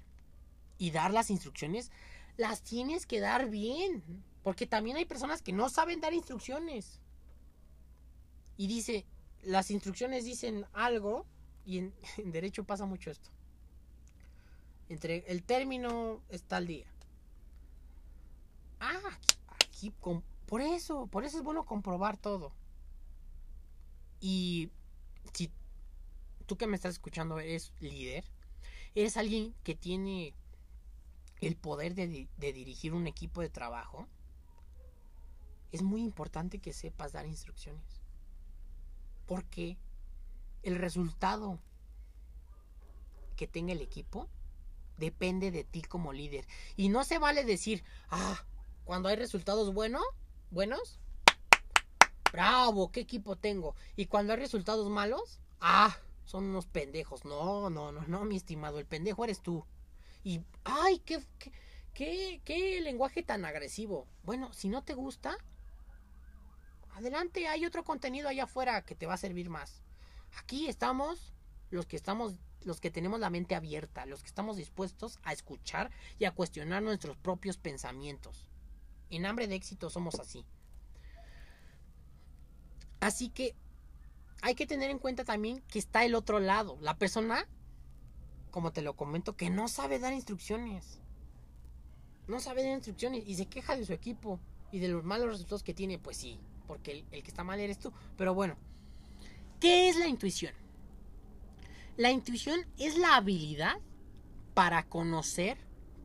y 0.78 0.92
dar 0.92 1.12
las 1.12 1.32
instrucciones, 1.32 1.90
las 2.38 2.62
tienes 2.62 3.08
que 3.08 3.20
dar 3.20 3.50
bien. 3.50 4.04
Porque 4.44 4.68
también 4.68 4.96
hay 4.96 5.06
personas 5.06 5.42
que 5.42 5.54
no 5.54 5.70
saben 5.70 6.02
dar 6.02 6.14
instrucciones. 6.14 7.00
Y 8.58 8.68
dice, 8.68 9.08
las 9.42 9.72
instrucciones 9.72 10.24
dicen 10.24 10.68
algo, 10.72 11.26
y 11.66 11.80
en, 11.80 11.96
derecho 12.32 12.64
pasa 12.64 12.86
mucho 12.86 13.10
esto. 13.10 13.32
Entre 14.88 15.26
el 15.32 15.42
término 15.42 16.22
está 16.30 16.60
el 16.60 16.68
día. 16.68 16.88
Ah, 18.80 19.18
aquí, 19.48 19.92
por 20.46 20.62
eso, 20.62 21.08
por 21.08 21.26
eso 21.26 21.38
es 21.40 21.44
bueno 21.44 21.66
comprobar 21.66 22.18
todo. 22.18 22.52
Y 24.22 24.70
si 25.34 25.52
tú 26.48 26.58
que 26.58 26.66
me 26.66 26.76
estás 26.76 26.94
escuchando 26.94 27.40
eres 27.40 27.74
líder, 27.80 28.24
eres 28.96 29.18
alguien 29.18 29.54
que 29.64 29.76
tiene 29.76 30.34
el 31.42 31.56
poder 31.56 31.94
de, 31.94 32.28
dirigir 32.38 32.94
un 32.94 33.06
equipo 33.06 33.42
de 33.42 33.50
trabajo, 33.50 34.08
es 35.72 35.84
muy 35.84 36.02
importante 36.02 36.60
que 36.60 36.74
sepas 36.74 37.12
dar 37.12 37.28
instrucciones. 37.28 38.02
Porque 39.28 39.78
el 40.64 40.78
resultado 40.78 41.60
que 43.36 43.46
tenga 43.46 43.74
el 43.74 43.82
equipo 43.82 44.28
depende 44.98 45.52
de 45.52 45.64
ti 45.64 45.82
como 45.82 46.14
líder. 46.14 46.48
Y 46.76 46.90
no 46.90 47.04
se 47.04 47.20
vale 47.20 47.44
decir, 47.44 47.84
ah, 48.10 48.44
cuando 48.86 49.10
hay 49.10 49.18
resultados 49.18 49.74
buenos, 49.74 50.04
buenos, 50.50 50.98
bravo, 52.32 52.92
qué 52.92 53.02
equipo 53.02 53.36
tengo. 53.36 53.76
Y 53.96 54.06
cuando 54.06 54.34
hay 54.34 54.40
resultados 54.40 54.90
malos, 54.90 55.40
ah, 55.60 55.98
son 56.28 56.44
unos 56.44 56.68
pendejos. 56.68 57.26
No, 57.26 57.72
no, 57.72 57.92
no, 57.92 58.02
no, 58.08 58.26
mi 58.26 58.36
estimado, 58.36 58.78
el 58.78 58.86
pendejo 58.86 59.24
eres 59.24 59.42
tú. 59.42 59.66
Y, 60.24 60.42
ay, 60.66 61.00
qué, 61.00 61.24
qué, 61.94 62.42
qué, 62.44 62.82
lenguaje 62.82 63.24
tan 63.24 63.46
agresivo. 63.46 64.06
Bueno, 64.24 64.52
si 64.54 64.68
no 64.68 64.84
te 64.84 64.94
gusta, 64.94 65.38
adelante, 66.94 67.48
hay 67.48 67.66
otro 67.66 67.84
contenido 67.84 68.28
allá 68.28 68.44
afuera 68.44 68.84
que 68.84 68.94
te 68.94 69.06
va 69.06 69.14
a 69.14 69.18
servir 69.18 69.50
más. 69.50 69.82
Aquí 70.38 70.68
estamos 70.68 71.34
los 71.72 71.86
que 71.86 71.96
estamos 71.96 72.36
los 72.62 72.82
que 72.82 72.92
tenemos 72.92 73.22
la 73.22 73.30
mente 73.30 73.56
abierta, 73.56 74.06
los 74.06 74.22
que 74.22 74.28
estamos 74.28 74.58
dispuestos 74.58 75.20
a 75.24 75.32
escuchar 75.32 75.90
y 76.20 76.26
a 76.26 76.32
cuestionar 76.32 76.84
nuestros 76.84 77.16
propios 77.16 77.58
pensamientos. 77.58 78.46
En 79.10 79.26
hambre 79.26 79.48
de 79.48 79.56
éxito 79.56 79.90
somos 79.90 80.20
así. 80.20 80.46
Así 83.00 83.30
que 83.30 83.56
hay 84.42 84.56
que 84.56 84.68
tener 84.68 84.90
en 84.90 85.00
cuenta 85.00 85.24
también 85.24 85.62
que 85.68 85.80
está 85.80 86.06
el 86.06 86.16
otro 86.16 86.40
lado, 86.40 86.78
la 86.82 86.98
persona, 86.98 87.48
como 88.52 88.72
te 88.72 88.82
lo 88.82 88.96
comento, 88.96 89.36
que 89.36 89.50
no 89.50 89.68
sabe 89.68 90.00
dar 90.00 90.14
instrucciones. 90.14 91.00
No 92.28 92.40
sabe 92.40 92.64
dar 92.64 92.74
instrucciones 92.74 93.24
y 93.26 93.36
se 93.36 93.48
queja 93.48 93.76
de 93.76 93.86
su 93.86 93.94
equipo 93.94 94.40
y 94.72 94.80
de 94.80 94.90
los 94.90 95.04
malos 95.04 95.30
resultados 95.30 95.64
que 95.64 95.74
tiene. 95.74 95.98
Pues 95.98 96.18
sí, 96.18 96.40
porque 96.68 97.06
el, 97.12 97.24
que 97.24 97.30
está 97.30 97.44
mal 97.44 97.60
eres 97.60 97.80
tú. 97.80 97.94
Pero 98.18 98.34
bueno, 98.34 98.58
¿qué 99.60 99.90
es 99.90 99.98
la 99.98 100.08
intuición? 100.08 100.54
La 101.96 102.12
intuición 102.12 102.60
es 102.78 102.98
la 102.98 103.16
habilidad 103.16 103.80
para 104.54 104.84
conocer, 104.84 105.58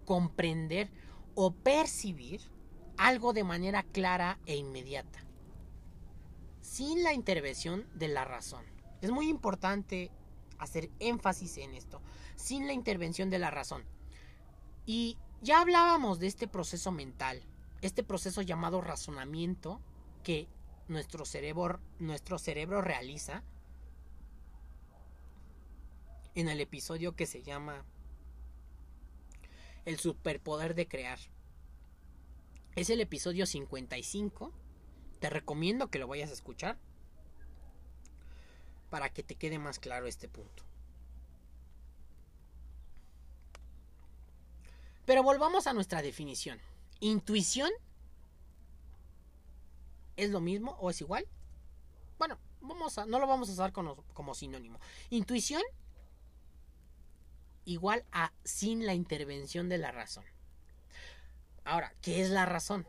comprender 0.05 0.91
o 1.35 1.53
percibir 1.53 2.41
algo 2.97 3.33
de 3.33 3.45
manera 3.45 3.83
clara 3.83 4.39
e 4.47 4.57
inmediata 4.57 5.25
sin 6.73 7.03
la 7.03 7.13
intervención 7.13 7.87
de 7.93 8.09
la 8.09 8.25
razón. 8.25 8.65
Es 9.03 9.11
muy 9.11 9.29
importante 9.29 10.11
hacer 10.57 10.89
énfasis 11.01 11.59
en 11.59 11.75
esto, 11.75 12.01
sin 12.35 12.67
la 12.67 12.73
intervención 12.73 13.29
de 13.29 13.39
la 13.39 13.51
razón. 13.51 13.85
Y 14.87 15.19
ya 15.43 15.61
hablábamos 15.61 16.19
de 16.19 16.29
este 16.29 16.49
proceso 16.49 16.91
mental, 16.91 17.43
este 17.83 18.03
proceso 18.03 18.41
llamado 18.41 18.81
razonamiento 18.81 19.83
que 20.23 20.49
nuestro 20.89 21.27
cerebro, 21.27 21.79
nuestro 21.99 22.39
cerebro 22.39 22.81
realiza 22.81 23.45
en 26.35 26.49
el 26.49 26.59
episodio 26.59 27.15
que 27.15 27.27
se 27.27 27.43
llama 27.43 27.85
El 29.85 29.99
superpoder 29.99 30.75
de 30.75 30.89
crear. 30.89 31.19
Es 32.77 32.89
el 32.89 33.03
episodio 33.03 33.45
55 33.45 34.55
te 35.23 35.31
recomiendo 35.31 35.87
que 35.87 36.01
lo 36.01 36.09
vayas 36.09 36.31
a 36.31 36.33
escuchar 36.33 36.77
para 38.91 39.09
que 39.11 39.23
te 39.23 39.37
quede 39.37 39.57
más 39.61 39.79
claro 39.79 40.09
este 40.09 40.29
punto. 40.29 40.65
Pero 45.07 45.23
volvamos 45.23 45.69
a 45.69 45.75
nuestra 45.75 46.03
definición. 46.03 46.59
Intuición 46.99 47.71
es 50.17 50.31
lo 50.31 50.41
mismo 50.41 50.73
o 50.81 50.91
es 50.91 51.01
igual. 51.01 51.29
Bueno, 52.19 52.37
vamos 52.61 52.99
a, 52.99 53.07
no 53.07 53.21
lo 53.21 53.29
vamos 53.29 53.49
a 53.49 53.53
usar 53.53 53.73
como, 53.73 54.03
como 54.15 54.35
sinónimo. 54.35 54.81
Intuición 55.11 55.63
igual 57.65 58.05
a 58.11 58.33
sin 58.43 58.87
la 58.87 58.95
intervención 58.95 59.69
de 59.69 59.79
la 59.79 59.93
razón. 59.93 60.25
Ahora, 61.63 61.95
¿qué 62.03 62.23
es 62.23 62.31
la 62.31 62.45
razón? 62.45 62.89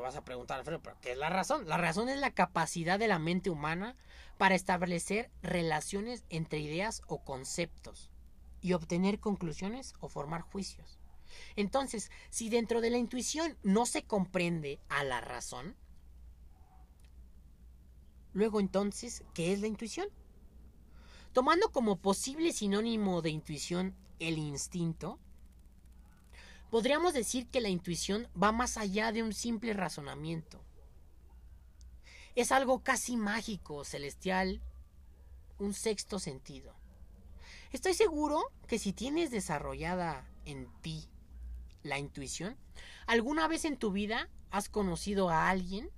Vas 0.00 0.16
a 0.16 0.24
preguntar, 0.24 0.58
Alfredo, 0.58 0.80
¿pero 0.82 0.96
qué 1.00 1.12
es 1.12 1.18
la 1.18 1.30
razón? 1.30 1.68
La 1.68 1.76
razón 1.76 2.08
es 2.08 2.18
la 2.18 2.32
capacidad 2.32 2.98
de 2.98 3.08
la 3.08 3.18
mente 3.18 3.50
humana 3.50 3.96
para 4.38 4.54
establecer 4.54 5.30
relaciones 5.42 6.24
entre 6.30 6.60
ideas 6.60 7.02
o 7.06 7.22
conceptos 7.24 8.10
y 8.60 8.72
obtener 8.72 9.20
conclusiones 9.20 9.94
o 10.00 10.08
formar 10.08 10.42
juicios. 10.42 10.98
Entonces, 11.56 12.10
si 12.30 12.48
dentro 12.48 12.80
de 12.80 12.90
la 12.90 12.98
intuición 12.98 13.56
no 13.62 13.86
se 13.86 14.02
comprende 14.04 14.80
a 14.88 15.04
la 15.04 15.20
razón, 15.20 15.76
luego 18.32 18.60
entonces, 18.60 19.24
¿qué 19.34 19.52
es 19.52 19.60
la 19.60 19.66
intuición? 19.66 20.08
Tomando 21.32 21.70
como 21.70 21.96
posible 21.96 22.52
sinónimo 22.52 23.22
de 23.22 23.30
intuición 23.30 23.94
el 24.18 24.38
instinto, 24.38 25.18
Podríamos 26.70 27.14
decir 27.14 27.48
que 27.48 27.60
la 27.60 27.68
intuición 27.68 28.28
va 28.40 28.52
más 28.52 28.76
allá 28.76 29.10
de 29.10 29.24
un 29.24 29.32
simple 29.32 29.72
razonamiento. 29.72 30.62
Es 32.36 32.52
algo 32.52 32.84
casi 32.84 33.16
mágico, 33.16 33.84
celestial, 33.84 34.62
un 35.58 35.74
sexto 35.74 36.20
sentido. 36.20 36.72
Estoy 37.72 37.94
seguro 37.94 38.52
que 38.68 38.78
si 38.78 38.92
tienes 38.92 39.32
desarrollada 39.32 40.28
en 40.44 40.68
ti 40.80 41.08
la 41.82 41.98
intuición, 41.98 42.56
alguna 43.06 43.48
vez 43.48 43.64
en 43.64 43.76
tu 43.76 43.90
vida 43.90 44.28
has 44.52 44.68
conocido 44.68 45.28
a 45.28 45.48
alguien, 45.50 45.90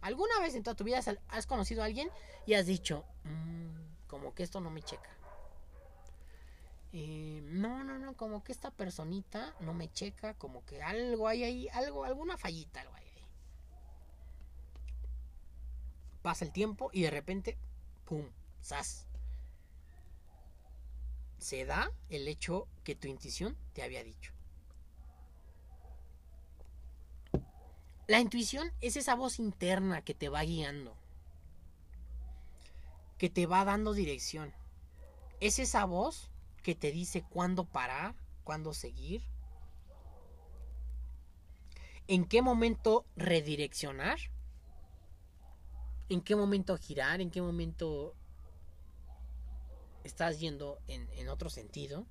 alguna 0.00 0.38
vez 0.40 0.54
en 0.54 0.62
toda 0.62 0.76
tu 0.76 0.84
vida 0.84 1.00
has 1.28 1.46
conocido 1.46 1.82
a 1.82 1.86
alguien 1.86 2.08
y 2.46 2.54
has 2.54 2.66
dicho, 2.66 3.04
mm, 3.24 4.06
como 4.06 4.32
que 4.32 4.44
esto 4.44 4.60
no 4.60 4.70
me 4.70 4.82
checa. 4.82 5.17
Eh, 6.92 7.40
no, 7.44 7.84
no, 7.84 7.98
no, 7.98 8.16
como 8.16 8.42
que 8.42 8.52
esta 8.52 8.70
personita 8.70 9.54
no 9.60 9.74
me 9.74 9.92
checa, 9.92 10.34
como 10.34 10.64
que 10.64 10.82
algo 10.82 11.28
hay 11.28 11.44
ahí, 11.44 11.68
algo, 11.68 12.04
alguna 12.04 12.38
fallita, 12.38 12.80
algo 12.80 12.94
hay 12.94 13.04
ahí. 13.04 13.26
Pasa 16.22 16.44
el 16.46 16.52
tiempo 16.52 16.90
y 16.92 17.02
de 17.02 17.10
repente, 17.10 17.58
¡pum! 18.06 18.24
¡Sas! 18.62 19.06
Se 21.38 21.66
da 21.66 21.92
el 22.08 22.26
hecho 22.26 22.66
que 22.84 22.94
tu 22.94 23.06
intuición 23.06 23.56
te 23.74 23.82
había 23.82 24.02
dicho. 24.02 24.32
La 28.06 28.20
intuición 28.20 28.72
es 28.80 28.96
esa 28.96 29.14
voz 29.14 29.38
interna 29.38 30.00
que 30.02 30.14
te 30.14 30.30
va 30.30 30.42
guiando, 30.42 30.96
que 33.18 33.28
te 33.28 33.44
va 33.44 33.66
dando 33.66 33.92
dirección. 33.92 34.54
Es 35.40 35.58
esa 35.58 35.84
voz 35.84 36.30
que 36.62 36.74
te 36.74 36.92
dice 36.92 37.24
cuándo 37.28 37.64
parar, 37.64 38.14
cuándo 38.44 38.74
seguir, 38.74 39.22
en 42.08 42.24
qué 42.24 42.40
momento 42.42 43.04
redireccionar, 43.16 44.18
en 46.08 46.22
qué 46.22 46.34
momento 46.34 46.76
girar, 46.78 47.20
en 47.20 47.30
qué 47.30 47.42
momento 47.42 48.14
estás 50.04 50.40
yendo 50.40 50.78
en, 50.88 51.28
otro 51.28 51.50
sentido. 51.50 52.06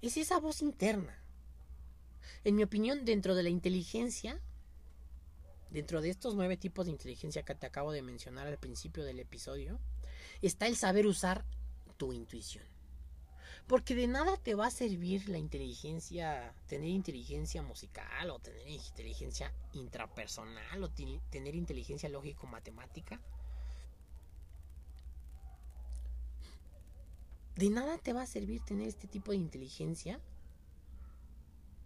Es 0.00 0.16
esa 0.16 0.38
voz 0.38 0.62
interna. 0.62 1.20
En 2.44 2.54
mi 2.54 2.62
opinión, 2.62 3.04
dentro 3.04 3.34
de 3.34 3.42
la 3.42 3.48
inteligencia, 3.48 4.40
dentro 5.70 6.00
de 6.00 6.10
estos 6.10 6.36
nueve 6.36 6.56
tipos 6.56 6.86
de 6.86 6.92
inteligencia 6.92 7.42
que 7.42 7.56
te 7.56 7.66
acabo 7.66 7.90
de 7.90 8.02
mencionar 8.02 8.46
al 8.46 8.58
principio 8.58 9.04
del 9.04 9.18
episodio, 9.18 9.80
está 10.42 10.68
el 10.68 10.76
saber 10.76 11.06
usar 11.06 11.44
tu 11.96 12.12
intuición. 12.12 12.64
Porque 13.66 13.94
de 13.94 14.06
nada 14.06 14.36
te 14.36 14.54
va 14.54 14.66
a 14.66 14.70
servir 14.70 15.28
la 15.28 15.38
inteligencia, 15.38 16.54
tener 16.66 16.90
inteligencia 16.90 17.62
musical 17.62 18.30
o 18.30 18.38
tener 18.38 18.68
inteligencia 18.68 19.54
intrapersonal 19.72 20.82
o 20.82 20.90
tener 20.90 21.54
inteligencia 21.54 22.10
lógico-matemática. 22.10 23.20
De 27.56 27.70
nada 27.70 27.96
te 27.98 28.12
va 28.12 28.22
a 28.22 28.26
servir 28.26 28.60
tener 28.62 28.88
este 28.88 29.06
tipo 29.06 29.30
de 29.30 29.38
inteligencia, 29.38 30.20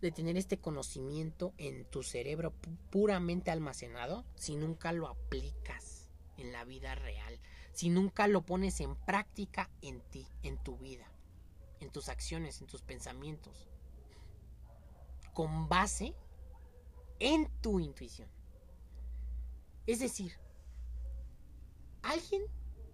de 0.00 0.10
tener 0.10 0.36
este 0.36 0.58
conocimiento 0.58 1.52
en 1.58 1.84
tu 1.84 2.02
cerebro 2.02 2.54
puramente 2.90 3.50
almacenado 3.50 4.24
si 4.34 4.56
nunca 4.56 4.92
lo 4.92 5.06
aplicas 5.06 6.08
en 6.38 6.52
la 6.52 6.64
vida 6.64 6.94
real 6.94 7.38
si 7.78 7.90
nunca 7.90 8.26
lo 8.26 8.44
pones 8.44 8.80
en 8.80 8.96
práctica 8.96 9.70
en 9.82 10.00
ti, 10.00 10.26
en 10.42 10.58
tu 10.58 10.76
vida, 10.78 11.06
en 11.78 11.92
tus 11.92 12.08
acciones, 12.08 12.60
en 12.60 12.66
tus 12.66 12.82
pensamientos, 12.82 13.68
con 15.32 15.68
base 15.68 16.12
en 17.20 17.48
tu 17.60 17.78
intuición. 17.78 18.28
Es 19.86 20.00
decir, 20.00 20.32
alguien 22.02 22.42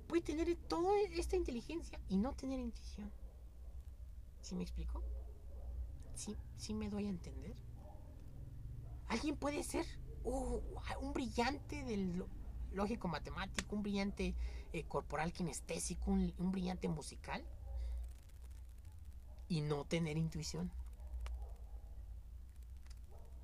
puede 0.07 0.21
tener 0.21 0.55
toda 0.55 1.01
esta 1.13 1.37
inteligencia 1.37 1.99
y 2.11 2.19
no 2.19 2.35
tener 2.35 2.61
intuición. 2.61 3.11
¿Sí 4.43 4.55
me 4.55 4.65
explico? 4.65 5.03
¿Sí, 6.15 6.37
sí 6.59 6.75
me 6.75 6.91
doy 6.91 7.07
a 7.07 7.09
entender? 7.09 7.57
Alguien 9.09 9.39
puede 9.39 9.63
ser 9.63 9.87
uh, 10.25 10.61
un 11.01 11.15
brillante 11.15 11.85
del 11.85 12.23
lógico 12.75 13.09
matemático, 13.09 13.75
un 13.75 13.83
brillante 13.83 14.35
eh, 14.73 14.85
corporal 14.85 15.33
kinestésico, 15.33 16.11
un, 16.11 16.53
brillante 16.53 16.89
musical 16.89 17.45
y 19.49 19.61
no 19.61 19.85
tener 19.85 20.17
intuición. 20.17 20.71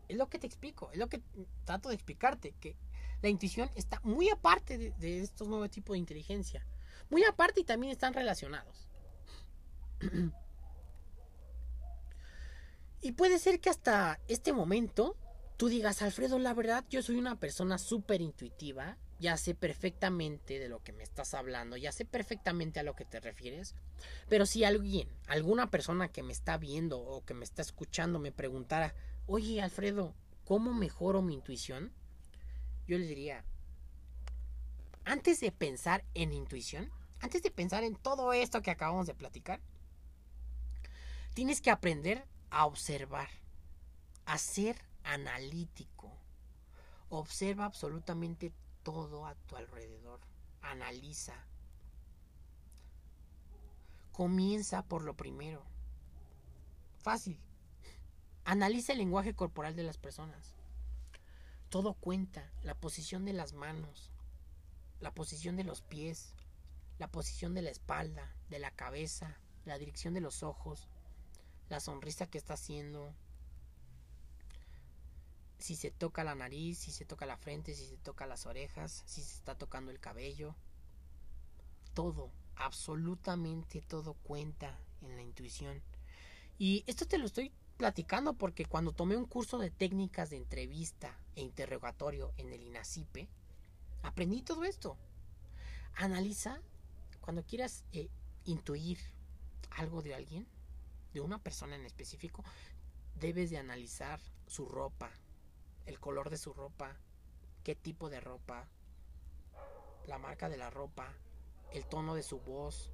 Es 0.08 0.16
lo 0.16 0.28
que 0.28 0.38
te 0.38 0.46
explico, 0.46 0.90
es 0.92 0.98
lo 0.98 1.08
que 1.08 1.22
trato 1.64 1.88
de 1.88 1.94
explicarte, 1.94 2.52
que 2.60 2.76
la 3.22 3.28
intuición 3.28 3.70
está 3.76 4.00
muy 4.02 4.28
aparte 4.28 4.76
de, 4.76 4.90
de 4.92 5.20
estos 5.20 5.46
nuevos 5.46 5.70
tipos 5.70 5.94
de 5.94 5.98
inteligencia. 5.98 6.66
Muy 7.10 7.24
aparte 7.24 7.60
y 7.60 7.64
también 7.64 7.92
están 7.92 8.12
relacionados. 8.12 8.88
y 13.02 13.12
puede 13.12 13.38
ser 13.38 13.60
que 13.60 13.70
hasta 13.70 14.20
este 14.26 14.52
momento 14.52 15.16
tú 15.56 15.68
digas, 15.68 16.02
Alfredo, 16.02 16.38
la 16.38 16.54
verdad, 16.54 16.84
yo 16.88 17.02
soy 17.02 17.16
una 17.16 17.38
persona 17.38 17.78
súper 17.78 18.20
intuitiva 18.20 18.96
ya 19.20 19.36
sé 19.36 19.54
perfectamente 19.54 20.58
de 20.58 20.68
lo 20.68 20.82
que 20.82 20.92
me 20.92 21.04
estás 21.04 21.34
hablando, 21.34 21.76
ya 21.76 21.92
sé 21.92 22.06
perfectamente 22.06 22.80
a 22.80 22.82
lo 22.82 22.96
que 22.96 23.04
te 23.04 23.20
refieres, 23.20 23.74
pero 24.28 24.46
si 24.46 24.64
alguien, 24.64 25.08
alguna 25.28 25.70
persona 25.70 26.08
que 26.08 26.22
me 26.22 26.32
está 26.32 26.56
viendo 26.56 26.98
o 26.98 27.24
que 27.24 27.34
me 27.34 27.44
está 27.44 27.60
escuchando 27.60 28.18
me 28.18 28.32
preguntara, 28.32 28.94
oye 29.26 29.60
Alfredo, 29.60 30.14
¿cómo 30.44 30.72
mejoro 30.72 31.20
mi 31.20 31.34
intuición? 31.34 31.92
Yo 32.86 32.96
le 32.96 33.04
diría, 33.04 33.44
antes 35.04 35.40
de 35.40 35.52
pensar 35.52 36.02
en 36.14 36.32
intuición, 36.32 36.90
antes 37.20 37.42
de 37.42 37.50
pensar 37.50 37.84
en 37.84 37.96
todo 37.96 38.32
esto 38.32 38.62
que 38.62 38.70
acabamos 38.70 39.06
de 39.06 39.14
platicar, 39.14 39.60
tienes 41.34 41.60
que 41.60 41.70
aprender 41.70 42.26
a 42.48 42.64
observar, 42.64 43.28
a 44.24 44.38
ser 44.38 44.76
analítico. 45.04 46.10
Observa 47.10 47.66
absolutamente 47.66 48.52
todo 48.82 49.26
a 49.26 49.34
tu 49.34 49.56
alrededor. 49.56 50.20
Analiza. 50.62 51.34
Comienza 54.12 54.82
por 54.82 55.02
lo 55.02 55.16
primero. 55.16 55.64
Fácil. 56.98 57.38
Analiza 58.44 58.92
el 58.92 58.98
lenguaje 58.98 59.34
corporal 59.34 59.76
de 59.76 59.82
las 59.82 59.98
personas. 59.98 60.54
Todo 61.68 61.94
cuenta. 61.94 62.50
La 62.62 62.74
posición 62.74 63.24
de 63.24 63.32
las 63.32 63.52
manos. 63.52 64.10
La 65.00 65.14
posición 65.14 65.56
de 65.56 65.64
los 65.64 65.82
pies. 65.82 66.34
La 66.98 67.08
posición 67.08 67.54
de 67.54 67.62
la 67.62 67.70
espalda. 67.70 68.34
De 68.48 68.58
la 68.58 68.70
cabeza. 68.70 69.38
La 69.64 69.78
dirección 69.78 70.14
de 70.14 70.20
los 70.20 70.42
ojos. 70.42 70.88
La 71.68 71.80
sonrisa 71.80 72.26
que 72.26 72.38
está 72.38 72.54
haciendo 72.54 73.14
si 75.60 75.76
se 75.76 75.90
toca 75.90 76.24
la 76.24 76.34
nariz, 76.34 76.78
si 76.78 76.90
se 76.90 77.04
toca 77.04 77.26
la 77.26 77.36
frente, 77.36 77.74
si 77.74 77.86
se 77.86 77.96
toca 77.98 78.26
las 78.26 78.46
orejas, 78.46 79.02
si 79.06 79.22
se 79.22 79.36
está 79.36 79.54
tocando 79.54 79.90
el 79.90 80.00
cabello. 80.00 80.54
Todo, 81.94 82.30
absolutamente 82.56 83.82
todo 83.82 84.14
cuenta 84.14 84.78
en 85.02 85.16
la 85.16 85.22
intuición. 85.22 85.82
Y 86.58 86.84
esto 86.86 87.06
te 87.06 87.18
lo 87.18 87.26
estoy 87.26 87.52
platicando 87.76 88.34
porque 88.34 88.66
cuando 88.66 88.92
tomé 88.92 89.16
un 89.16 89.26
curso 89.26 89.58
de 89.58 89.70
técnicas 89.70 90.30
de 90.30 90.36
entrevista 90.36 91.18
e 91.36 91.42
interrogatorio 91.42 92.32
en 92.36 92.52
el 92.52 92.62
INACIPE, 92.62 93.28
aprendí 94.02 94.42
todo 94.42 94.64
esto. 94.64 94.96
Analiza 95.94 96.60
cuando 97.20 97.44
quieras 97.44 97.84
eh, 97.92 98.08
intuir 98.44 98.98
algo 99.70 100.02
de 100.02 100.14
alguien, 100.14 100.46
de 101.12 101.20
una 101.20 101.38
persona 101.38 101.76
en 101.76 101.86
específico, 101.86 102.44
debes 103.14 103.50
de 103.50 103.58
analizar 103.58 104.20
su 104.46 104.66
ropa, 104.66 105.10
el 105.86 106.00
color 106.00 106.30
de 106.30 106.38
su 106.38 106.52
ropa, 106.52 106.96
qué 107.64 107.74
tipo 107.74 108.10
de 108.10 108.20
ropa, 108.20 108.68
la 110.06 110.18
marca 110.18 110.48
de 110.48 110.56
la 110.56 110.70
ropa, 110.70 111.12
el 111.72 111.86
tono 111.86 112.14
de 112.14 112.22
su 112.22 112.40
voz, 112.40 112.90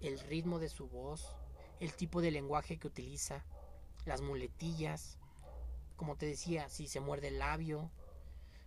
el 0.00 0.18
ritmo 0.18 0.58
de 0.58 0.68
su 0.68 0.88
voz, 0.88 1.36
el 1.80 1.94
tipo 1.94 2.20
de 2.20 2.30
lenguaje 2.30 2.78
que 2.78 2.88
utiliza, 2.88 3.44
las 4.04 4.20
muletillas, 4.20 5.18
como 5.96 6.16
te 6.16 6.26
decía, 6.26 6.68
si 6.68 6.88
se 6.88 7.00
muerde 7.00 7.28
el 7.28 7.38
labio, 7.38 7.90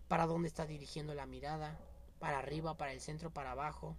para 0.08 0.28
dónde 0.28 0.48
está 0.48 0.66
dirigiendo 0.66 1.14
la 1.14 1.26
mirada, 1.26 1.80
para 2.20 2.40
arriba, 2.40 2.78
para 2.78 2.94
el 2.94 3.02
centro, 3.02 3.32
para 3.32 3.52
abajo. 3.52 3.98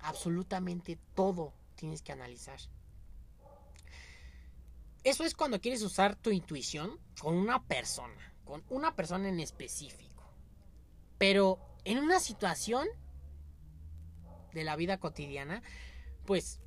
Absolutamente 0.00 0.98
todo 1.14 1.52
tienes 1.76 2.02
que 2.02 2.12
analizar. 2.12 2.58
Eso 5.02 5.24
es 5.24 5.34
cuando 5.34 5.60
quieres 5.60 5.82
usar 5.82 6.16
tu 6.16 6.30
intuición 6.30 6.98
con 7.20 7.36
una 7.36 7.62
persona, 7.62 8.34
con 8.44 8.62
una 8.68 8.94
persona 8.94 9.28
en 9.28 9.40
específico. 9.40 10.24
Pero 11.18 11.58
en 11.84 11.98
una 11.98 12.20
situación 12.20 12.86
de 14.52 14.64
la 14.64 14.76
vida 14.76 14.98
cotidiana, 14.98 15.62
pues 16.26 16.60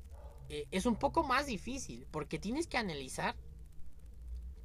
eh, 0.48 0.66
es 0.70 0.86
un 0.86 0.96
poco 0.96 1.24
más 1.24 1.46
difícil 1.46 2.06
porque 2.10 2.38
tienes 2.38 2.66
que 2.66 2.76
analizar 2.76 3.36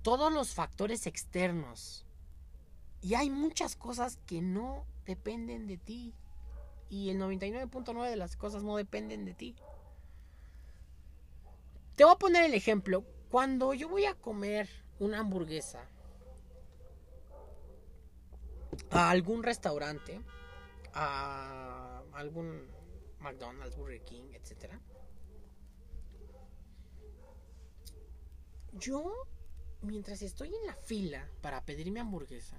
todos 0.02 0.32
los 0.34 0.54
factores 0.54 1.06
externos. 1.08 2.06
Y 3.02 3.14
hay 3.14 3.30
muchas 3.30 3.76
cosas 3.76 4.18
que 4.26 4.42
no 4.42 4.86
dependen 5.06 5.68
de 5.68 5.78
ti. 5.78 6.14
Y 6.90 7.10
el 7.12 7.20
99.9 7.20 8.10
de 8.10 8.16
las 8.16 8.36
cosas 8.36 8.64
no 8.64 8.76
dependen 8.76 9.26
de 9.26 9.34
ti. 9.34 9.56
Te 11.96 12.04
voy 12.04 12.14
a 12.14 12.18
poner 12.18 12.44
el 12.44 12.54
ejemplo. 12.54 13.06
Cuando 13.30 13.76
yo 13.76 13.88
voy 13.88 14.06
a 14.06 14.16
comer 14.16 14.68
una 14.98 15.20
hamburguesa 15.20 15.88
a 18.90 19.12
algún 19.12 19.44
restaurante, 19.44 20.20
a 20.94 22.02
algún 22.14 22.68
McDonald's, 23.20 23.78
Burger 23.78 24.02
King, 24.02 24.24
etc. 24.34 24.74
Yo, 28.74 29.14
mientras 29.84 30.24
estoy 30.24 30.48
en 30.48 30.66
la 30.66 30.74
fila 30.74 31.30
para 31.42 31.64
pedir 31.64 31.92
mi 31.92 32.00
hamburguesa, 32.00 32.58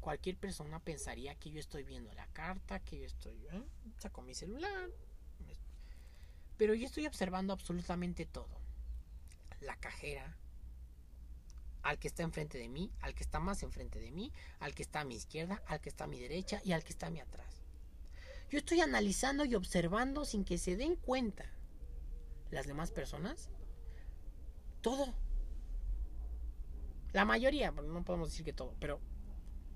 cualquier 0.00 0.38
persona 0.38 0.80
pensaría 0.80 1.34
que 1.34 1.50
yo 1.50 1.60
estoy 1.60 1.84
viendo 1.84 2.10
la 2.14 2.26
carta, 2.28 2.80
que 2.80 3.00
yo 3.00 3.04
estoy... 3.04 3.36
¿eh? 3.52 3.62
Saco 3.98 4.22
mi 4.22 4.34
celular. 4.34 4.88
Pero 6.56 6.72
yo 6.72 6.86
estoy 6.86 7.06
observando 7.06 7.52
absolutamente 7.52 8.24
todo 8.24 8.57
la 9.60 9.76
cajera, 9.76 10.36
al 11.82 11.98
que 11.98 12.08
está 12.08 12.22
enfrente 12.22 12.58
de 12.58 12.68
mí, 12.68 12.90
al 13.00 13.14
que 13.14 13.22
está 13.22 13.40
más 13.40 13.62
enfrente 13.62 13.98
de 13.98 14.10
mí, 14.10 14.32
al 14.60 14.74
que 14.74 14.82
está 14.82 15.00
a 15.00 15.04
mi 15.04 15.14
izquierda, 15.14 15.62
al 15.66 15.80
que 15.80 15.88
está 15.88 16.04
a 16.04 16.08
mi 16.08 16.20
derecha 16.20 16.60
y 16.64 16.72
al 16.72 16.84
que 16.84 16.92
está 16.92 17.06
a 17.06 17.10
mi 17.10 17.20
atrás. 17.20 17.62
Yo 18.50 18.58
estoy 18.58 18.80
analizando 18.80 19.44
y 19.44 19.54
observando 19.54 20.24
sin 20.24 20.44
que 20.44 20.58
se 20.58 20.76
den 20.76 20.96
cuenta 20.96 21.44
las 22.50 22.66
demás 22.66 22.90
personas 22.90 23.50
todo. 24.80 25.14
La 27.12 27.24
mayoría, 27.24 27.70
no 27.70 28.04
podemos 28.04 28.30
decir 28.30 28.44
que 28.44 28.52
todo, 28.52 28.74
pero 28.80 29.00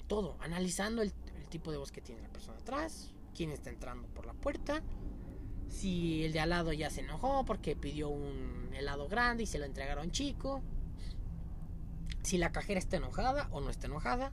todo, 0.06 0.36
analizando 0.40 1.02
el, 1.02 1.12
el 1.36 1.48
tipo 1.48 1.70
de 1.70 1.78
voz 1.78 1.92
que 1.92 2.00
tiene 2.00 2.22
la 2.22 2.28
persona 2.28 2.58
atrás, 2.58 3.12
quién 3.34 3.50
está 3.50 3.70
entrando 3.70 4.08
por 4.08 4.26
la 4.26 4.34
puerta, 4.34 4.82
si 5.72 6.24
el 6.24 6.32
de 6.32 6.40
al 6.40 6.50
lado 6.50 6.72
ya 6.72 6.90
se 6.90 7.00
enojó 7.00 7.44
porque 7.44 7.74
pidió 7.74 8.10
un 8.10 8.70
helado 8.74 9.08
grande 9.08 9.44
y 9.44 9.46
se 9.46 9.58
lo 9.58 9.64
entregaron 9.64 10.12
chico. 10.12 10.62
Si 12.22 12.38
la 12.38 12.52
cajera 12.52 12.78
está 12.78 12.98
enojada 12.98 13.48
o 13.50 13.60
no 13.60 13.70
está 13.70 13.86
enojada. 13.86 14.32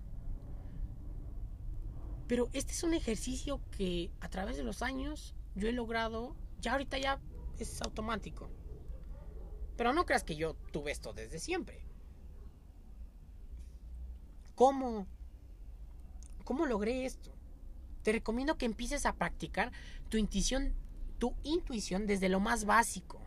Pero 2.28 2.50
este 2.54 2.74
es 2.74 2.84
un 2.84 2.94
ejercicio 2.94 3.62
que 3.72 4.12
a 4.20 4.30
través 4.30 4.58
de 4.58 4.64
los 4.64 4.84
años 4.84 5.34
yo 5.56 5.70
he 5.70 5.72
logrado, 5.72 6.36
ya 6.60 6.74
ahorita 6.74 6.98
ya 7.00 7.20
es 7.58 7.82
automático. 7.82 8.52
Pero 9.78 9.94
no 9.94 10.06
creas 10.06 10.24
que 10.24 10.36
yo 10.36 10.56
tuve 10.72 10.92
esto 10.92 11.14
desde 11.14 11.40
siempre. 11.40 11.86
¿Cómo? 14.56 15.08
¿Cómo 16.44 16.66
logré 16.66 17.06
esto? 17.06 17.32
Te 18.04 18.12
recomiendo 18.12 18.58
que 18.58 18.66
empieces 18.66 19.06
a 19.06 19.14
practicar 19.14 19.72
tu 20.10 20.18
intuición 20.18 20.76
tu 21.20 21.36
intuición 21.44 22.08
desde 22.08 22.30
lo 22.30 22.40
más 22.40 22.66
básico. 22.66 23.22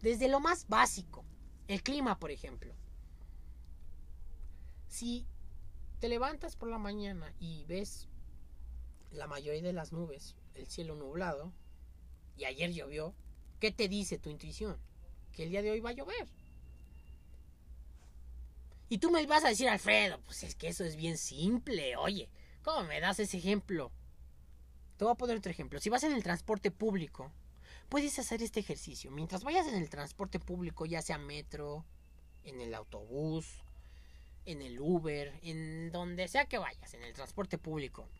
Desde 0.00 0.28
lo 0.28 0.40
más 0.40 0.68
básico. 0.68 1.24
El 1.66 1.82
clima, 1.82 2.18
por 2.18 2.30
ejemplo. 2.30 2.74
Si 4.88 5.26
te 6.00 6.08
levantas 6.08 6.56
por 6.56 6.68
la 6.68 6.78
mañana 6.78 7.34
y 7.38 7.64
ves 7.64 8.08
la 9.12 9.26
mayoría 9.26 9.62
de 9.62 9.72
las 9.72 9.92
nubes, 9.92 10.36
el 10.54 10.66
cielo 10.66 10.94
nublado, 10.94 11.52
y 12.36 12.44
ayer 12.44 12.72
llovió, 12.72 13.14
¿qué 13.58 13.70
te 13.70 13.88
dice 13.88 14.18
tu 14.18 14.30
intuición? 14.30 14.78
Que 15.32 15.44
el 15.44 15.50
día 15.50 15.62
de 15.62 15.70
hoy 15.70 15.80
va 15.80 15.90
a 15.90 15.94
llover. 15.94 16.28
Y 18.88 18.98
tú 18.98 19.10
me 19.10 19.24
vas 19.26 19.44
a 19.44 19.50
decir, 19.50 19.68
Alfredo, 19.68 20.20
pues 20.24 20.42
es 20.42 20.54
que 20.54 20.68
eso 20.68 20.84
es 20.84 20.96
bien 20.96 21.16
simple, 21.16 21.96
oye, 21.96 22.28
¿cómo 22.62 22.82
me 22.84 22.98
das 23.00 23.20
ese 23.20 23.36
ejemplo? 23.36 23.92
Te 25.00 25.04
voy 25.04 25.12
a 25.12 25.16
poner 25.16 25.38
otro 25.38 25.50
ejemplo. 25.50 25.80
Si 25.80 25.88
vas 25.88 26.04
en 26.04 26.12
el 26.12 26.22
transporte 26.22 26.70
público, 26.70 27.32
puedes 27.88 28.18
hacer 28.18 28.42
este 28.42 28.60
ejercicio. 28.60 29.10
Mientras 29.10 29.44
vayas 29.44 29.66
en 29.66 29.76
el 29.76 29.88
transporte 29.88 30.38
público, 30.38 30.84
ya 30.84 31.00
sea 31.00 31.16
metro, 31.16 31.86
en 32.44 32.60
el 32.60 32.74
autobús, 32.74 33.64
en 34.44 34.60
el 34.60 34.78
Uber, 34.78 35.32
en 35.42 35.90
donde 35.90 36.28
sea 36.28 36.44
que 36.44 36.58
vayas, 36.58 36.92
en 36.92 37.02
el 37.02 37.14
transporte 37.14 37.56
público. 37.56 38.10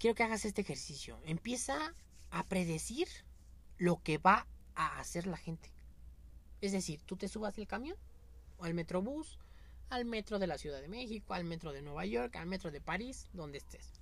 Quiero 0.00 0.16
que 0.16 0.24
hagas 0.24 0.44
este 0.44 0.62
ejercicio. 0.62 1.20
Empieza 1.24 1.94
a 2.32 2.44
predecir 2.44 3.06
lo 3.78 4.02
que 4.02 4.18
va 4.18 4.48
a 4.74 4.98
hacer 4.98 5.28
la 5.28 5.36
gente. 5.36 5.70
Es 6.60 6.72
decir, 6.72 7.00
tú 7.06 7.16
te 7.16 7.28
subas 7.28 7.54
del 7.54 7.68
camión 7.68 7.96
o 8.58 8.64
al 8.64 8.74
metrobús, 8.74 9.38
al 9.88 10.04
metro 10.04 10.40
de 10.40 10.48
la 10.48 10.58
Ciudad 10.58 10.80
de 10.80 10.88
México, 10.88 11.32
al 11.32 11.44
metro 11.44 11.72
de 11.72 11.82
Nueva 11.82 12.06
York, 12.06 12.34
al 12.34 12.46
metro 12.46 12.72
de 12.72 12.80
París, 12.80 13.28
donde 13.32 13.58
estés. 13.58 14.01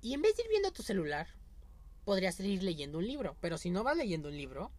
Y 0.00 0.14
en 0.14 0.22
vez 0.22 0.36
de 0.36 0.42
ir 0.42 0.48
viendo 0.48 0.72
tu 0.72 0.82
celular, 0.82 1.26
podrías 2.04 2.38
ir 2.40 2.62
leyendo 2.62 2.98
un 2.98 3.06
libro. 3.06 3.36
Pero 3.40 3.58
si 3.58 3.70
no 3.70 3.84
vas 3.84 3.96
leyendo 3.96 4.28
un 4.28 4.36
libro, 4.36 4.70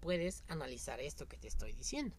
puedes 0.00 0.44
analizar 0.48 1.00
esto 1.00 1.26
que 1.28 1.36
te 1.36 1.48
estoy 1.48 1.72
diciendo. 1.72 2.16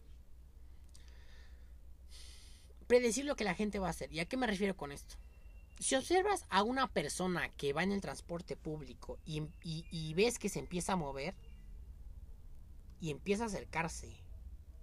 predecir 2.88 3.26
lo 3.26 3.36
que 3.36 3.44
la 3.44 3.54
gente 3.54 3.78
va 3.78 3.86
a 3.86 3.90
hacer. 3.90 4.12
¿Y 4.12 4.18
a 4.18 4.24
qué 4.24 4.36
me 4.36 4.48
refiero 4.48 4.76
con 4.76 4.90
esto? 4.90 5.14
Si 5.78 5.94
observas 5.94 6.44
a 6.48 6.64
una 6.64 6.88
persona 6.88 7.50
que 7.50 7.72
va 7.72 7.84
en 7.84 7.92
el 7.92 8.00
transporte 8.00 8.56
público 8.56 9.20
y, 9.24 9.44
y 9.62 10.14
ves 10.14 10.40
que 10.40 10.48
se 10.48 10.58
empieza 10.58 10.94
a 10.94 10.96
mover 10.96 11.36
y 13.00 13.10
empieza 13.10 13.44
a 13.44 13.46
acercarse 13.46 14.16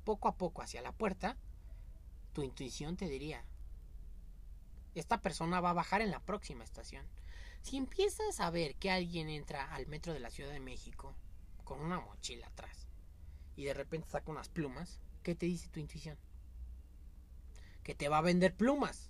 poco 0.06 0.30
a 0.30 0.38
poco 0.38 0.62
hacia 0.62 0.82
la 0.82 0.94
puerta, 0.94 1.36
tu 2.32 2.44
intuición 2.44 2.96
te 2.96 3.10
diría, 3.10 3.44
esta 4.94 5.20
persona 5.20 5.60
va 5.60 5.72
a 5.72 5.74
bajar 5.74 6.02
en 6.02 6.12
la 6.12 6.22
próxima 6.22 6.64
estación. 6.64 7.06
Si 7.66 7.78
empiezas 7.78 8.42
a 8.42 8.52
ver 8.52 8.76
que 8.76 8.92
alguien 8.92 9.28
entra 9.28 9.74
al 9.74 9.88
metro 9.88 10.14
de 10.14 10.20
la 10.20 10.30
Ciudad 10.30 10.52
de 10.52 10.60
México 10.60 11.16
con 11.64 11.80
una 11.82 12.00
mochila 12.00 12.46
atrás 12.46 12.86
y 13.56 13.64
de 13.64 13.74
repente 13.74 14.08
saca 14.08 14.30
unas 14.30 14.50
plumas, 14.50 15.00
¿qué 15.24 15.34
te 15.34 15.48
dice 15.48 15.70
tu 15.70 15.80
intuición? 15.80 16.16
Que 17.82 17.96
te 17.96 18.08
va 18.08 18.20
a 18.20 18.22
vender 18.22 18.56
plumas. 18.56 19.10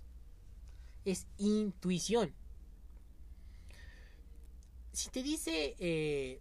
Es 1.04 1.26
intuición. 1.36 2.34
Si 4.94 5.10
te 5.10 5.22
dice, 5.22 5.76
eh, 5.78 6.40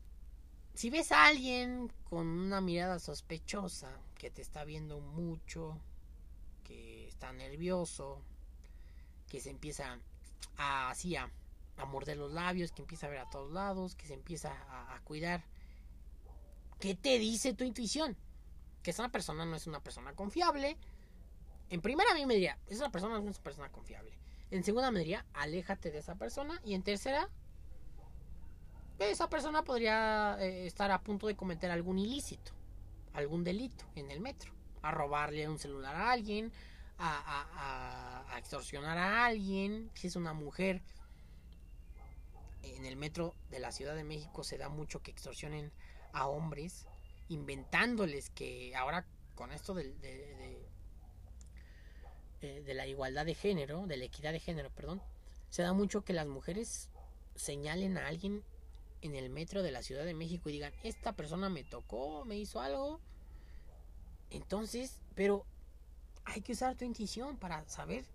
si 0.74 0.89
ves 0.89 1.11
a 1.11 1.26
alguien 1.26 1.91
con 2.05 2.28
una 2.28 2.61
mirada 2.61 2.99
sospechosa, 2.99 3.91
que 4.18 4.32
te 4.32 4.41
está 4.41 4.63
viendo 4.63 5.01
mucho, 5.01 5.78
que 6.63 7.09
está 7.09 7.34
nervioso, 7.34 8.22
que 9.28 9.41
se 9.41 9.49
empieza 9.49 9.99
a, 10.55 10.89
así 10.91 11.18
a, 11.18 11.30
morder 11.84 12.15
los 12.15 12.32
labios, 12.32 12.71
que 12.71 12.82
empieza 12.82 13.07
a 13.07 13.09
ver 13.09 13.19
a 13.19 13.30
todos 13.30 13.51
lados, 13.51 13.95
que 13.95 14.07
se 14.07 14.13
empieza 14.13 14.53
a, 14.69 15.01
cuidar. 15.03 15.43
¿Qué 16.80 16.95
te 16.95 17.19
dice 17.19 17.53
tu 17.53 17.65
intuición? 17.65 18.15
Que 18.82 18.91
esa 18.91 19.09
persona 19.09 19.45
no 19.45 19.57
es 19.57 19.67
una 19.67 19.82
persona 19.82 20.13
confiable. 20.13 20.78
En 21.69 21.82
primera 21.82 22.11
a 22.11 22.15
mí 22.15 22.26
me 22.26 22.36
diría, 22.36 22.57
esa 22.67 22.89
persona 22.89 23.15
no 23.15 23.30
es 23.30 23.36
una 23.36 23.43
persona 23.43 23.69
confiable. 23.69 24.17
En 24.51 24.63
segunda 24.63 24.91
me 24.91 24.99
diría, 24.99 25.26
aléjate 25.34 25.91
de 25.91 25.97
esa 25.97 26.15
persona. 26.15 26.61
Y 26.63 26.76
en 26.76 26.84
tercera, 26.84 27.30
esa 28.99 29.30
persona 29.30 29.63
podría 29.63 30.38
eh, 30.39 30.65
estar 30.65 30.91
a 30.91 31.01
punto 31.01 31.28
de 31.28 31.36
cometer 31.36 31.71
algún 31.71 31.99
ilícito, 31.99 32.53
algún 33.13 33.43
delito 33.43 33.86
en 33.95 34.11
el 34.11 34.21
metro. 34.21 34.53
A 34.82 34.91
robarle 34.91 35.49
un 35.49 35.57
celular 35.57 35.95
a 35.95 36.11
alguien, 36.11 36.51
a, 36.99 38.36
extorsionar 38.38 38.97
a 38.97 39.26
alguien, 39.26 39.89
si 39.93 40.07
es 40.07 40.15
una 40.15 40.34
mujer. 40.34 40.82
En 42.66 42.86
el 42.86 42.97
metro 42.97 43.36
de 43.49 43.59
la 43.59 43.72
Ciudad 43.72 43.95
de 43.95 44.03
México 44.03 44.43
se 44.43 44.57
da 44.57 44.70
mucho 44.70 45.01
que 45.01 45.11
extorsionen 45.11 45.72
a 46.13 46.28
hombres, 46.28 46.86
inventándoles 47.30 48.30
que 48.30 48.76
ahora 48.76 49.05
con 49.36 49.51
esto 49.51 49.78
eh, 49.78 50.63
de, 52.41 52.74
la 52.74 52.88
igualdad 52.88 53.26
de 53.26 53.36
género, 53.36 53.86
de 53.86 53.97
la 53.97 54.05
equidad 54.05 54.32
de 54.32 54.39
género, 54.39 54.70
perdón, 54.72 55.01
se 55.49 55.61
da 55.61 55.74
mucho 55.74 56.03
que 56.03 56.13
las 56.13 56.28
mujeres 56.28 56.89
señalen 57.36 57.97
a 57.97 58.07
alguien 58.07 58.43
en 59.01 59.16
el 59.16 59.30
metro 59.30 59.61
de 59.61 59.72
la 59.72 59.84
Ciudad 59.84 60.05
de 60.05 60.13
México 60.13 60.49
y 60.49 60.53
digan, 60.53 60.74
esta 60.84 61.13
persona 61.13 61.49
me 61.49 61.63
tocó, 61.63 62.26
me 62.26 62.38
hizo 62.38 62.61
algo. 62.61 62.99
Entonces, 64.30 65.01
pero 65.13 65.45
hay 66.24 66.41
que 66.41 66.53
usar 66.53 66.76
tu 66.76 66.86
intuición 66.86 67.38
para 67.38 67.68
saber, 67.68 68.05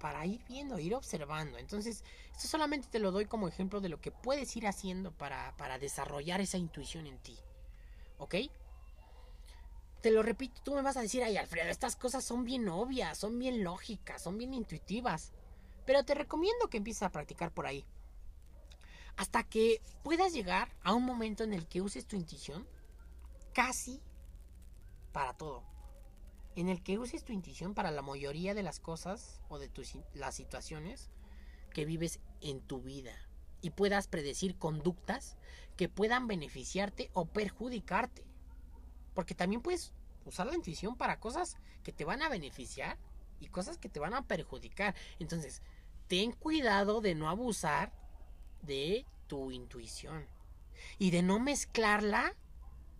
para 0.00 0.24
ir 0.24 0.42
viendo, 0.48 0.78
ir 0.78 0.94
observando. 0.94 1.58
Entonces, 1.58 2.02
esto 2.32 2.48
solamente 2.48 2.88
te 2.88 2.98
lo 2.98 3.12
doy 3.12 3.26
como 3.26 3.46
ejemplo 3.46 3.80
de 3.80 3.90
lo 3.90 4.00
que 4.00 4.10
puedes 4.10 4.56
ir 4.56 4.66
haciendo 4.66 5.12
para, 5.12 5.54
para 5.56 5.78
desarrollar 5.78 6.40
esa 6.40 6.56
intuición 6.56 7.06
en 7.06 7.18
ti. 7.18 7.38
¿Ok? 8.18 8.34
Te 10.00 10.10
lo 10.10 10.22
repito, 10.22 10.60
tú 10.64 10.74
me 10.74 10.82
vas 10.82 10.96
a 10.96 11.02
decir, 11.02 11.22
ay 11.22 11.36
Alfredo, 11.36 11.68
estas 11.68 11.94
cosas 11.94 12.24
son 12.24 12.44
bien 12.44 12.66
obvias, 12.68 13.18
son 13.18 13.38
bien 13.38 13.62
lógicas, 13.62 14.22
son 14.22 14.38
bien 14.38 14.54
intuitivas. 14.54 15.32
Pero 15.84 16.02
te 16.04 16.14
recomiendo 16.14 16.70
que 16.70 16.78
empieces 16.78 17.02
a 17.02 17.12
practicar 17.12 17.52
por 17.52 17.66
ahí. 17.66 17.84
Hasta 19.16 19.42
que 19.42 19.82
puedas 20.02 20.32
llegar 20.32 20.74
a 20.82 20.94
un 20.94 21.04
momento 21.04 21.44
en 21.44 21.52
el 21.52 21.68
que 21.68 21.82
uses 21.82 22.06
tu 22.06 22.16
intuición 22.16 22.66
casi 23.52 24.00
para 25.12 25.34
todo 25.34 25.62
en 26.56 26.68
el 26.68 26.82
que 26.82 26.98
uses 26.98 27.24
tu 27.24 27.32
intuición 27.32 27.74
para 27.74 27.90
la 27.90 28.02
mayoría 28.02 28.54
de 28.54 28.62
las 28.62 28.80
cosas 28.80 29.40
o 29.48 29.58
de 29.58 29.68
tus, 29.68 29.96
las 30.14 30.34
situaciones 30.34 31.10
que 31.72 31.84
vives 31.84 32.20
en 32.40 32.60
tu 32.60 32.82
vida 32.82 33.12
y 33.62 33.70
puedas 33.70 34.08
predecir 34.08 34.56
conductas 34.56 35.36
que 35.76 35.88
puedan 35.88 36.26
beneficiarte 36.26 37.10
o 37.12 37.26
perjudicarte. 37.26 38.24
Porque 39.14 39.34
también 39.34 39.62
puedes 39.62 39.92
usar 40.24 40.46
la 40.46 40.54
intuición 40.54 40.96
para 40.96 41.20
cosas 41.20 41.56
que 41.82 41.92
te 41.92 42.04
van 42.04 42.22
a 42.22 42.28
beneficiar 42.28 42.98
y 43.38 43.48
cosas 43.48 43.78
que 43.78 43.88
te 43.88 44.00
van 44.00 44.14
a 44.14 44.26
perjudicar. 44.26 44.94
Entonces, 45.18 45.62
ten 46.08 46.32
cuidado 46.32 47.00
de 47.00 47.14
no 47.14 47.28
abusar 47.28 47.92
de 48.62 49.06
tu 49.26 49.50
intuición 49.50 50.26
y 50.98 51.10
de 51.10 51.22
no 51.22 51.38
mezclarla 51.38 52.34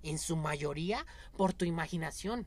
en 0.03 0.19
su 0.19 0.37
mayoría 0.37 1.05
por 1.37 1.53
tu 1.53 1.65
imaginación 1.65 2.47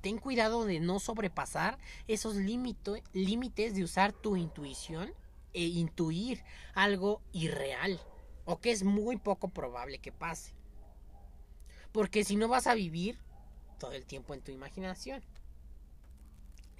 ten 0.00 0.18
cuidado 0.18 0.64
de 0.64 0.80
no 0.80 0.98
sobrepasar 0.98 1.78
esos 2.08 2.36
límites 2.36 3.74
de 3.74 3.84
usar 3.84 4.12
tu 4.12 4.36
intuición 4.36 5.12
e 5.52 5.64
intuir 5.64 6.42
algo 6.74 7.20
irreal 7.32 8.00
o 8.44 8.60
que 8.60 8.70
es 8.70 8.82
muy 8.82 9.16
poco 9.16 9.48
probable 9.48 9.98
que 9.98 10.12
pase. 10.12 10.52
Porque 11.92 12.24
si 12.24 12.36
no 12.36 12.48
vas 12.48 12.66
a 12.66 12.74
vivir 12.74 13.18
todo 13.78 13.92
el 13.92 14.06
tiempo 14.06 14.34
en 14.34 14.42
tu 14.42 14.52
imaginación. 14.52 15.22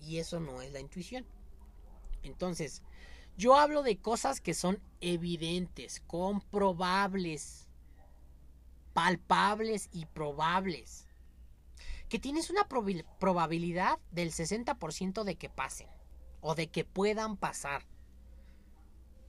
Y 0.00 0.18
eso 0.18 0.38
no 0.38 0.62
es 0.62 0.72
la 0.72 0.80
intuición. 0.80 1.26
Entonces, 2.22 2.82
yo 3.36 3.56
hablo 3.56 3.82
de 3.82 3.98
cosas 3.98 4.40
que 4.40 4.54
son 4.54 4.80
evidentes, 5.00 6.00
comprobables, 6.06 7.66
palpables 8.92 9.88
y 9.92 10.06
probables 10.06 11.06
que 12.11 12.18
tienes 12.18 12.50
una 12.50 12.66
probabilidad 12.68 14.00
del 14.11 14.32
60% 14.32 15.22
de 15.22 15.36
que 15.36 15.48
pasen 15.48 15.86
o 16.40 16.56
de 16.56 16.66
que 16.66 16.84
puedan 16.84 17.36
pasar. 17.36 17.86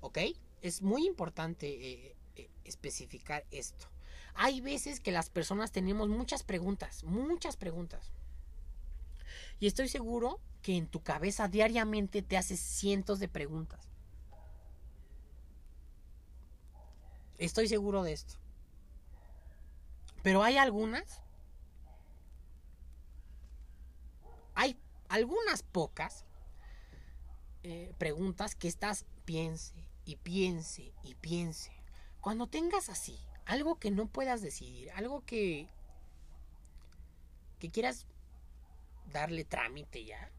¿Ok? 0.01 0.17
Es 0.61 0.81
muy 0.81 1.05
importante 1.05 1.67
eh, 1.67 2.15
eh, 2.35 2.49
especificar 2.65 3.45
esto. 3.51 3.87
Hay 4.33 4.61
veces 4.61 4.99
que 4.99 5.11
las 5.11 5.29
personas 5.29 5.71
tenemos 5.71 6.09
muchas 6.09 6.41
preguntas, 6.41 7.03
muchas 7.03 7.55
preguntas. 7.55 8.11
Y 9.59 9.67
estoy 9.67 9.87
seguro 9.87 10.39
que 10.63 10.75
en 10.75 10.87
tu 10.87 11.03
cabeza 11.03 11.47
diariamente 11.47 12.23
te 12.23 12.35
haces 12.35 12.59
cientos 12.59 13.19
de 13.19 13.27
preguntas. 13.27 13.91
Estoy 17.37 17.67
seguro 17.67 18.01
de 18.01 18.13
esto. 18.13 18.39
Pero 20.23 20.41
hay 20.43 20.57
algunas 20.57 21.21
hay 24.61 24.77
algunas 25.09 25.63
pocas 25.63 26.23
eh, 27.63 27.95
preguntas 27.97 28.53
que 28.53 28.67
estás 28.67 29.05
piense 29.25 29.73
y 30.05 30.17
piense 30.17 30.93
y 31.01 31.15
piense. 31.15 31.71
Cuando 32.19 32.45
tengas 32.45 32.87
así, 32.87 33.17
algo 33.45 33.79
que 33.79 33.89
no 33.89 34.05
puedas 34.05 34.43
decidir, 34.43 34.91
algo 34.91 35.25
que, 35.25 35.67
que 37.57 37.71
quieras 37.71 38.05
darle 39.11 39.45
trámite 39.45 40.05
ya, 40.05 40.31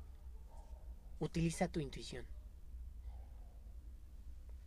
utiliza 1.18 1.66
tu 1.66 1.80
intuición. 1.80 2.24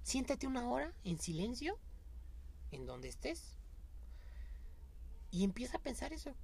Siéntate 0.04 0.48
una 0.48 0.68
hora 0.70 0.92
en 1.06 1.18
silencio, 1.18 1.80
en 2.72 2.86
donde 2.86 3.08
estés, 3.08 3.56
y 5.32 5.46
empieza 5.46 5.78
a 5.78 5.82
pensar 5.82 6.12
eso 6.12 6.36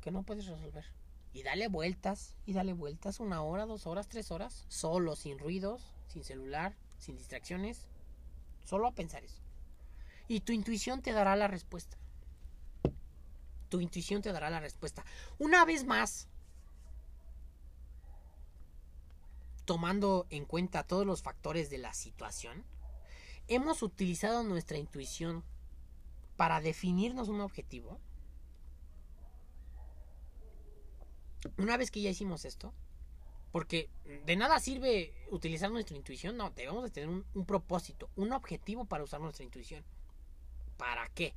que 0.00 0.12
no 0.12 0.22
puedes 0.22 0.46
resolver. 0.46 0.99
Y 1.32 1.42
dale 1.42 1.68
vueltas, 1.68 2.34
y 2.44 2.52
dale 2.52 2.72
vueltas 2.72 3.20
una 3.20 3.42
hora, 3.42 3.66
dos 3.66 3.86
horas, 3.86 4.08
tres 4.08 4.30
horas, 4.30 4.64
solo, 4.68 5.14
sin 5.14 5.38
ruidos, 5.38 5.94
sin 6.08 6.24
celular, 6.24 6.74
sin 6.98 7.16
distracciones, 7.16 7.86
solo 8.64 8.86
a 8.86 8.92
pensar 8.92 9.24
eso. 9.24 9.40
Y 10.28 10.40
tu 10.40 10.52
intuición 10.52 11.02
te 11.02 11.12
dará 11.12 11.36
la 11.36 11.48
respuesta. 11.48 11.96
Tu 13.68 13.80
intuición 13.80 14.22
te 14.22 14.32
dará 14.32 14.50
la 14.50 14.60
respuesta. 14.60 15.04
Una 15.38 15.64
vez 15.64 15.84
más, 15.84 16.28
tomando 19.64 20.26
en 20.30 20.44
cuenta 20.44 20.82
todos 20.82 21.06
los 21.06 21.22
factores 21.22 21.70
de 21.70 21.78
la 21.78 21.94
situación, 21.94 22.64
hemos 23.46 23.82
utilizado 23.82 24.42
nuestra 24.42 24.78
intuición 24.78 25.44
para 26.36 26.60
definirnos 26.60 27.28
un 27.28 27.40
objetivo 27.40 28.00
Una 31.56 31.76
vez 31.76 31.90
que 31.90 32.00
ya 32.00 32.10
hicimos 32.10 32.44
esto, 32.44 32.72
porque 33.52 33.88
de 34.26 34.36
nada 34.36 34.60
sirve 34.60 35.12
utilizar 35.30 35.70
nuestra 35.70 35.96
intuición, 35.96 36.36
no, 36.36 36.50
debemos 36.50 36.84
de 36.84 36.90
tener 36.90 37.08
un, 37.08 37.46
propósito, 37.46 38.08
un 38.16 38.32
objetivo 38.32 38.84
para 38.84 39.04
usar 39.04 39.20
nuestra 39.20 39.44
intuición. 39.44 39.84
¿Para 40.76 41.08
qué? 41.08 41.34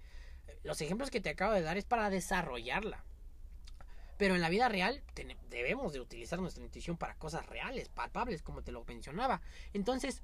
Los 0.64 0.80
ejemplos 0.82 1.10
que 1.10 1.22
te 1.22 1.30
acabo 1.30 1.54
de 1.54 1.62
dar 1.62 1.78
es 1.78 1.86
para 1.86 2.10
desarrollarla. 2.10 3.04
Pero 4.18 4.36
en 4.36 4.42
la 4.42 4.50
vida 4.50 4.70
real 4.70 5.02
debemos 5.50 5.92
de 5.92 6.00
utilizar 6.00 6.40
nuestra 6.40 6.64
intuición 6.64 6.98
para 6.98 7.16
cosas 7.16 7.46
reales, 7.48 7.90
palpables, 7.90 8.44
como 8.44 8.62
te 8.62 8.72
lo 8.72 8.86
mencionaba. 8.86 9.42
Entonces, 9.74 10.22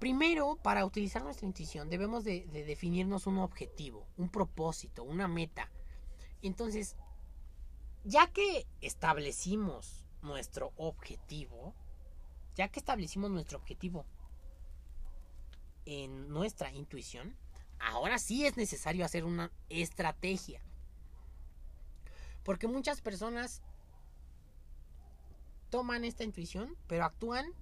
primero, 0.00 0.56
para 0.56 0.84
utilizar 0.84 1.22
nuestra 1.22 1.46
intuición 1.46 1.88
debemos 1.88 2.24
de, 2.24 2.44
definirnos 2.66 3.26
un 3.26 3.38
objetivo, 3.38 4.06
un 4.16 4.28
propósito, 4.28 5.04
una 5.04 5.28
meta. 5.28 5.70
Entonces, 6.42 6.96
ya 8.04 8.26
que 8.28 8.66
establecimos 8.80 10.04
nuestro 10.22 10.72
objetivo, 10.76 11.74
ya 12.54 12.68
que 12.68 12.78
establecimos 12.78 13.30
nuestro 13.30 13.58
objetivo 13.58 14.06
en 15.86 16.28
nuestra 16.28 16.72
intuición, 16.72 17.36
ahora 17.78 18.18
sí 18.18 18.46
es 18.46 18.56
necesario 18.56 19.04
hacer 19.04 19.24
una 19.24 19.50
estrategia. 19.68 20.62
Porque 22.42 22.66
muchas 22.66 23.00
personas 23.00 23.62
toman 25.70 26.04
esta 26.04 26.24
intuición, 26.24 26.76
pero 26.86 27.04
actúan. 27.04 27.52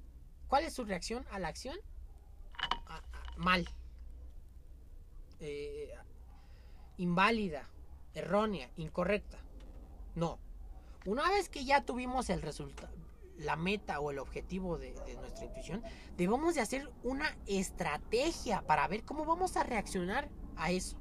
¿Cuál 0.49 0.65
es 0.65 0.75
su 0.75 0.85
reacción 0.85 1.25
a 1.31 1.39
la 1.39 1.49
acción? 1.49 1.77
mal. 3.37 3.67
Eh, 5.41 5.93
inválida, 6.99 7.69
errónea, 8.15 8.71
incorrecta. 8.77 9.39
No. 10.15 10.39
Una 11.05 11.29
vez 11.31 11.49
que 11.49 11.65
ya 11.65 11.85
tuvimos 11.85 12.31
el 12.31 12.43
resultado, 12.43 12.95
la 13.39 13.57
meta 13.57 13.99
o 14.01 14.11
el 14.11 14.19
objetivo 14.19 14.79
de, 14.79 14.93
de, 15.07 15.17
nuestra 15.17 15.47
intuición, 15.47 15.83
debemos 16.17 16.55
de 16.55 16.61
hacer 16.61 16.91
una 17.03 17.37
estrategia 17.47 18.63
para 18.63 18.87
ver 18.89 19.05
cómo 19.05 19.25
vamos 19.25 19.57
a 19.57 19.65
reaccionar 19.65 20.29
a 20.57 20.71
eso. 20.71 20.97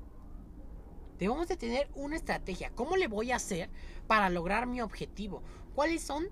Debemos 1.19 1.47
de 1.47 1.55
tener 1.55 1.87
una 1.93 2.15
estrategia. 2.15 2.71
¿Cómo 2.71 2.97
le 2.97 3.07
voy 3.07 3.31
a 3.31 3.35
hacer 3.35 3.69
para 4.07 4.31
lograr 4.31 4.65
mi 4.65 4.81
objetivo? 4.81 5.43
¿Cuáles 5.75 6.01
son 6.01 6.27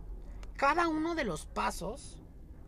cada 0.55 0.87
uno 0.87 1.13
de 1.13 1.25
los 1.25 1.45
pasos 1.45 2.17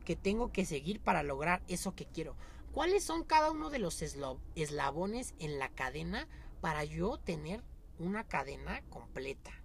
que 0.05 0.15
tengo 0.15 0.51
que 0.51 0.65
seguir 0.65 0.99
para 0.99 1.23
lograr 1.23 1.63
eso 1.67 1.95
que 1.95 2.05
quiero? 2.05 2.35
¿Cuáles 2.73 3.03
son 3.03 3.23
cada 3.23 3.49
uno 3.49 3.71
de 3.71 3.79
los 3.79 4.03
eslabones 4.03 5.33
en 5.39 5.57
la 5.57 5.69
cadena 5.69 6.27
para 6.61 6.83
yo 6.83 7.17
tener 7.17 7.63
una 7.97 8.23
cadena 8.23 8.83
completa? 8.91 9.60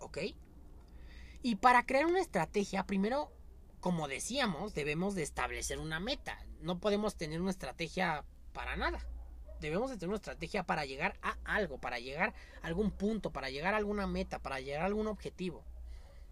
¿Ok? 0.00 0.18
Y 1.42 1.56
para 1.56 1.86
crear 1.86 2.06
una 2.06 2.20
estrategia, 2.20 2.86
primero, 2.86 3.32
como 3.80 4.08
decíamos, 4.08 4.74
debemos 4.74 5.14
de 5.14 5.22
establecer 5.22 5.78
una 5.78 6.00
meta. 6.00 6.44
No 6.60 6.80
podemos 6.80 7.16
tener 7.16 7.40
una 7.40 7.50
estrategia 7.50 8.24
para 8.52 8.76
nada. 8.76 9.06
Debemos 9.60 9.90
de 9.90 9.96
tener 9.96 10.08
una 10.08 10.16
estrategia 10.16 10.64
para 10.64 10.84
llegar 10.84 11.18
a 11.22 11.36
algo, 11.44 11.80
para 11.80 11.98
llegar 11.98 12.34
a 12.62 12.66
algún 12.66 12.90
punto, 12.90 13.32
para 13.32 13.50
llegar 13.50 13.74
a 13.74 13.78
alguna 13.78 14.06
meta, 14.06 14.40
para 14.40 14.60
llegar 14.60 14.82
a 14.82 14.86
algún 14.86 15.06
objetivo 15.06 15.64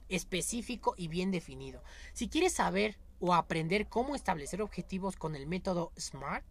específico 0.08 0.94
y 0.96 1.08
bien 1.08 1.30
definido. 1.30 1.82
Si 2.12 2.28
quieres 2.28 2.54
saber 2.54 2.98
o 3.20 3.34
aprender 3.34 3.88
cómo 3.88 4.14
establecer 4.14 4.62
objetivos 4.62 5.16
con 5.16 5.34
el 5.34 5.46
método 5.46 5.92
SMART, 5.98 6.44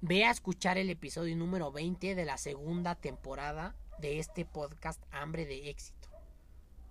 ve 0.00 0.24
a 0.24 0.30
escuchar 0.30 0.78
el 0.78 0.90
episodio 0.90 1.36
número 1.36 1.70
20 1.72 2.14
de 2.14 2.24
la 2.24 2.38
segunda 2.38 2.94
temporada 2.94 3.74
de 3.98 4.18
este 4.18 4.44
podcast 4.44 5.02
Hambre 5.10 5.46
de 5.46 5.70
Éxito. 5.70 6.03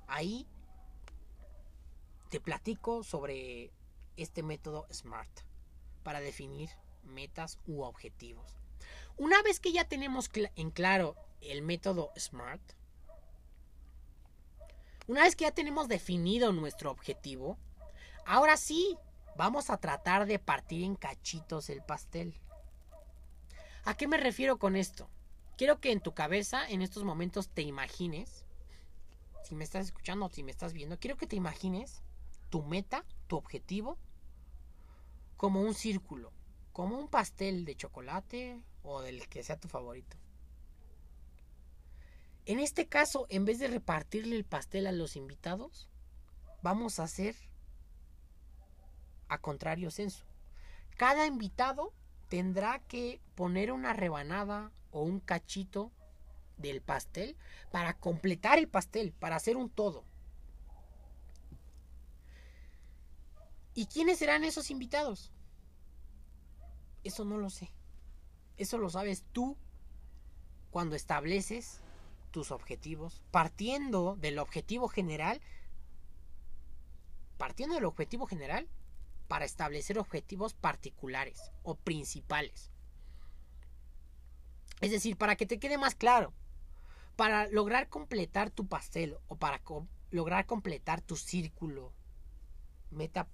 Ahí 0.07 0.47
te 2.29 2.39
platico 2.39 3.03
sobre 3.03 3.71
este 4.17 4.43
método 4.43 4.87
SMART 4.91 5.41
para 6.03 6.19
definir 6.19 6.69
metas 7.03 7.59
u 7.65 7.81
objetivos. 7.83 8.57
Una 9.17 9.41
vez 9.41 9.59
que 9.59 9.71
ya 9.71 9.87
tenemos 9.87 10.29
en 10.33 10.71
claro 10.71 11.15
el 11.41 11.61
método 11.61 12.11
SMART, 12.17 12.61
una 15.07 15.23
vez 15.23 15.35
que 15.35 15.43
ya 15.43 15.51
tenemos 15.51 15.87
definido 15.87 16.53
nuestro 16.53 16.89
objetivo, 16.89 17.57
Ahora 18.25 18.55
sí, 18.55 18.97
vamos 19.35 19.69
a 19.69 19.77
tratar 19.77 20.25
de 20.25 20.39
partir 20.39 20.83
en 20.83 20.95
cachitos 20.95 21.69
el 21.69 21.83
pastel. 21.83 22.33
¿A 23.83 23.95
qué 23.95 24.07
me 24.07 24.17
refiero 24.17 24.57
con 24.57 24.77
esto? 24.77 25.09
Quiero 25.57 25.81
que 25.81 25.91
en 25.91 25.99
tu 25.99 26.13
cabeza 26.13 26.67
en 26.67 26.81
estos 26.81 27.03
momentos 27.03 27.49
te 27.49 27.63
imagines, 27.63 28.42
si 29.43 29.55
me 29.55 29.63
estás 29.63 29.85
escuchando 29.85 30.29
si 30.29 30.43
me 30.43 30.51
estás 30.51 30.73
viendo, 30.73 30.99
quiero 30.99 31.17
que 31.17 31.27
te 31.27 31.35
imagines 31.35 32.01
tu 32.49 32.63
meta, 32.63 33.05
tu 33.27 33.35
objetivo, 33.35 33.97
como 35.37 35.61
un 35.61 35.73
círculo, 35.73 36.31
como 36.71 36.97
un 36.97 37.07
pastel 37.07 37.65
de 37.65 37.75
chocolate 37.75 38.63
o 38.83 39.01
del 39.01 39.27
que 39.27 39.43
sea 39.43 39.59
tu 39.59 39.67
favorito. 39.67 40.17
En 42.45 42.59
este 42.59 42.87
caso, 42.87 43.25
en 43.29 43.45
vez 43.45 43.59
de 43.59 43.67
repartirle 43.67 44.35
el 44.35 44.43
pastel 44.43 44.87
a 44.87 44.91
los 44.91 45.15
invitados, 45.15 45.89
vamos 46.61 46.99
a 46.99 47.03
hacer 47.03 47.35
a 49.29 49.37
contrario 49.39 49.91
censo. 49.91 50.25
Cada 50.97 51.25
invitado 51.25 51.93
tendrá 52.27 52.79
que 52.79 53.21
poner 53.35 53.71
una 53.71 53.93
rebanada 53.93 54.71
o 54.91 55.03
un 55.03 55.19
cachito 55.19 55.91
del 56.71 56.81
pastel 56.81 57.35
para 57.71 57.93
completar 57.93 58.57
el 58.57 58.67
pastel, 58.67 59.13
para 59.13 59.35
hacer 59.35 59.57
un 59.57 59.69
todo. 59.69 60.03
¿Y 63.75 63.87
quiénes 63.87 64.19
serán 64.19 64.43
esos 64.43 64.71
invitados? 64.71 65.31
Eso 67.03 67.25
no 67.25 67.37
lo 67.37 67.49
sé. 67.49 67.71
Eso 68.57 68.77
lo 68.77 68.89
sabes 68.89 69.25
tú 69.31 69.57
cuando 70.71 70.95
estableces 70.95 71.81
tus 72.31 72.51
objetivos, 72.51 73.21
partiendo 73.31 74.15
del 74.15 74.39
objetivo 74.39 74.87
general, 74.87 75.41
partiendo 77.37 77.75
del 77.75 77.85
objetivo 77.85 78.25
general 78.25 78.67
para 79.27 79.45
establecer 79.45 79.99
objetivos 79.99 80.53
particulares 80.53 81.51
o 81.63 81.75
principales. 81.75 82.71
Es 84.81 84.91
decir, 84.91 85.17
para 85.17 85.35
que 85.35 85.45
te 85.45 85.59
quede 85.59 85.77
más 85.77 85.95
claro, 85.95 86.33
para 87.15 87.47
lograr 87.47 87.89
completar 87.89 88.49
tu 88.49 88.67
pastel 88.67 89.17
o 89.27 89.35
para 89.35 89.61
lograr 90.11 90.45
completar 90.45 91.01
tu 91.01 91.15
círculo 91.15 91.93
meta, 92.91 93.27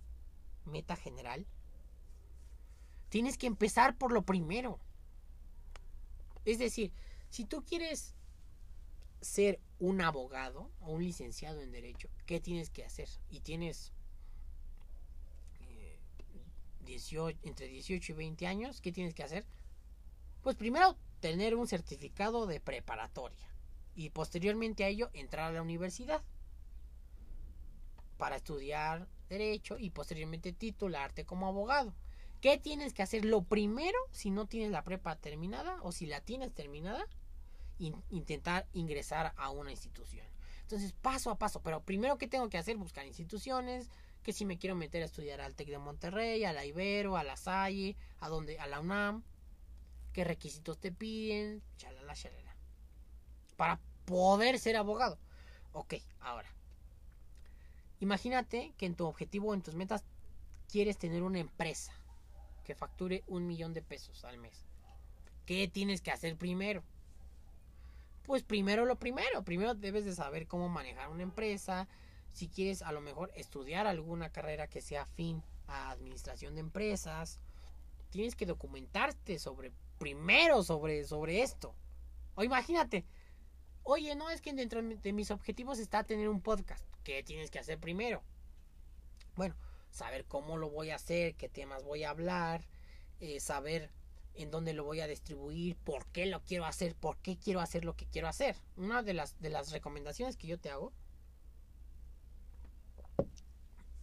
meta 0.66 0.96
general, 0.96 1.46
tienes 3.10 3.38
que 3.38 3.48
empezar 3.48 3.98
por 3.98 4.12
lo 4.12 4.24
primero. 4.24 4.80
Es 6.46 6.60
decir, 6.60 6.92
si 7.30 7.46
tú 7.46 7.64
quieres 7.64 8.16
ser 9.22 9.60
un 9.80 10.02
abogado 10.02 10.72
o 10.82 10.94
un 10.94 11.04
licenciado 11.04 11.62
en 11.62 11.72
derecho, 11.72 12.10
¿qué 12.26 12.40
tienes 12.40 12.70
que 12.70 12.84
hacer? 12.84 13.10
Y 13.30 13.42
tienes 13.42 13.94
entre 17.44 17.68
18 17.68 18.12
y 18.12 18.16
20 18.16 18.48
años, 18.48 18.82
¿qué 18.82 18.92
tienes 18.92 19.14
que 19.14 19.24
hacer? 19.24 19.46
Pues 20.42 20.56
primero 20.56 20.98
tener 21.20 21.56
un 21.56 21.68
certificado 21.68 22.48
de 22.48 22.60
preparatoria 22.60 23.49
y 24.00 24.12
posteriormente 24.12 24.86
a 24.86 24.88
ello 24.88 25.10
entrar 25.14 25.50
a 25.50 25.52
la 25.52 25.62
universidad 25.62 26.24
para 28.18 28.38
estudiar 28.38 29.10
derecho 29.28 29.78
y 29.78 29.90
posteriormente 29.90 30.54
titularte 30.54 31.26
como 31.26 31.48
abogado. 31.48 31.94
¿Qué 32.40 32.58
tienes 32.58 32.94
que 32.94 33.04
hacer? 33.04 33.26
Lo 33.26 33.42
primero, 33.42 33.98
si 34.12 34.32
no 34.32 34.46
tienes 34.46 34.72
la 34.72 34.86
prepa 34.86 35.18
terminada 35.18 35.80
o 35.82 35.92
si 35.92 36.06
la 36.06 36.22
tienes 36.22 36.54
terminada, 36.54 37.06
intentar 38.10 38.68
ingresar 38.72 39.34
a 39.36 39.50
una 39.50 39.72
institución. 39.72 40.26
Entonces, 40.62 40.94
paso 40.94 41.30
a 41.30 41.38
paso, 41.38 41.62
pero 41.62 41.84
primero 41.84 42.18
que 42.18 42.30
tengo 42.30 42.48
que 42.48 42.58
hacer, 42.58 42.78
buscar 42.78 43.06
instituciones, 43.06 43.90
que 44.24 44.32
si 44.32 44.46
me 44.46 44.58
quiero 44.58 44.78
meter 44.78 45.02
a 45.02 45.08
estudiar 45.08 45.42
al 45.42 45.56
TEC 45.56 45.72
de 45.72 45.78
Monterrey, 45.78 46.46
a 46.46 46.54
la 46.54 46.66
Ibero, 46.66 47.18
a 47.18 47.26
la 47.26 47.36
Salle, 47.36 47.98
a 48.22 48.30
donde, 48.30 48.60
a 48.60 48.68
la 48.68 48.80
UNAM, 48.80 49.24
qué 50.14 50.24
requisitos 50.24 50.80
te 50.80 50.94
piden, 50.94 51.62
chalala, 51.76 52.14
chalala, 52.14 52.56
para 53.58 53.82
poder 54.10 54.58
ser 54.58 54.76
abogado. 54.76 55.20
Ok, 55.72 55.94
ahora, 56.20 56.50
imagínate 58.00 58.74
que 58.76 58.88
en 58.88 58.96
tu 58.96 59.06
objetivo, 59.06 59.54
en 59.54 59.62
tus 59.62 59.76
metas, 59.76 60.04
quieres 60.68 60.98
tener 60.98 61.22
una 61.22 61.38
empresa 61.38 61.94
que 62.64 62.74
facture 62.74 63.24
un 63.28 63.46
millón 63.46 63.76
de 63.76 63.84
pesos 63.84 64.26
al 64.26 64.40
mes. 64.40 64.66
¿Qué 65.46 65.68
tienes 65.68 66.02
que 66.02 66.10
hacer 66.10 66.38
primero? 66.38 66.84
Pues 68.24 68.42
primero 68.42 68.86
lo 68.86 68.98
primero, 68.98 69.44
primero 69.44 69.76
debes 69.76 70.06
de 70.06 70.16
saber 70.16 70.48
cómo 70.48 70.70
manejar 70.70 71.10
una 71.10 71.22
empresa, 71.22 71.88
si 72.32 72.48
quieres 72.48 72.82
a 72.82 72.92
lo 72.92 73.02
mejor 73.02 73.32
estudiar 73.36 73.86
alguna 73.86 74.32
carrera 74.32 74.68
que 74.68 74.82
sea 74.82 75.04
afín 75.04 75.44
a 75.68 75.92
administración 75.92 76.56
de 76.56 76.62
empresas, 76.62 77.40
tienes 78.10 78.36
que 78.36 78.48
documentarte 78.48 79.38
sobre 79.38 79.72
primero 80.00 80.64
sobre, 80.64 81.04
sobre 81.04 81.44
esto. 81.44 81.76
O 82.34 82.44
imagínate, 82.44 83.06
oye, 83.90 84.16
no 84.16 84.30
es 84.30 84.42
que 84.42 84.54
dentro 84.54 84.82
de 84.84 85.14
mis 85.14 85.32
objetivos 85.32 85.80
está 85.80 86.04
tener 86.04 86.30
un 86.30 86.42
podcast. 86.42 86.86
¿Qué 87.04 87.24
tienes 87.24 87.50
que 87.50 87.60
hacer 87.60 87.80
primero? 87.80 88.22
Bueno, 89.36 89.56
saber 89.90 90.26
cómo 90.26 90.58
lo 90.58 90.70
voy 90.70 90.92
a 90.92 90.96
hacer, 90.96 91.36
qué 91.36 91.50
temas 91.50 91.84
voy 91.84 92.04
a 92.04 92.12
hablar, 92.12 92.68
eh, 93.20 93.40
saber 93.40 93.90
en 94.36 94.52
dónde 94.52 94.74
lo 94.74 94.84
voy 94.84 95.00
a 95.02 95.08
distribuir, 95.08 95.76
por 95.76 96.06
qué 96.08 96.28
lo 96.28 96.42
quiero 96.42 96.66
hacer, 96.66 96.96
por 96.96 97.18
qué 97.18 97.38
quiero 97.38 97.62
hacer 97.62 97.84
lo 97.84 97.96
que 97.96 98.06
quiero 98.06 98.28
hacer. 98.28 98.56
Una 98.78 99.02
de 99.02 99.14
las, 99.14 99.40
de 99.42 99.50
las 99.50 99.72
recomendaciones 99.72 100.38
que 100.38 100.48
yo 100.48 100.60
te 100.60 100.70
hago 100.70 100.94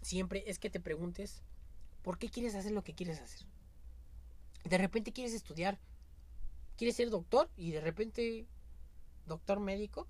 siempre 0.03 0.43
es 0.47 0.59
que 0.59 0.68
te 0.68 0.80
preguntes 0.80 1.43
por 2.03 2.18
qué 2.18 2.28
quieres 2.28 2.55
hacer 2.55 2.72
lo 2.72 2.82
que 2.82 2.95
quieres 2.95 3.20
hacer. 3.20 3.47
De 4.64 4.78
repente 4.78 5.12
quieres 5.12 5.32
estudiar, 5.32 5.78
quieres 6.76 6.97
ser 6.97 7.09
doctor 7.09 7.49
y 7.57 7.70
de 7.70 7.80
repente 7.80 8.47
doctor 9.27 9.61
médico. 9.61 10.07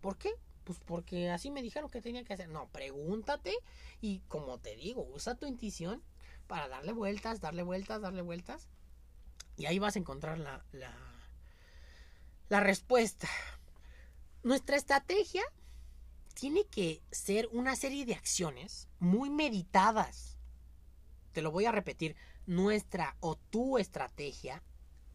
¿Por 0.00 0.18
qué? 0.18 0.30
Pues 0.64 0.78
porque 0.78 1.30
así 1.30 1.50
me 1.50 1.62
dijeron 1.62 1.90
que 1.90 2.00
tenía 2.00 2.24
que 2.24 2.34
hacer. 2.34 2.48
No, 2.48 2.68
pregúntate 2.68 3.54
y 4.00 4.20
como 4.28 4.58
te 4.58 4.76
digo, 4.76 5.06
usa 5.12 5.34
tu 5.34 5.46
intuición 5.46 6.02
para 6.46 6.68
darle 6.68 6.92
vueltas, 6.92 7.40
darle 7.40 7.62
vueltas, 7.62 8.00
darle 8.00 8.22
vueltas. 8.22 8.68
Y 9.56 9.66
ahí 9.66 9.78
vas 9.78 9.96
a 9.96 9.98
encontrar 9.98 10.38
la, 10.38 10.64
la, 10.72 10.94
la 12.48 12.60
respuesta. 12.60 13.28
Nuestra 14.42 14.76
estrategia 14.76 15.42
tiene 16.34 16.64
que 16.64 17.02
ser 17.10 17.48
una 17.52 17.76
serie 17.76 18.04
de 18.04 18.14
acciones 18.14 18.88
muy 18.98 19.30
meditadas. 19.30 20.36
Te 21.32 21.42
lo 21.42 21.50
voy 21.50 21.66
a 21.66 21.72
repetir, 21.72 22.16
nuestra 22.46 23.16
o 23.20 23.36
tu 23.36 23.78
estrategia 23.78 24.62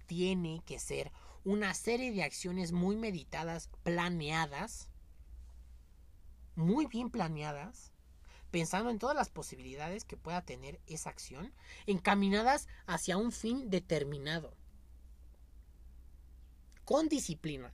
tiene 0.05 0.61
que 0.65 0.80
ser 0.80 1.11
una 1.47 1.73
serie 1.73 2.11
de 2.11 2.23
acciones 2.23 2.73
muy 2.73 2.97
meditadas, 2.97 3.69
planeadas, 3.83 4.89
muy 6.55 6.87
bien 6.87 7.09
planeadas, 7.09 7.93
pensando 8.51 8.89
en 8.89 8.99
todas 8.99 9.15
las 9.15 9.29
posibilidades 9.29 10.03
que 10.03 10.17
pueda 10.17 10.41
tener 10.41 10.81
esa 10.87 11.09
acción, 11.09 11.53
encaminadas 11.85 12.67
hacia 12.85 13.15
un 13.15 13.31
fin 13.31 13.69
determinado, 13.69 14.53
con 16.83 17.07
disciplina, 17.07 17.73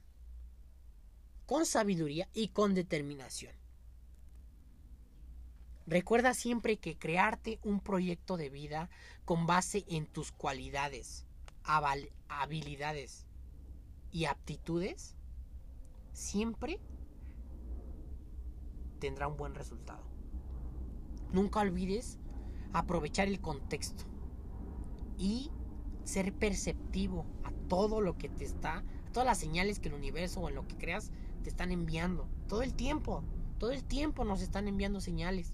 con 1.47 1.65
sabiduría 1.65 2.29
y 2.31 2.49
con 2.49 2.75
determinación. 2.75 3.55
Recuerda 5.87 6.35
siempre 6.35 6.77
que 6.77 6.95
crearte 6.95 7.57
un 7.63 7.79
proyecto 7.79 8.37
de 8.37 8.51
vida 8.51 8.91
con 9.25 9.47
base 9.47 9.83
en 9.87 10.05
tus 10.05 10.31
cualidades, 10.31 11.25
habilidades 11.63 13.25
y 14.13 14.25
aptitudes 14.25 15.15
siempre 16.13 16.79
tendrá 18.99 19.27
un 19.27 19.35
buen 19.35 19.55
resultado. 19.55 20.03
Nunca 21.33 21.59
olvides 21.59 22.19
aprovechar 22.71 23.27
el 23.27 23.41
contexto 23.41 24.05
y 25.17 25.51
ser 26.03 26.31
perceptivo 26.33 27.25
a 27.43 27.51
todo 27.67 28.01
lo 28.01 28.17
que 28.17 28.29
te 28.29 28.45
está, 28.45 28.77
a 28.77 29.11
todas 29.11 29.25
las 29.25 29.39
señales 29.39 29.79
que 29.79 29.89
el 29.89 29.95
universo 29.95 30.41
o 30.41 30.49
en 30.49 30.55
lo 30.55 30.67
que 30.67 30.77
creas 30.77 31.11
te 31.41 31.49
están 31.49 31.71
enviando. 31.71 32.29
Todo 32.47 32.61
el 32.61 32.75
tiempo, 32.75 33.23
todo 33.57 33.71
el 33.71 33.83
tiempo 33.83 34.25
nos 34.25 34.41
están 34.41 34.67
enviando 34.67 35.01
señales. 35.01 35.53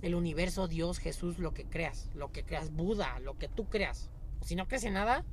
El 0.00 0.14
universo, 0.14 0.66
Dios, 0.66 0.98
Jesús, 0.98 1.38
lo 1.38 1.52
que 1.52 1.66
creas, 1.66 2.10
lo 2.14 2.32
que 2.32 2.42
creas, 2.42 2.72
Buda, 2.72 3.18
lo 3.20 3.36
que 3.36 3.48
tú 3.48 3.68
creas. 3.68 4.08
Si 4.40 4.56
no 4.56 4.66
crees 4.66 4.84
en 4.84 4.94
nada, 4.94 5.26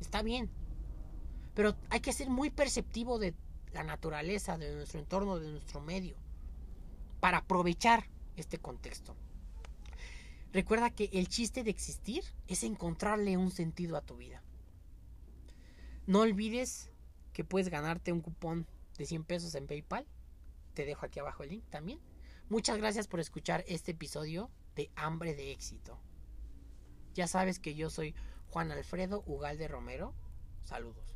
está 0.00 0.22
bien. 0.22 0.50
Pero 1.54 1.76
hay 1.90 2.00
que 2.00 2.12
ser 2.12 2.30
muy 2.30 2.50
perceptivo 2.50 3.18
de 3.18 3.34
la 3.72 3.82
naturaleza, 3.82 4.58
de 4.58 4.74
nuestro 4.74 5.00
entorno, 5.00 5.38
de 5.38 5.50
nuestro 5.50 5.80
medio, 5.80 6.16
para 7.20 7.38
aprovechar 7.38 8.08
este 8.36 8.58
contexto. 8.58 9.16
Recuerda 10.52 10.90
que 10.90 11.08
el 11.12 11.28
chiste 11.28 11.64
de 11.64 11.70
existir 11.70 12.22
es 12.46 12.62
encontrarle 12.62 13.36
un 13.36 13.50
sentido 13.50 13.96
a 13.96 14.02
tu 14.02 14.16
vida. 14.16 14.42
No 16.06 16.20
olvides 16.20 16.90
que 17.32 17.44
puedes 17.44 17.68
ganarte 17.68 18.12
un 18.12 18.20
cupón 18.20 18.66
de 18.98 19.06
100 19.06 19.24
pesos 19.24 19.54
en 19.54 19.66
PayPal. 19.66 20.06
Te 20.74 20.84
dejo 20.84 21.06
aquí 21.06 21.20
abajo 21.20 21.42
el 21.42 21.50
link 21.50 21.64
también. 21.70 22.00
Muchas 22.48 22.76
gracias 22.76 23.08
por 23.08 23.20
escuchar 23.20 23.64
este 23.66 23.92
episodio 23.92 24.50
de 24.74 24.90
Hambre 24.94 25.34
de 25.34 25.52
Éxito. 25.52 25.98
Ya 27.14 27.26
sabes 27.26 27.58
que 27.58 27.74
yo 27.74 27.88
soy 27.88 28.14
Juan 28.48 28.72
Alfredo 28.72 29.22
Ugalde 29.26 29.68
Romero. 29.68 30.14
Saludos. 30.64 31.11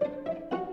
Thank 0.00 0.12
you. 0.52 0.67